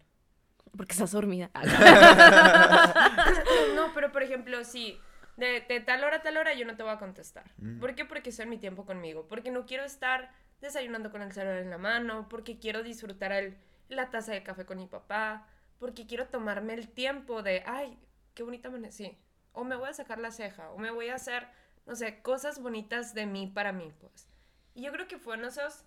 Porque 0.78 0.92
estás 0.92 1.12
dormida. 1.12 1.50
No, 3.76 3.92
pero 3.96 4.12
por 4.12 4.22
ejemplo, 4.22 4.64
si 4.64 5.02
de, 5.38 5.66
de 5.68 5.80
tal 5.80 6.04
hora 6.04 6.18
a 6.18 6.22
tal 6.22 6.38
hora 6.38 6.54
yo 6.54 6.68
no 6.68 6.76
te 6.76 6.84
voy 6.84 6.92
a 6.92 7.00
contestar. 7.00 7.50
Mm. 7.58 7.80
¿Por 7.80 7.96
qué? 7.96 8.06
Porque 8.06 8.30
estoy 8.30 8.44
en 8.44 8.52
mi 8.52 8.60
tiempo 8.60 8.86
conmigo. 8.86 9.26
Porque 9.28 9.50
no 9.50 9.66
quiero 9.66 9.86
estar 9.86 10.30
desayunando 10.62 11.10
con 11.10 11.24
el 11.24 11.32
celular 11.32 11.58
en 11.58 11.72
la 11.72 11.80
mano. 11.80 12.28
Porque 12.30 12.60
quiero 12.60 12.84
disfrutar 12.84 13.32
el, 13.32 13.58
la 13.90 14.12
taza 14.12 14.34
de 14.34 14.44
café 14.44 14.68
con 14.68 14.78
mi 14.78 14.86
papá. 14.86 15.48
Porque 15.80 16.06
quiero 16.06 16.28
tomarme 16.28 16.76
el 16.76 16.88
tiempo 16.88 17.42
de, 17.42 17.64
ay, 17.66 17.98
qué 18.36 18.44
bonita 18.44 18.68
amanecí. 18.68 19.18
O 19.54 19.64
me 19.64 19.76
voy 19.76 19.90
a 19.90 19.94
sacar 19.94 20.20
la 20.20 20.30
ceja. 20.30 20.70
O 20.74 20.78
me 20.78 20.92
voy 20.92 21.10
a 21.10 21.16
hacer, 21.16 21.48
no 21.88 21.96
sé, 21.96 22.22
cosas 22.22 22.62
bonitas 22.62 23.16
de 23.16 23.26
mí 23.26 23.48
para 23.48 23.72
mí, 23.72 23.92
pues. 24.00 24.30
Y 24.76 24.84
yo 24.84 24.92
creo 24.92 25.08
que 25.08 25.18
fueron 25.18 25.46
esos 25.46 25.86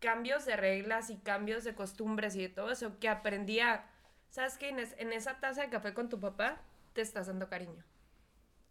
cambios 0.00 0.44
de 0.44 0.56
reglas 0.56 1.10
y 1.10 1.16
cambios 1.16 1.64
de 1.64 1.74
costumbres 1.74 2.36
y 2.36 2.42
de 2.42 2.48
todo 2.48 2.70
eso 2.70 2.98
que 2.98 3.08
aprendí 3.08 3.60
a, 3.60 3.88
¿sabes 4.30 4.58
qué, 4.58 4.70
Inés? 4.70 4.94
En 4.98 5.12
esa 5.12 5.40
taza 5.40 5.62
de 5.62 5.70
café 5.70 5.94
con 5.94 6.08
tu 6.08 6.20
papá 6.20 6.60
te 6.92 7.00
estás 7.00 7.26
dando 7.26 7.48
cariño. 7.48 7.84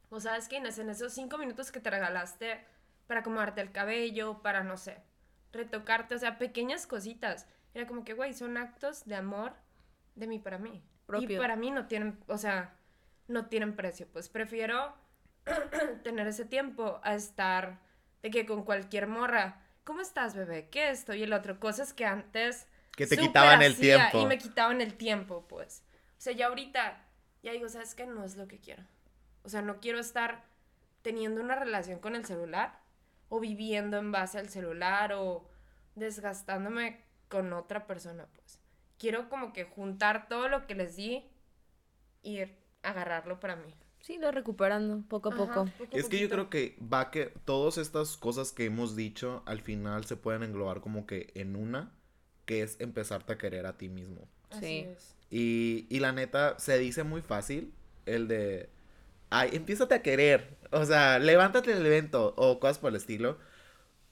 O 0.10 0.20
sabes 0.20 0.48
qué, 0.48 0.58
Inés, 0.58 0.78
en 0.78 0.90
esos 0.90 1.14
cinco 1.14 1.38
minutos 1.38 1.72
que 1.72 1.80
te 1.80 1.90
regalaste 1.90 2.64
para 3.08 3.22
acomodarte 3.22 3.62
el 3.62 3.72
cabello, 3.72 4.42
para, 4.42 4.64
no 4.64 4.78
sé, 4.78 5.02
retocarte, 5.52 6.16
o 6.16 6.20
sea, 6.20 6.38
pequeñas 6.38 6.88
cositas. 6.88 7.48
Era 7.74 7.88
como 7.88 8.04
que, 8.04 8.14
güey, 8.14 8.34
son 8.34 8.58
actos 8.58 9.06
de 9.06 9.16
amor 9.16 9.54
de 10.16 10.28
mí 10.28 10.40
para 10.40 10.58
mí. 10.58 10.76
Y 10.76 11.06
Propio. 11.06 11.40
para 11.40 11.56
mí 11.56 11.72
no 11.72 11.88
tienen, 11.88 12.18
o 12.28 12.38
sea, 12.38 12.78
no 13.28 13.48
tienen 13.48 13.76
precio. 13.76 14.08
Pues 14.12 14.30
prefiero 14.30 14.96
tener 16.04 16.28
ese 16.28 16.46
tiempo 16.46 17.00
a 17.04 17.16
estar 17.16 17.80
de 18.22 18.32
que 18.32 18.46
con 18.46 18.64
cualquier 18.64 19.08
morra, 19.08 19.62
¿cómo 19.86 20.02
estás, 20.02 20.36
bebé? 20.36 20.67
¿Qué 20.69 20.89
esto 20.89 21.13
y 21.13 21.24
el 21.24 21.32
otro? 21.32 21.60
Cosas 21.60 21.93
que 21.93 22.06
antes 22.06 22.67
Que 22.98 23.08
te 23.08 23.15
quitaban 23.15 23.62
el 23.62 23.78
tiempo. 23.78 24.19
Y 24.19 24.26
me 24.26 24.38
quitaban 24.38 24.82
el 24.82 24.95
tiempo, 24.95 25.45
pues. 25.48 25.84
O 26.17 26.21
sea, 26.21 26.34
ya 26.34 26.48
ahorita, 26.48 27.06
ya 27.43 27.54
digo, 27.54 27.69
¿sabes 27.69 27.95
qué? 27.95 28.06
No 28.06 28.24
es 28.26 28.36
lo 28.36 28.48
que 28.48 28.60
quiero. 28.60 28.84
O 29.43 29.50
sea, 29.50 29.62
no 29.62 29.80
quiero 29.80 30.00
estar 30.00 30.43
teniendo 31.02 31.39
una 31.39 31.56
relación 31.56 32.00
con 32.00 32.15
el 32.15 32.26
celular 32.26 32.80
o 33.30 33.39
viviendo 33.39 33.98
en 33.98 34.12
base 34.12 34.39
al 34.39 34.50
celular 34.50 35.13
o 35.13 35.48
desgastándome 35.93 37.02
con 37.30 37.54
otra 37.54 37.86
persona, 37.86 38.26
pues. 38.34 38.60
Quiero 38.98 39.30
como 39.30 39.54
que 39.54 39.65
juntar 39.65 40.28
todo 40.28 40.50
lo 40.50 40.67
que 40.67 40.76
les 40.76 40.95
di 40.95 41.30
y 42.24 42.41
agarrarlo 42.82 43.39
para 43.39 43.56
mí. 43.56 43.74
Sí, 44.06 44.18
lo 44.20 44.32
recuperando 44.32 45.02
poco 45.08 45.30
a 45.30 45.34
Ajá, 45.34 45.46
poco. 45.56 45.65
Es 45.91 46.08
que 46.10 46.20
yo 46.20 46.30
creo 46.30 46.50
que 46.50 46.78
va 46.82 47.10
que 47.12 47.26
todas 47.46 47.78
estas 47.78 48.18
cosas 48.18 48.52
que 48.52 48.65
hemos 48.65 48.96
dicho 48.96 49.41
al 49.46 49.62
final 49.62 50.06
se 50.06 50.15
pueden 50.15 50.44
englobar 50.44 50.82
como 50.82 51.08
que 51.08 51.32
en 51.36 51.56
una, 51.56 51.91
que 52.46 52.62
es 52.62 52.80
empezarte 52.80 53.34
a 53.34 53.38
querer 53.38 53.65
a 53.65 53.78
ti 53.78 53.89
mismo. 53.89 54.28
Así 54.52 54.60
Sí. 54.60 54.78
es. 54.82 55.15
Y, 55.32 55.88
y 55.89 56.00
la 56.00 56.12
neta, 56.12 56.58
se 56.60 56.78
dice 56.78 57.04
muy 57.04 57.22
fácil 57.22 57.74
el 58.06 58.28
de, 58.28 58.70
ay, 59.32 59.50
empiézate 59.54 59.96
a 59.96 60.02
querer, 60.04 60.58
o 60.72 60.86
sea, 60.86 61.20
levántate 61.20 61.72
el 61.74 61.86
evento 61.86 62.34
o 62.38 62.60
cosas 62.60 62.80
por 62.80 62.89
el 62.91 62.98
estilo. 62.98 63.39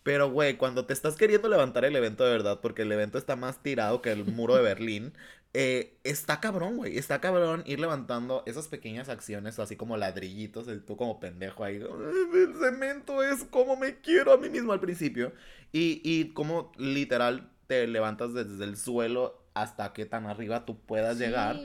Pero, 0.03 0.29
güey, 0.31 0.57
cuando 0.57 0.85
te 0.85 0.93
estás 0.93 1.15
queriendo 1.15 1.47
levantar 1.49 1.85
el 1.85 1.95
evento 1.95 2.25
de 2.25 2.31
verdad, 2.31 2.59
porque 2.61 2.81
el 2.81 2.91
evento 2.91 3.17
está 3.17 3.35
más 3.37 3.63
tirado 3.63 4.01
que 4.01 4.11
el 4.11 4.25
muro 4.25 4.55
de 4.55 4.61
Berlín, 4.63 5.13
eh, 5.53 5.97
está 6.03 6.39
cabrón, 6.39 6.77
güey. 6.77 6.97
Está 6.97 7.21
cabrón 7.21 7.63
ir 7.65 7.79
levantando 7.79 8.43
esas 8.47 8.67
pequeñas 8.67 9.07
acciones, 9.09 9.59
así 9.59 9.75
como 9.75 9.97
ladrillitos, 9.97 10.67
y 10.67 10.79
tú 10.79 10.97
como 10.97 11.19
pendejo 11.19 11.63
ahí. 11.63 11.75
"Ay, 11.75 12.41
El 12.41 12.55
cemento 12.59 13.23
es 13.23 13.43
como 13.45 13.75
me 13.75 13.99
quiero 14.01 14.33
a 14.33 14.37
mí 14.37 14.49
mismo 14.49 14.73
al 14.73 14.79
principio. 14.79 15.31
Y, 15.71 16.01
y 16.03 16.29
como 16.33 16.71
literal 16.77 17.51
te 17.67 17.87
levantas 17.87 18.33
desde 18.33 18.63
el 18.63 18.77
suelo 18.77 19.41
hasta 19.53 19.93
que 19.93 20.05
tan 20.05 20.25
arriba 20.25 20.65
tú 20.65 20.79
puedas 20.79 21.17
llegar. 21.19 21.59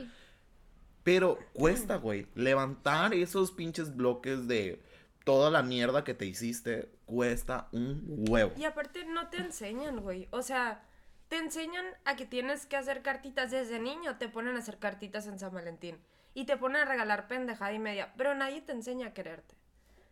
Pero 1.03 1.39
cuesta, 1.53 1.95
güey. 1.95 2.27
Levantar 2.35 3.13
esos 3.13 3.51
pinches 3.51 3.95
bloques 3.95 4.47
de 4.47 4.81
toda 5.23 5.49
la 5.49 5.63
mierda 5.63 6.03
que 6.03 6.13
te 6.13 6.25
hiciste 6.25 6.89
cuesta 7.05 7.67
un 7.71 8.03
huevo. 8.29 8.51
Y 8.57 8.65
aparte 8.65 9.05
no 9.05 9.29
te 9.29 9.37
enseñan, 9.37 10.01
güey. 10.01 10.27
O 10.31 10.41
sea, 10.43 10.83
te 11.29 11.37
enseñan 11.37 11.85
a 12.05 12.15
que 12.15 12.25
tienes 12.25 12.65
que 12.65 12.75
hacer 12.75 13.03
cartitas 13.03 13.51
desde 13.51 13.79
niño. 13.79 14.17
Te 14.17 14.29
ponen 14.29 14.55
a 14.55 14.59
hacer 14.59 14.79
cartitas 14.79 15.27
en 15.27 15.39
San 15.39 15.53
Valentín. 15.53 15.97
Y 16.33 16.45
te 16.45 16.57
ponen 16.57 16.81
a 16.81 16.85
regalar 16.85 17.27
pendejada 17.27 17.71
y 17.71 17.79
media. 17.79 18.13
Pero 18.17 18.33
nadie 18.35 18.61
te 18.61 18.71
enseña 18.71 19.07
a 19.07 19.13
quererte. 19.13 19.55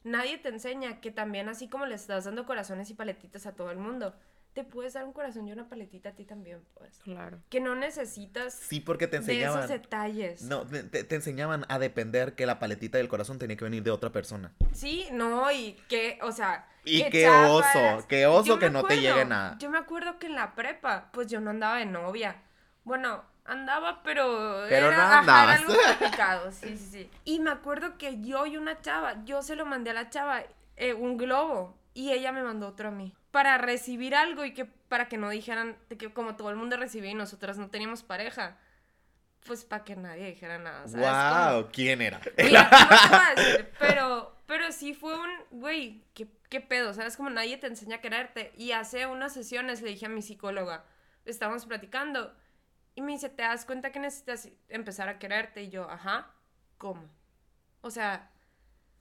Nadie 0.04 0.38
te 0.38 0.50
enseña 0.50 1.02
que 1.02 1.12
también 1.12 1.50
así 1.50 1.68
como 1.68 1.88
le 1.88 1.96
estás 1.96 2.26
dando 2.26 2.46
corazones 2.46 2.90
y 2.92 2.94
paletitas 2.94 3.46
a 3.48 3.56
todo 3.56 3.72
el 3.72 3.78
mundo, 3.78 4.16
te 4.58 4.64
puedes 4.64 4.94
dar 4.94 5.04
un 5.04 5.14
corazón 5.14 5.48
y 5.48 5.52
una 5.52 5.70
paletita 5.70 6.10
a 6.10 6.12
ti 6.14 6.26
también, 6.26 6.64
pues. 6.74 6.98
Claro. 7.04 7.38
Que 7.48 7.60
no 7.60 7.76
necesitas 7.76 8.56
Sí, 8.56 8.80
porque 8.80 9.06
te 9.06 9.20
de 9.20 9.44
esos 9.44 9.56
enseñaban. 9.56 9.68
detalles. 9.68 10.42
No, 10.42 10.66
te, 10.66 11.14
enseñaban 11.14 11.64
a 11.70 11.78
depender 11.78 12.34
que 12.34 12.48
la 12.48 12.58
paletita 12.58 12.98
del 12.98 13.08
corazón 13.08 13.38
tenía 13.38 13.56
que 13.56 13.66
venir 13.66 13.84
de 13.84 13.92
otra 13.92 14.12
persona. 14.12 14.56
Sí, 14.74 15.06
no, 15.12 15.52
y 15.52 15.74
que, 15.88 16.18
o 16.24 16.32
sea. 16.32 16.68
Y 16.84 17.08
qué 17.12 17.30
oso, 17.30 18.04
qué 18.08 18.26
oso 18.26 18.46
Yo 18.48 18.56
me 18.56 18.62
que 18.62 18.70
no 18.72 18.80
te 18.80 18.96
acuerdo, 18.96 19.02
llegue 19.04 19.26
nada. 19.26 19.60
Yo 19.60 19.70
me 19.70 19.78
acuerdo 19.78 20.18
que 20.18 20.26
en 20.26 20.34
la 20.34 20.56
prepa, 20.56 21.12
pues 21.14 21.28
yo 21.28 21.40
no 21.40 21.52
andaba 21.52 21.78
de 21.78 21.86
novia. 21.86 22.38
Bueno, 22.84 23.24
andaba, 23.46 24.02
pero. 24.02 24.66
Pero 24.68 24.88
era, 24.88 25.22
no 25.22 25.24
era 25.24 25.54
algo 25.54 25.74
complicado, 25.86 26.52
sí, 26.52 26.76
sí, 26.80 26.88
sí. 26.90 27.12
Y 27.26 27.42
me 27.42 27.52
acuerdo 27.52 28.00
que 28.00 28.22
yo 28.22 28.48
y 28.48 28.58
una 28.58 28.82
chava, 28.82 29.24
yo 29.24 29.44
se 29.44 29.56
lo 29.56 29.68
mandé 29.68 29.92
a 29.92 29.94
la 29.94 30.10
chava 30.10 30.42
eh, 30.78 30.96
un 30.96 31.16
globo 31.16 31.78
y 31.94 32.12
ella 32.12 32.32
me 32.32 32.42
mandó 32.42 32.70
otro 32.70 32.88
a 32.88 32.92
mí. 32.92 33.14
Para 33.32 33.58
recibir 33.58 34.16
algo 34.16 34.46
y 34.46 34.54
que 34.54 34.66
para 34.66 35.08
que 35.08 35.18
no 35.18 35.30
dijeran 35.30 35.78
de 35.90 35.98
que 35.98 36.12
como 36.14 36.36
todo 36.36 36.50
el 36.50 36.56
mundo 36.56 36.78
recibía 36.78 37.12
y 37.12 37.16
nosotras 37.16 37.58
no 37.58 37.70
teníamos 37.70 38.04
pareja. 38.04 38.58
Pues 39.46 39.64
para 39.64 39.84
que 39.84 39.96
nadie 39.96 40.28
dijera 40.28 40.58
nada. 40.58 40.88
¿sabes? 40.88 41.06
Como- 41.06 41.62
¡Wow! 41.62 41.70
¿Quién 41.72 42.02
era? 42.02 42.20
Mira, 42.38 42.70
no 43.12 43.42
decir, 43.42 43.72
pero, 43.80 44.36
pero 44.46 44.72
sí 44.72 44.94
fue 44.94 45.18
un, 45.18 45.30
güey, 45.52 46.04
¿qué, 46.14 46.28
qué 46.50 46.60
pedo, 46.62 46.94
¿sabes? 46.94 47.16
Como 47.16 47.30
nadie 47.30 47.58
te 47.58 47.68
enseña 47.68 47.98
a 47.98 48.02
quererte. 48.02 48.52
Y 48.58 48.72
hace 48.74 49.06
unas 49.08 49.34
sesiones 49.34 49.82
le 49.82 49.90
dije 49.90 50.06
a 50.08 50.10
mi 50.10 50.22
psicóloga, 50.22 50.84
estábamos 51.26 51.66
platicando, 51.66 52.36
y 52.96 53.02
me 53.02 53.12
dice, 53.14 53.30
¿te 53.30 53.44
das 53.44 53.64
cuenta 53.66 53.92
que 53.92 54.00
necesitas 54.00 54.50
empezar 54.70 55.08
a 55.08 55.20
quererte? 55.20 55.62
Y 55.64 55.70
yo, 55.70 55.90
ajá, 55.90 56.32
¿cómo? 56.78 57.08
O 57.82 57.92
sea, 57.92 58.32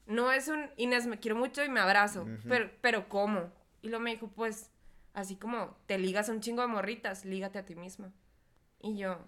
no 0.07 0.31
es 0.31 0.47
un, 0.49 0.71
Inés, 0.77 1.07
me 1.07 1.19
quiero 1.19 1.37
mucho 1.37 1.65
y 1.65 1.69
me 1.69 1.81
abrazo, 1.81 2.27
pero, 2.49 2.71
pero 2.83 3.09
¿cómo? 3.09 3.53
Y 3.83 3.89
luego 3.89 4.03
me 4.05 4.11
dijo, 4.11 4.29
pues, 4.29 4.71
así 5.15 5.37
como 5.37 5.77
te 5.87 5.99
ligas 5.99 6.29
a 6.29 6.33
un 6.33 6.41
chingo 6.41 6.63
de 6.63 6.69
morritas, 6.69 7.25
lígate 7.25 7.59
a 7.59 7.65
ti 7.65 7.75
misma. 7.75 8.13
Y 8.81 8.97
yo, 8.97 9.19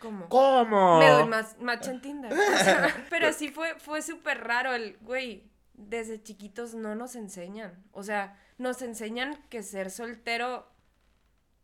¿cómo? 0.00 0.28
¿Cómo? 0.28 0.98
Me 0.98 1.08
doy 1.08 1.28
más 1.28 1.58
match 1.60 1.88
en 1.88 2.00
Tinder. 2.00 2.32
O 2.32 2.36
sea, 2.36 3.06
pero 3.10 3.32
sí 3.32 3.48
fue, 3.48 3.78
fue 3.78 4.02
súper 4.02 4.44
raro 4.44 4.72
el, 4.72 4.96
güey, 5.00 5.50
desde 5.74 6.22
chiquitos 6.22 6.74
no 6.74 6.94
nos 6.94 7.16
enseñan. 7.16 7.82
O 7.92 8.02
sea, 8.02 8.38
nos 8.58 8.82
enseñan 8.82 9.42
que 9.48 9.62
ser 9.62 9.90
soltero 9.90 10.69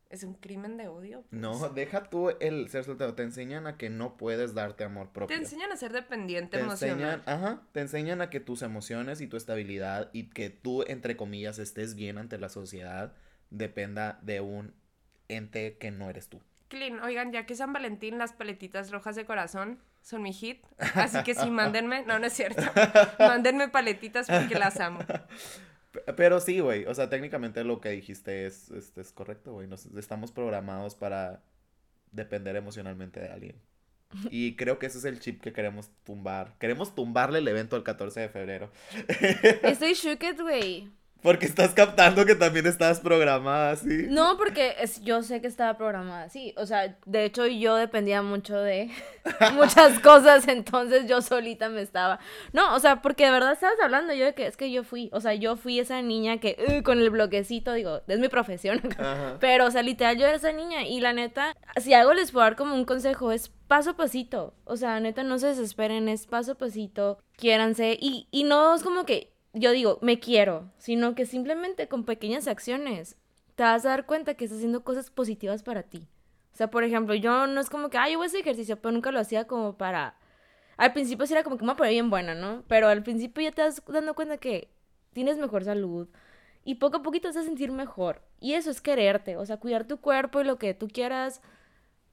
Es 0.09 0.23
un 0.23 0.35
crimen 0.35 0.77
de 0.77 0.87
odio. 0.89 1.25
pues. 1.29 1.41
No, 1.41 1.69
deja 1.71 2.05
tú 2.05 2.31
el 2.41 2.69
ser 2.71 2.85
soltero. 2.85 3.15
Te 3.15 3.25
enseñan 3.25 3.67
a 3.67 3.77
que 3.77 3.91
no 3.91 4.17
puedes 4.17 4.55
darte 4.55 4.85
amor 4.85 5.09
Te 5.09 5.13
propio. 5.15 5.37
enseñan 5.37 5.73
a 5.73 5.77
ser 5.77 5.93
dependiente 5.93 6.57
Te 6.59 6.63
emocional. 6.63 7.21
enseñan, 7.21 7.23
ajá, 7.27 7.63
te 7.73 7.81
enseñan 7.81 8.21
a 8.21 8.31
que 8.31 8.39
tus 8.41 8.63
emociones 8.63 9.21
y 9.21 9.27
tu 9.27 9.37
estabilidad 9.37 10.11
y 10.13 10.31
que 10.31 10.49
tú, 10.51 10.85
entre 10.87 11.17
comillas, 11.17 11.59
estés 11.59 11.95
bien 11.97 12.19
ante 12.19 12.39
la 12.39 12.49
sociedad 12.49 13.15
dependa 13.51 14.19
de 14.23 14.41
un 14.41 14.75
ente 15.29 15.77
que 15.79 15.91
no 15.91 16.09
eres 16.09 16.29
tú. 16.29 16.41
Clean, 16.69 17.01
oigan, 17.01 17.33
ya 17.33 17.47
que 17.47 17.55
San 17.55 17.73
Valentín, 17.73 18.19
las 18.19 18.33
paletitas 18.33 18.91
rojas 18.91 19.15
de 19.17 19.25
corazón 19.25 19.79
son 20.03 20.23
mi 20.23 20.33
hit. 20.33 20.65
Así 20.95 21.23
que 21.25 21.35
sí, 21.35 21.51
mándenme. 21.51 22.05
No, 22.07 22.19
no 22.19 22.27
es 22.27 22.33
cierto. 22.33 22.63
Mándenme 23.19 23.69
paletitas 23.69 24.27
porque 24.29 24.57
las 24.57 24.79
amo. 24.81 25.01
Pero 26.17 26.41
sí, 26.41 26.61
güey, 26.61 26.85
o 26.87 26.95
sea, 26.95 27.09
técnicamente 27.09 27.65
lo 27.65 27.81
que 27.81 27.91
dijiste 27.91 28.47
es, 28.47 28.71
es, 28.71 28.97
es 28.97 29.13
correcto, 29.13 29.53
güey. 29.53 29.67
Nos 29.67 29.87
estamos 29.87 30.33
programados 30.33 30.95
para 30.95 31.43
depender 32.13 32.57
emocionalmente 32.57 33.21
de 33.21 33.29
alguien. 33.29 33.57
Y 34.31 34.57
creo 34.57 34.79
que 34.79 34.87
ese 34.87 34.99
es 34.99 35.05
el 35.05 35.21
chip 35.21 35.41
que 35.41 35.53
queremos 35.53 35.91
tumbar. 36.05 36.55
Queremos 36.59 36.95
tumbarle 36.95 37.39
el 37.39 37.49
evento 37.49 37.77
el 37.77 37.83
14 37.83 38.21
de 38.21 38.29
febrero. 38.29 38.71
Estoy 39.63 39.95
shooked, 39.95 40.41
güey. 40.41 40.91
Porque 41.27 41.47
estás 41.47 41.75
captando 41.75 42.25
que 42.25 42.37
también 42.37 42.67
estás 42.67 43.01
programada 43.01 43.73
así. 43.73 44.07
No, 44.09 44.37
porque 44.37 44.77
es- 44.81 45.01
yo 45.03 45.25
sé 45.25 45.41
que 45.41 45.49
estaba 45.49 45.77
programada 45.77 46.23
así. 46.23 46.55
O 46.57 46.67
sea, 46.67 46.97
de 47.05 47.25
hecho 47.25 47.47
yo 47.49 47.75
dependía 47.75 48.23
mucho 48.23 48.57
de 48.57 48.93
muchas 49.55 49.99
cosas, 49.99 50.47
entonces 50.47 51.09
yo 51.09 51.21
solita 51.23 51.69
me 51.69 51.83
estaba... 51.83 52.21
No, 52.53 52.77
o 52.77 52.79
sea, 52.79 53.03
porque 53.03 53.25
de 53.25 53.33
verdad 53.33 53.55
estabas 53.55 53.75
hablando 53.83 54.15
yo 54.15 54.25
de 54.25 54.35
que 54.35 54.47
es 54.47 54.57
que 54.57 54.71
yo 54.71 54.85
fui, 54.85 55.11
o 55.13 55.21
sea, 55.21 55.35
yo 55.35 55.57
fui 55.57 55.81
esa 55.81 56.01
niña 56.01 56.39
que 56.39 56.57
"Uy", 56.69 56.85
con 56.85 57.01
el 57.01 57.11
bloquecito, 57.11 57.73
digo, 57.73 58.03
es 58.07 58.21
mi 58.21 58.29
profesión. 58.29 58.81
Ajá. 58.99 59.37
Pero, 59.41 59.67
o 59.67 59.71
sea, 59.73 59.83
literal, 59.83 60.17
yo 60.17 60.27
era 60.29 60.37
esa 60.37 60.53
niña 60.53 60.85
y 60.85 61.01
la 61.01 61.13
neta, 61.13 61.57
si 61.83 61.93
algo 61.93 62.15
les 62.15 62.31
puedo 62.31 62.45
dar 62.45 62.55
como 62.55 62.77
un 62.77 62.85
consejo, 62.85 63.33
es 63.33 63.49
paso 63.67 63.91
a 63.91 63.97
pasito. 63.97 64.55
O 64.65 64.77
sea, 64.77 65.01
neta, 65.01 65.25
no 65.25 65.41
se 65.41 65.49
desesperen, 65.49 66.09
es 66.09 66.29
paso 66.29 66.53
a 66.53 66.55
pasito, 66.55 67.19
quiéranse. 67.37 67.99
Y, 68.01 68.29
y 68.31 68.45
no 68.45 68.77
es 68.77 68.85
como 68.85 69.05
que 69.05 69.35
yo 69.57 69.73
digo, 69.73 69.99
me 70.03 70.21
quiero, 70.21 70.71
sino 70.79 71.15
que 71.15 71.27
simplemente 71.27 71.89
con 71.89 72.05
pequeñas 72.05 72.47
acciones 72.47 73.17
te 73.55 73.63
vas 73.63 73.85
a 73.87 73.91
dar 73.91 74.07
cuenta 74.07 74.35
que 74.35 74.45
estás 74.45 74.59
haciendo 74.59 74.85
cosas 74.85 75.11
positivas 75.11 75.63
para 75.63 75.83
ti. 75.83 76.07
O 76.53 76.57
sea, 76.57 76.71
por 76.71 76.85
ejemplo, 76.85 77.15
yo 77.15 77.47
no 77.47 77.61
es 77.61 77.71
como 77.71 77.91
que, 77.91 77.99
ay, 77.99 78.13
yo 78.13 78.19
voy 78.19 78.27
a 78.27 78.29
hacer 78.29 78.41
ejercicio, 78.41 78.77
pero 78.77 78.93
nunca 78.93 79.11
lo 79.11 79.21
hacía 79.21 79.47
como 79.47 79.77
para... 79.77 80.19
Al 80.77 80.93
principio 80.93 81.27
sí 81.27 81.33
era 81.33 81.43
como 81.43 81.57
que 81.57 81.65
me 81.65 81.75
voy 81.75 81.89
bien 81.89 82.11
buena, 82.11 82.35
¿no? 82.35 82.65
Pero 82.69 82.89
al 82.89 83.03
principio 83.03 83.43
ya 83.43 83.53
te 83.53 83.63
vas 83.63 83.83
dando 83.87 84.15
cuenta 84.15 84.37
que 84.37 84.71
tienes 85.13 85.39
mejor 85.39 85.65
salud, 85.65 86.09
y 86.67 86.75
poco 86.75 86.97
a 86.97 87.03
poquito 87.03 87.31
te 87.31 87.39
vas 87.39 87.45
a 87.45 87.47
sentir 87.47 87.71
mejor. 87.71 88.21
Y 88.41 88.55
eso 88.55 88.71
es 88.71 88.81
quererte, 88.81 89.37
o 89.37 89.47
sea, 89.47 89.57
cuidar 89.59 89.87
tu 89.87 89.99
cuerpo 90.01 90.41
y 90.41 90.45
lo 90.45 90.59
que 90.59 90.75
tú 90.75 90.89
quieras. 90.89 91.41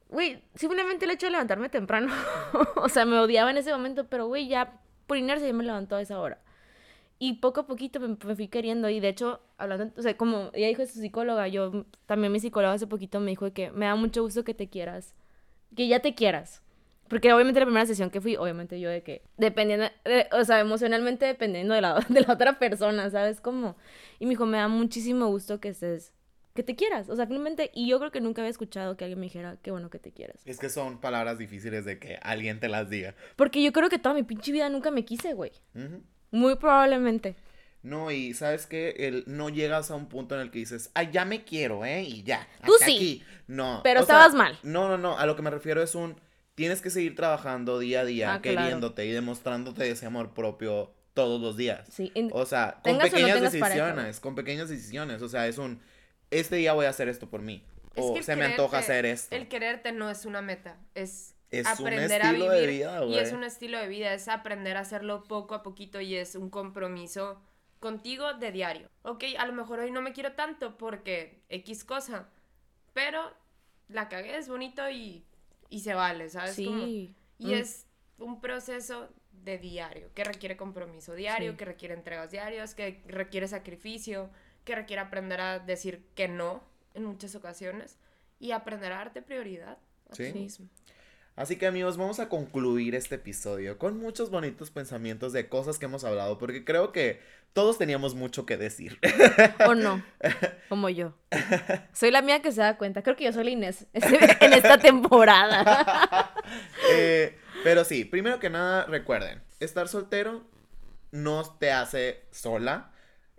Güey, 0.09 0.43
simplemente 0.53 1.05
el 1.05 1.11
hecho 1.11 1.25
de 1.25 1.31
levantarme 1.31 1.69
temprano. 1.69 2.13
o 2.75 2.87
sea, 2.87 3.03
me 3.03 3.17
odiaba 3.17 3.49
en 3.49 3.57
ese 3.57 3.71
momento, 3.71 4.07
pero 4.07 4.27
güey, 4.27 4.47
ya 4.47 4.79
por 5.07 5.17
inercia 5.17 5.47
ya 5.47 5.53
me 5.53 5.63
levantó 5.63 5.95
a 5.95 6.01
esa 6.01 6.19
hora. 6.19 6.39
Y 7.23 7.33
poco 7.35 7.61
a 7.61 7.67
poquito 7.67 7.99
me, 8.01 8.09
me 8.25 8.35
fui 8.35 8.47
queriendo. 8.49 8.89
Y 8.89 8.99
de 8.99 9.07
hecho, 9.07 9.39
hablando, 9.57 9.91
o 9.97 10.01
sea, 10.01 10.17
como 10.17 10.49
ella 10.53 10.67
dijo 10.67 10.85
su 10.85 10.99
psicóloga, 10.99 11.47
yo 11.47 11.85
también 12.05 12.33
mi 12.33 12.39
psicóloga 12.41 12.73
hace 12.73 12.85
poquito 12.87 13.19
me 13.21 13.31
dijo 13.31 13.53
que 13.53 13.71
me 13.71 13.85
da 13.85 13.95
mucho 13.95 14.23
gusto 14.23 14.43
que 14.43 14.53
te 14.53 14.67
quieras. 14.67 15.13
Que 15.75 15.87
ya 15.87 15.99
te 16.01 16.15
quieras. 16.15 16.61
Porque 17.07 17.31
obviamente 17.31 17.59
la 17.61 17.65
primera 17.65 17.85
sesión 17.85 18.09
que 18.09 18.19
fui, 18.19 18.35
obviamente 18.35 18.79
yo 18.79 18.89
de 18.89 19.03
que, 19.03 19.21
dependiendo, 19.37 19.85
de- 20.03 20.27
o 20.31 20.43
sea, 20.43 20.59
emocionalmente 20.59 21.25
dependiendo 21.25 21.73
de 21.73 21.79
la, 21.81 21.99
de 22.09 22.21
la 22.21 22.33
otra 22.33 22.59
persona, 22.59 23.09
¿sabes 23.09 23.39
cómo? 23.39 23.75
Y 24.19 24.25
me 24.25 24.31
dijo, 24.31 24.45
me 24.45 24.57
da 24.57 24.67
muchísimo 24.67 25.27
gusto 25.27 25.59
que 25.61 25.69
estés, 25.69 26.11
que 26.55 26.63
te 26.63 26.75
quieras. 26.75 27.09
O 27.09 27.15
sea, 27.15 27.25
finalmente, 27.27 27.71
y 27.73 27.87
yo 27.87 27.99
creo 27.99 28.11
que 28.11 28.19
nunca 28.19 28.41
había 28.41 28.49
escuchado 28.51 28.97
que 28.97 29.05
alguien 29.05 29.19
me 29.19 29.27
dijera, 29.27 29.57
qué 29.61 29.71
bueno 29.71 29.89
que 29.89 29.99
te 29.99 30.11
quieras. 30.11 30.41
Es 30.45 30.59
que 30.59 30.67
son 30.69 30.99
palabras 30.99 31.37
difíciles 31.37 31.85
de 31.85 31.99
que 31.99 32.17
alguien 32.21 32.59
te 32.59 32.67
las 32.67 32.89
diga. 32.89 33.15
Porque 33.37 33.63
yo 33.63 33.71
creo 33.71 33.89
que 33.89 33.99
toda 33.99 34.13
mi 34.15 34.23
pinche 34.23 34.51
vida 34.51 34.67
nunca 34.69 34.91
me 34.91 35.05
quise, 35.05 35.33
güey. 35.33 35.51
Ujú. 35.75 36.01
Muy 36.33 36.55
probablemente. 36.57 37.35
No, 37.83 38.11
y 38.11 38.33
sabes 38.33 38.65
que 38.65 38.91
el, 38.97 39.23
no 39.27 39.49
llegas 39.49 39.91
a 39.91 39.95
un 39.95 40.07
punto 40.07 40.35
en 40.35 40.41
el 40.41 40.51
que 40.51 40.59
dices, 40.59 40.89
ay, 40.93 41.09
ya 41.11 41.25
me 41.25 41.43
quiero, 41.43 41.85
¿eh? 41.85 42.01
Y 42.03 42.23
ya. 42.23 42.47
Tú 42.65 42.73
hasta 42.73 42.85
sí. 42.87 42.95
aquí". 42.95 43.23
No. 43.47 43.81
Pero 43.83 44.01
o 44.01 44.05
sea, 44.05 44.15
estabas 44.15 44.33
mal. 44.33 44.57
No, 44.63 44.87
no, 44.87 44.97
no. 44.97 45.17
A 45.17 45.25
lo 45.25 45.35
que 45.35 45.41
me 45.41 45.49
refiero 45.49 45.81
es 45.83 45.93
un. 45.95 46.15
Tienes 46.55 46.81
que 46.81 46.89
seguir 46.89 47.15
trabajando 47.15 47.79
día 47.79 48.01
a 48.01 48.05
día, 48.05 48.33
Ah, 48.35 48.41
claro. 48.41 48.57
queriéndote 48.59 49.05
y 49.05 49.11
demostrándote 49.11 49.89
ese 49.89 50.05
amor 50.05 50.33
propio 50.33 50.91
todos 51.13 51.41
los 51.41 51.57
días. 51.57 51.87
Sí. 51.91 52.11
en- 52.15 52.29
O 52.33 52.45
sea, 52.45 52.73
con 52.83 52.83
Tengas 52.97 53.13
o 53.13 53.17
no 53.17 53.25
pequeñas 53.27 53.55
pareja, 53.55 53.67
decisiones, 53.85 54.19
con 54.19 54.35
pequeñas 54.35 54.69
decisiones. 54.69 55.21
O 55.21 55.29
sea, 55.29 55.47
es 55.47 55.57
un, 55.57 55.79
este 56.31 56.55
día 56.55 56.73
voy 56.73 56.85
a 56.85 56.89
hacer 56.89 57.09
esto 57.09 57.29
por 57.29 57.41
mí. 57.41 57.63
Es 57.95 58.03
o 58.05 58.21
se 58.23 58.35
me 58.35 58.45
antoja 58.45 58.79
hacer 58.79 59.05
esto. 59.05 59.35
El 59.35 59.47
quererte 59.47 59.91
no 59.91 60.09
es 60.09 60.25
una 60.25 60.41
meta, 60.41 60.77
es, 60.95 61.32
Es 61.59 61.65
un 61.79 61.87
aprender 61.87 62.21
a 62.21 62.25
estilo 62.31 62.45
vivir. 62.51 62.61
de 62.61 62.67
vida, 62.73 63.03
y 63.03 63.07
güey. 63.07 63.19
es 63.19 63.31
un 63.31 63.43
estilo 63.43 63.77
de 63.79 63.87
vida, 63.87 64.13
es 64.13 64.27
aprender 64.27 64.75
a 64.77 64.81
hacerlo 64.81 65.23
poco 65.25 65.55
a 65.55 65.63
poquito 65.63 66.01
y 66.01 66.15
es 66.15 66.35
un 66.35 66.49
compromiso 66.49 67.41
contigo 67.79 68.33
de 68.33 68.51
diario. 68.51 68.89
Ok, 69.03 69.23
a 69.37 69.45
lo 69.45 69.53
mejor 69.53 69.79
hoy 69.79 69.91
no 69.91 70.01
me 70.01 70.13
quiero 70.13 70.33
tanto 70.33 70.77
porque 70.77 71.41
X 71.49 71.83
cosa, 71.83 72.29
pero 72.93 73.21
la 73.87 74.09
cagué, 74.09 74.37
es 74.37 74.47
bonito 74.47 74.89
y, 74.89 75.25
y 75.69 75.81
se 75.81 75.93
vale, 75.93 76.29
¿sabes? 76.29 76.55
Como- 76.55 76.85
Sí. 76.85 77.15
y 77.39 77.47
Mm. 77.47 77.53
es 77.53 77.85
un 78.17 78.39
proceso 78.39 79.09
de 79.31 79.57
diario, 79.57 80.09
que 80.13 80.23
requiere 80.23 80.55
compromiso 80.55 81.13
diario, 81.13 81.51
Sí. 81.51 81.57
que 81.57 81.65
requiere 81.65 81.93
entregas 81.93 82.31
diarias, 82.31 82.73
que 82.75 83.03
requiere 83.07 83.47
sacrificio, 83.47 84.29
que 84.63 84.75
requiere 84.75 85.01
aprender 85.01 85.41
a 85.41 85.59
decir 85.59 86.05
que 86.15 86.27
no 86.29 86.63
en 86.93 87.03
muchas 87.03 87.35
ocasiones 87.35 87.97
y 88.39 88.51
aprender 88.51 88.93
a 88.93 88.97
darte 88.97 89.21
prioridad 89.21 89.77
a 90.09 90.15
Sí. 90.15 90.31
ti 90.31 90.39
mismo. 90.39 90.69
Así 91.35 91.55
que 91.55 91.65
amigos, 91.65 91.97
vamos 91.97 92.19
a 92.19 92.29
concluir 92.29 92.93
este 92.93 93.15
episodio 93.15 93.79
con 93.79 93.97
muchos 93.97 94.29
bonitos 94.29 94.69
pensamientos 94.69 95.33
de 95.33 95.49
cosas 95.49 95.79
que 95.79 95.85
hemos 95.85 96.03
hablado, 96.03 96.37
porque 96.37 96.63
creo 96.63 96.91
que 96.91 97.21
todos 97.53 97.79
teníamos 97.79 98.13
mucho 98.13 98.45
que 98.45 98.55
decir. 98.55 98.99
O 99.65 99.73
no. 99.73 100.03
Como 100.69 100.89
yo. 100.89 101.13
Soy 101.91 102.11
la 102.11 102.21
mía 102.21 102.41
que 102.43 102.51
se 102.51 102.61
da 102.61 102.77
cuenta. 102.77 103.01
Creo 103.01 103.15
que 103.15 103.23
yo 103.23 103.33
soy 103.33 103.45
la 103.45 103.49
Inés 103.49 103.87
en 103.93 104.53
esta 104.53 104.77
temporada. 104.77 106.33
Eh, 106.91 107.39
pero 107.63 107.85
sí, 107.85 108.03
primero 108.03 108.37
que 108.37 108.49
nada, 108.49 108.85
recuerden, 108.85 109.41
estar 109.59 109.87
soltero 109.87 110.43
no 111.11 111.43
te 111.57 111.71
hace 111.71 112.25
sola. 112.31 112.91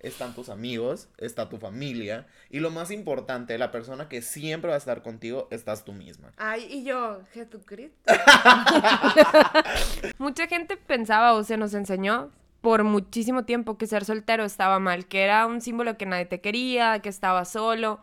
Están 0.04 0.34
tus 0.34 0.50
amigos, 0.50 1.08
está 1.18 1.48
tu 1.48 1.56
familia. 1.56 2.26
Y 2.50 2.60
lo 2.60 2.70
más 2.70 2.90
importante, 2.90 3.56
la 3.56 3.70
persona 3.70 4.08
que 4.08 4.20
siempre 4.20 4.68
va 4.68 4.74
a 4.74 4.78
estar 4.78 5.02
contigo, 5.02 5.48
estás 5.50 5.84
tú 5.84 5.92
misma. 5.92 6.32
Ay, 6.36 6.66
y 6.70 6.84
yo, 6.84 7.22
Jesucristo. 7.32 7.96
Mucha 10.18 10.46
gente 10.46 10.76
pensaba 10.76 11.32
o 11.32 11.42
se 11.42 11.56
nos 11.56 11.72
enseñó 11.72 12.30
por 12.60 12.84
muchísimo 12.84 13.44
tiempo 13.44 13.76
que 13.76 13.86
ser 13.86 14.04
soltero 14.04 14.44
estaba 14.44 14.78
mal, 14.78 15.06
que 15.06 15.22
era 15.22 15.46
un 15.46 15.60
símbolo 15.60 15.96
que 15.96 16.06
nadie 16.06 16.26
te 16.26 16.40
quería, 16.40 17.00
que 17.00 17.08
estaba 17.08 17.44
solo. 17.44 18.00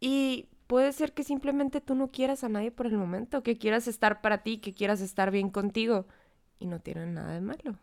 Y 0.00 0.48
puede 0.66 0.92
ser 0.92 1.12
que 1.12 1.24
simplemente 1.24 1.80
tú 1.80 1.94
no 1.94 2.10
quieras 2.10 2.44
a 2.44 2.48
nadie 2.48 2.70
por 2.70 2.86
el 2.86 2.96
momento, 2.96 3.42
que 3.42 3.58
quieras 3.58 3.88
estar 3.88 4.20
para 4.20 4.42
ti, 4.42 4.58
que 4.58 4.74
quieras 4.74 5.00
estar 5.00 5.30
bien 5.30 5.50
contigo. 5.50 6.06
Y 6.58 6.66
no 6.66 6.80
tiene 6.80 7.06
nada 7.06 7.34
de 7.34 7.40
malo. 7.40 7.78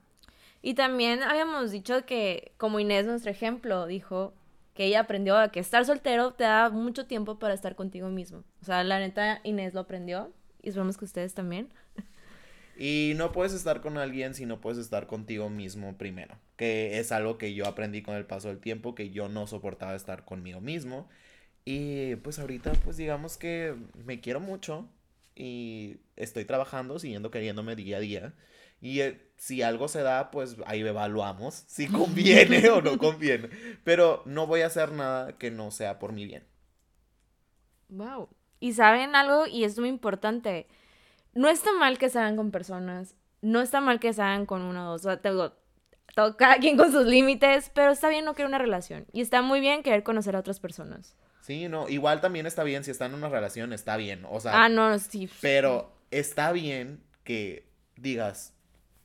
Y 0.65 0.75
también 0.75 1.21
habíamos 1.21 1.71
dicho 1.71 2.05
que, 2.05 2.53
como 2.57 2.79
Inés, 2.79 3.05
nuestro 3.05 3.29
ejemplo, 3.29 3.85
dijo 3.85 4.33
que 4.73 4.85
ella 4.85 5.01
aprendió 5.01 5.37
a 5.37 5.51
que 5.51 5.59
estar 5.59 5.85
soltero 5.85 6.33
te 6.33 6.45
da 6.45 6.69
mucho 6.69 7.05
tiempo 7.05 7.37
para 7.37 7.53
estar 7.53 7.75
contigo 7.75 8.07
mismo. 8.07 8.45
O 8.61 8.65
sea, 8.65 8.81
la 8.85 8.97
neta, 8.97 9.41
Inés 9.43 9.73
lo 9.73 9.81
aprendió. 9.81 10.31
Y 10.61 10.69
esperamos 10.69 10.97
que 10.97 11.03
ustedes 11.03 11.33
también. 11.33 11.67
Y 12.77 13.11
no 13.17 13.33
puedes 13.33 13.53
estar 13.53 13.81
con 13.81 13.97
alguien 13.97 14.33
si 14.33 14.45
no 14.45 14.61
puedes 14.61 14.79
estar 14.79 15.05
contigo 15.05 15.49
mismo 15.49 15.97
primero. 15.97 16.39
Que 16.55 16.97
es 16.97 17.11
algo 17.11 17.37
que 17.37 17.53
yo 17.53 17.67
aprendí 17.67 18.01
con 18.01 18.15
el 18.15 18.25
paso 18.25 18.47
del 18.47 18.59
tiempo, 18.59 18.95
que 18.95 19.09
yo 19.09 19.27
no 19.27 19.45
soportaba 19.47 19.95
estar 19.95 20.23
conmigo 20.23 20.61
mismo. 20.61 21.09
Y 21.65 22.15
pues 22.15 22.39
ahorita 22.39 22.71
pues 22.85 22.95
digamos 22.97 23.37
que 23.37 23.75
me 24.05 24.21
quiero 24.21 24.39
mucho 24.39 24.87
y 25.35 25.97
estoy 26.15 26.45
trabajando, 26.45 26.99
siguiendo 26.99 27.31
queriéndome 27.31 27.75
día 27.75 27.97
a 27.97 27.99
día. 27.99 28.33
Y 28.83 28.99
eh, 28.99 29.31
si 29.37 29.61
algo 29.61 29.87
se 29.87 30.01
da, 30.01 30.29
pues 30.29 30.57
ahí 30.65 30.81
evaluamos 30.81 31.53
si 31.67 31.87
conviene 31.87 32.69
o 32.69 32.81
no 32.81 32.97
conviene. 32.97 33.49
Pero 33.85 34.21
no 34.25 34.45
voy 34.45 34.61
a 34.61 34.67
hacer 34.67 34.91
nada 34.91 35.37
que 35.37 35.49
no 35.51 35.71
sea 35.71 35.99
por 35.99 36.11
mi 36.11 36.25
bien. 36.25 36.45
Wow. 37.89 38.29
Y 38.59 38.73
saben 38.73 39.15
algo, 39.15 39.45
y 39.47 39.63
es 39.63 39.77
muy 39.79 39.89
importante. 39.89 40.67
No 41.33 41.49
está 41.49 41.71
mal 41.73 41.97
que 41.97 42.09
se 42.09 42.19
hagan 42.19 42.35
con 42.35 42.51
personas. 42.51 43.15
No 43.41 43.61
está 43.61 43.81
mal 43.81 43.99
que 43.99 44.13
se 44.13 44.21
hagan 44.21 44.45
con 44.45 44.61
uno 44.61 44.87
o 44.87 44.91
dos. 44.91 45.01
O 45.01 45.09
sea, 45.09 45.21
te 45.21 45.29
digo, 45.29 45.53
todo- 46.15 46.37
cada 46.37 46.57
quien 46.57 46.77
con 46.77 46.91
sus 46.91 47.05
límites, 47.05 47.71
pero 47.73 47.91
está 47.91 48.09
bien 48.09 48.25
no 48.25 48.33
querer 48.35 48.47
una 48.47 48.57
relación. 48.57 49.05
Y 49.11 49.21
está 49.21 49.41
muy 49.41 49.59
bien 49.59 49.83
querer 49.83 50.03
conocer 50.03 50.35
a 50.35 50.39
otras 50.39 50.59
personas. 50.59 51.15
Sí, 51.41 51.67
no, 51.67 51.89
igual 51.89 52.21
también 52.21 52.45
está 52.45 52.63
bien 52.63 52.83
si 52.85 52.91
están 52.91 53.11
en 53.11 53.17
una 53.17 53.29
relación, 53.29 53.73
está 53.73 53.97
bien. 53.97 54.25
O 54.29 54.39
sea, 54.39 54.63
Ah, 54.63 54.69
no, 54.69 54.97
sí. 54.99 55.29
Pero 55.41 55.91
está 56.09 56.51
bien 56.53 57.03
que 57.25 57.69
digas, 57.97 58.53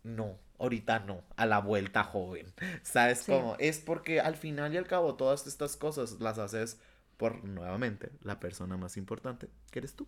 no, 0.03 0.39
ahorita 0.59 1.01
no, 1.01 1.23
a 1.37 1.47
la 1.47 1.59
vuelta 1.61 2.05
joven. 2.05 2.47
¿Sabes 2.83 3.21
Sí. 3.21 3.33
cómo? 3.33 3.57
Es 3.59 3.79
porque 3.79 4.21
al 4.21 4.37
final 4.37 4.75
y 4.75 4.77
al 4.77 4.87
cabo 4.87 5.15
todas 5.15 5.47
estas 5.47 5.77
cosas 5.77 6.21
las 6.21 6.39
haces 6.39 6.81
por 7.17 7.45
nuevamente 7.45 8.11
la 8.23 8.39
persona 8.41 8.77
más 8.77 8.97
importante 8.97 9.49
que 9.71 9.81
eres 9.81 9.95
tú. 9.95 10.07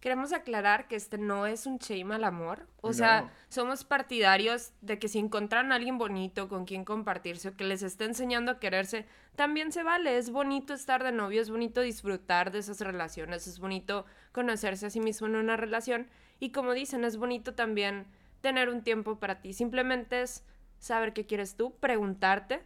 Queremos 0.00 0.32
aclarar 0.32 0.88
que 0.88 0.96
este 0.96 1.16
no 1.16 1.46
es 1.46 1.64
un 1.64 1.78
shame 1.78 2.12
al 2.16 2.24
amor. 2.24 2.66
O 2.80 2.92
sea, 2.92 3.32
somos 3.48 3.84
partidarios 3.84 4.72
de 4.80 4.98
que 4.98 5.06
si 5.06 5.20
encuentran 5.20 5.70
a 5.70 5.76
alguien 5.76 5.96
bonito 5.96 6.48
con 6.48 6.64
quien 6.64 6.84
compartirse 6.84 7.50
o 7.50 7.56
que 7.56 7.62
les 7.62 7.84
esté 7.84 8.06
enseñando 8.06 8.50
a 8.50 8.58
quererse, 8.58 9.06
también 9.36 9.70
se 9.70 9.84
vale. 9.84 10.18
Es 10.18 10.30
bonito 10.30 10.74
estar 10.74 11.04
de 11.04 11.12
novio, 11.12 11.40
es 11.40 11.50
bonito 11.50 11.80
disfrutar 11.82 12.50
de 12.50 12.58
esas 12.58 12.80
relaciones, 12.80 13.46
es 13.46 13.60
bonito 13.60 14.04
conocerse 14.32 14.86
a 14.86 14.90
sí 14.90 14.98
mismo 14.98 15.28
en 15.28 15.36
una 15.36 15.56
relación. 15.56 16.08
Y 16.40 16.50
como 16.50 16.72
dicen, 16.72 17.04
es 17.04 17.16
bonito 17.16 17.54
también 17.54 18.06
tener 18.42 18.68
un 18.68 18.82
tiempo 18.82 19.18
para 19.18 19.40
ti. 19.40 19.54
Simplemente 19.54 20.20
es 20.20 20.44
saber 20.78 21.14
qué 21.14 21.24
quieres 21.24 21.56
tú, 21.56 21.74
preguntarte, 21.78 22.62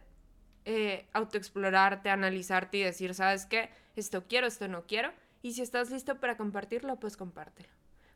eh, 0.65 1.07
autoexplorarte, 1.13 2.09
analizarte 2.09 2.77
y 2.77 2.83
decir, 2.83 3.13
¿sabes 3.13 3.45
qué? 3.45 3.69
Esto 3.95 4.25
quiero, 4.27 4.47
esto 4.47 4.67
no 4.67 4.85
quiero. 4.85 5.13
Y 5.41 5.53
si 5.53 5.61
estás 5.61 5.89
listo 5.91 6.19
para 6.19 6.35
compartirlo, 6.35 6.99
pues 6.99 7.15
compártelo. 7.15 7.69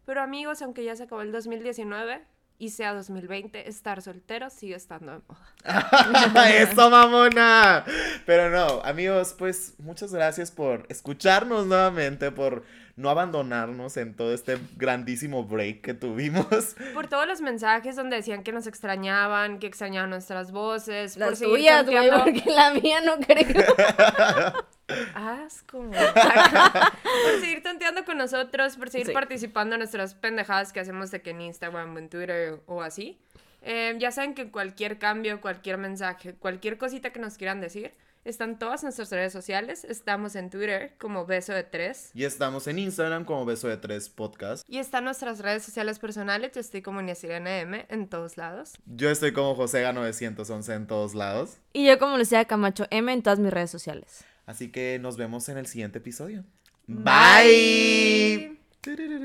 Pero 0.05 0.22
amigos, 0.22 0.62
aunque 0.62 0.84
ya 0.84 0.95
se 0.95 1.03
acabó 1.03 1.22
el 1.22 1.32
2019 1.32 2.22
y 2.62 2.70
sea 2.70 2.93
2020, 2.93 3.68
estar 3.68 4.03
soltero 4.03 4.51
sigue 4.51 4.76
estando 4.76 5.14
de 5.14 5.20
moda. 5.28 6.49
¡Eso, 6.59 6.91
mamona! 6.91 7.84
Pero 8.28 8.51
no, 8.51 8.84
amigos, 8.84 9.34
pues 9.36 9.74
muchas 9.80 10.14
gracias 10.14 10.51
por 10.51 10.86
escucharnos 10.88 11.66
nuevamente, 11.66 12.30
por 12.32 12.64
no 12.95 13.09
abandonarnos 13.09 13.97
en 13.97 14.14
todo 14.16 14.32
este 14.32 14.59
grandísimo 14.78 15.43
break 15.43 15.82
que 15.82 15.95
tuvimos. 15.95 16.45
Por 16.93 17.07
todos 17.07 17.26
los 17.26 17.41
mensajes 17.41 17.95
donde 17.95 18.18
decían 18.18 18.43
que 18.43 18.51
nos 18.51 18.68
extrañaban, 18.68 19.57
que 19.57 19.66
extrañaban 19.66 20.12
nuestras 20.12 20.51
voces. 20.51 21.18
por 21.18 21.36
tuyas, 21.36 21.86
güey, 21.86 22.09
tonteando- 22.09 22.24
porque 22.24 22.43
la 22.51 22.74
mía 22.74 22.99
no 23.03 23.18
creo. 23.18 23.74
Asco. 25.13 25.83
por 25.89 27.39
seguir 27.39 27.63
tonteando 27.63 28.05
con 28.05 28.17
nosotros, 28.17 28.77
por 28.77 28.89
seguir 28.89 29.07
Sí. 29.07 29.13
participando 29.13 29.75
en 29.75 29.79
nuestras 29.79 30.13
pendejadas 30.15 30.71
que 30.73 30.79
hacemos 30.79 31.11
de 31.11 31.21
que 31.21 31.31
en 31.31 31.41
Instagram 31.41 31.97
en 31.97 32.09
Twitter 32.09 32.59
o 32.65 32.81
así. 32.81 33.17
Eh, 33.63 33.95
ya 33.99 34.11
saben 34.11 34.33
que 34.33 34.49
cualquier 34.51 34.97
cambio, 34.97 35.39
cualquier 35.41 35.77
mensaje, 35.77 36.33
cualquier 36.33 36.77
cosita 36.77 37.11
que 37.11 37.19
nos 37.19 37.37
quieran 37.37 37.61
decir, 37.61 37.93
están 38.23 38.59
todas 38.59 38.83
nuestras 38.83 39.09
redes 39.11 39.33
sociales. 39.33 39.83
Estamos 39.83 40.35
en 40.35 40.49
Twitter 40.51 40.93
como 40.99 41.25
Beso 41.25 41.53
de 41.53 41.63
Tres. 41.63 42.11
Y 42.13 42.23
estamos 42.25 42.67
en 42.67 42.77
Instagram 42.79 43.25
como 43.25 43.45
Beso 43.45 43.67
de 43.67 43.77
Tres 43.77 44.09
Podcast. 44.09 44.63
Y 44.69 44.77
están 44.77 45.03
nuestras 45.05 45.39
redes 45.39 45.63
sociales 45.63 45.97
personales. 45.99 46.51
Yo 46.53 46.61
estoy 46.61 46.81
como 46.83 47.01
Niasirene 47.01 47.61
M 47.61 47.85
en 47.89 48.07
todos 48.07 48.37
lados. 48.37 48.73
Yo 48.85 49.09
estoy 49.09 49.33
como 49.33 49.55
Josega911 49.57 50.75
en 50.75 50.87
todos 50.87 51.15
lados. 51.15 51.57
Y 51.73 51.85
yo 51.87 51.97
como 51.99 52.17
Lucía 52.17 52.45
Camacho 52.45 52.85
M 52.91 53.11
en 53.11 53.23
todas 53.23 53.39
mis 53.39 53.51
redes 53.51 53.71
sociales. 53.71 54.23
Así 54.45 54.71
que 54.71 54.99
nos 54.99 55.17
vemos 55.17 55.47
en 55.49 55.57
el 55.57 55.67
siguiente 55.67 55.99
episodio. 55.99 56.43
Bye. 56.87 58.57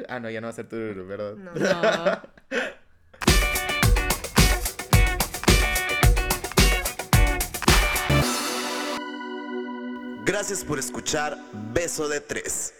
Ah, 0.09 0.21
no, 0.21 0.29
ya 0.31 0.41
no 0.41 0.47
va 0.47 0.51
a 0.51 0.55
ser 0.55 0.69
turururu, 0.69 1.07
¿verdad? 1.07 1.35
No. 1.37 1.53
No. 1.55 2.23
Gracias 10.27 10.65
por 10.65 10.79
escuchar 10.79 11.39
Beso 11.73 12.09
de 12.09 12.21
Tres. 12.21 12.75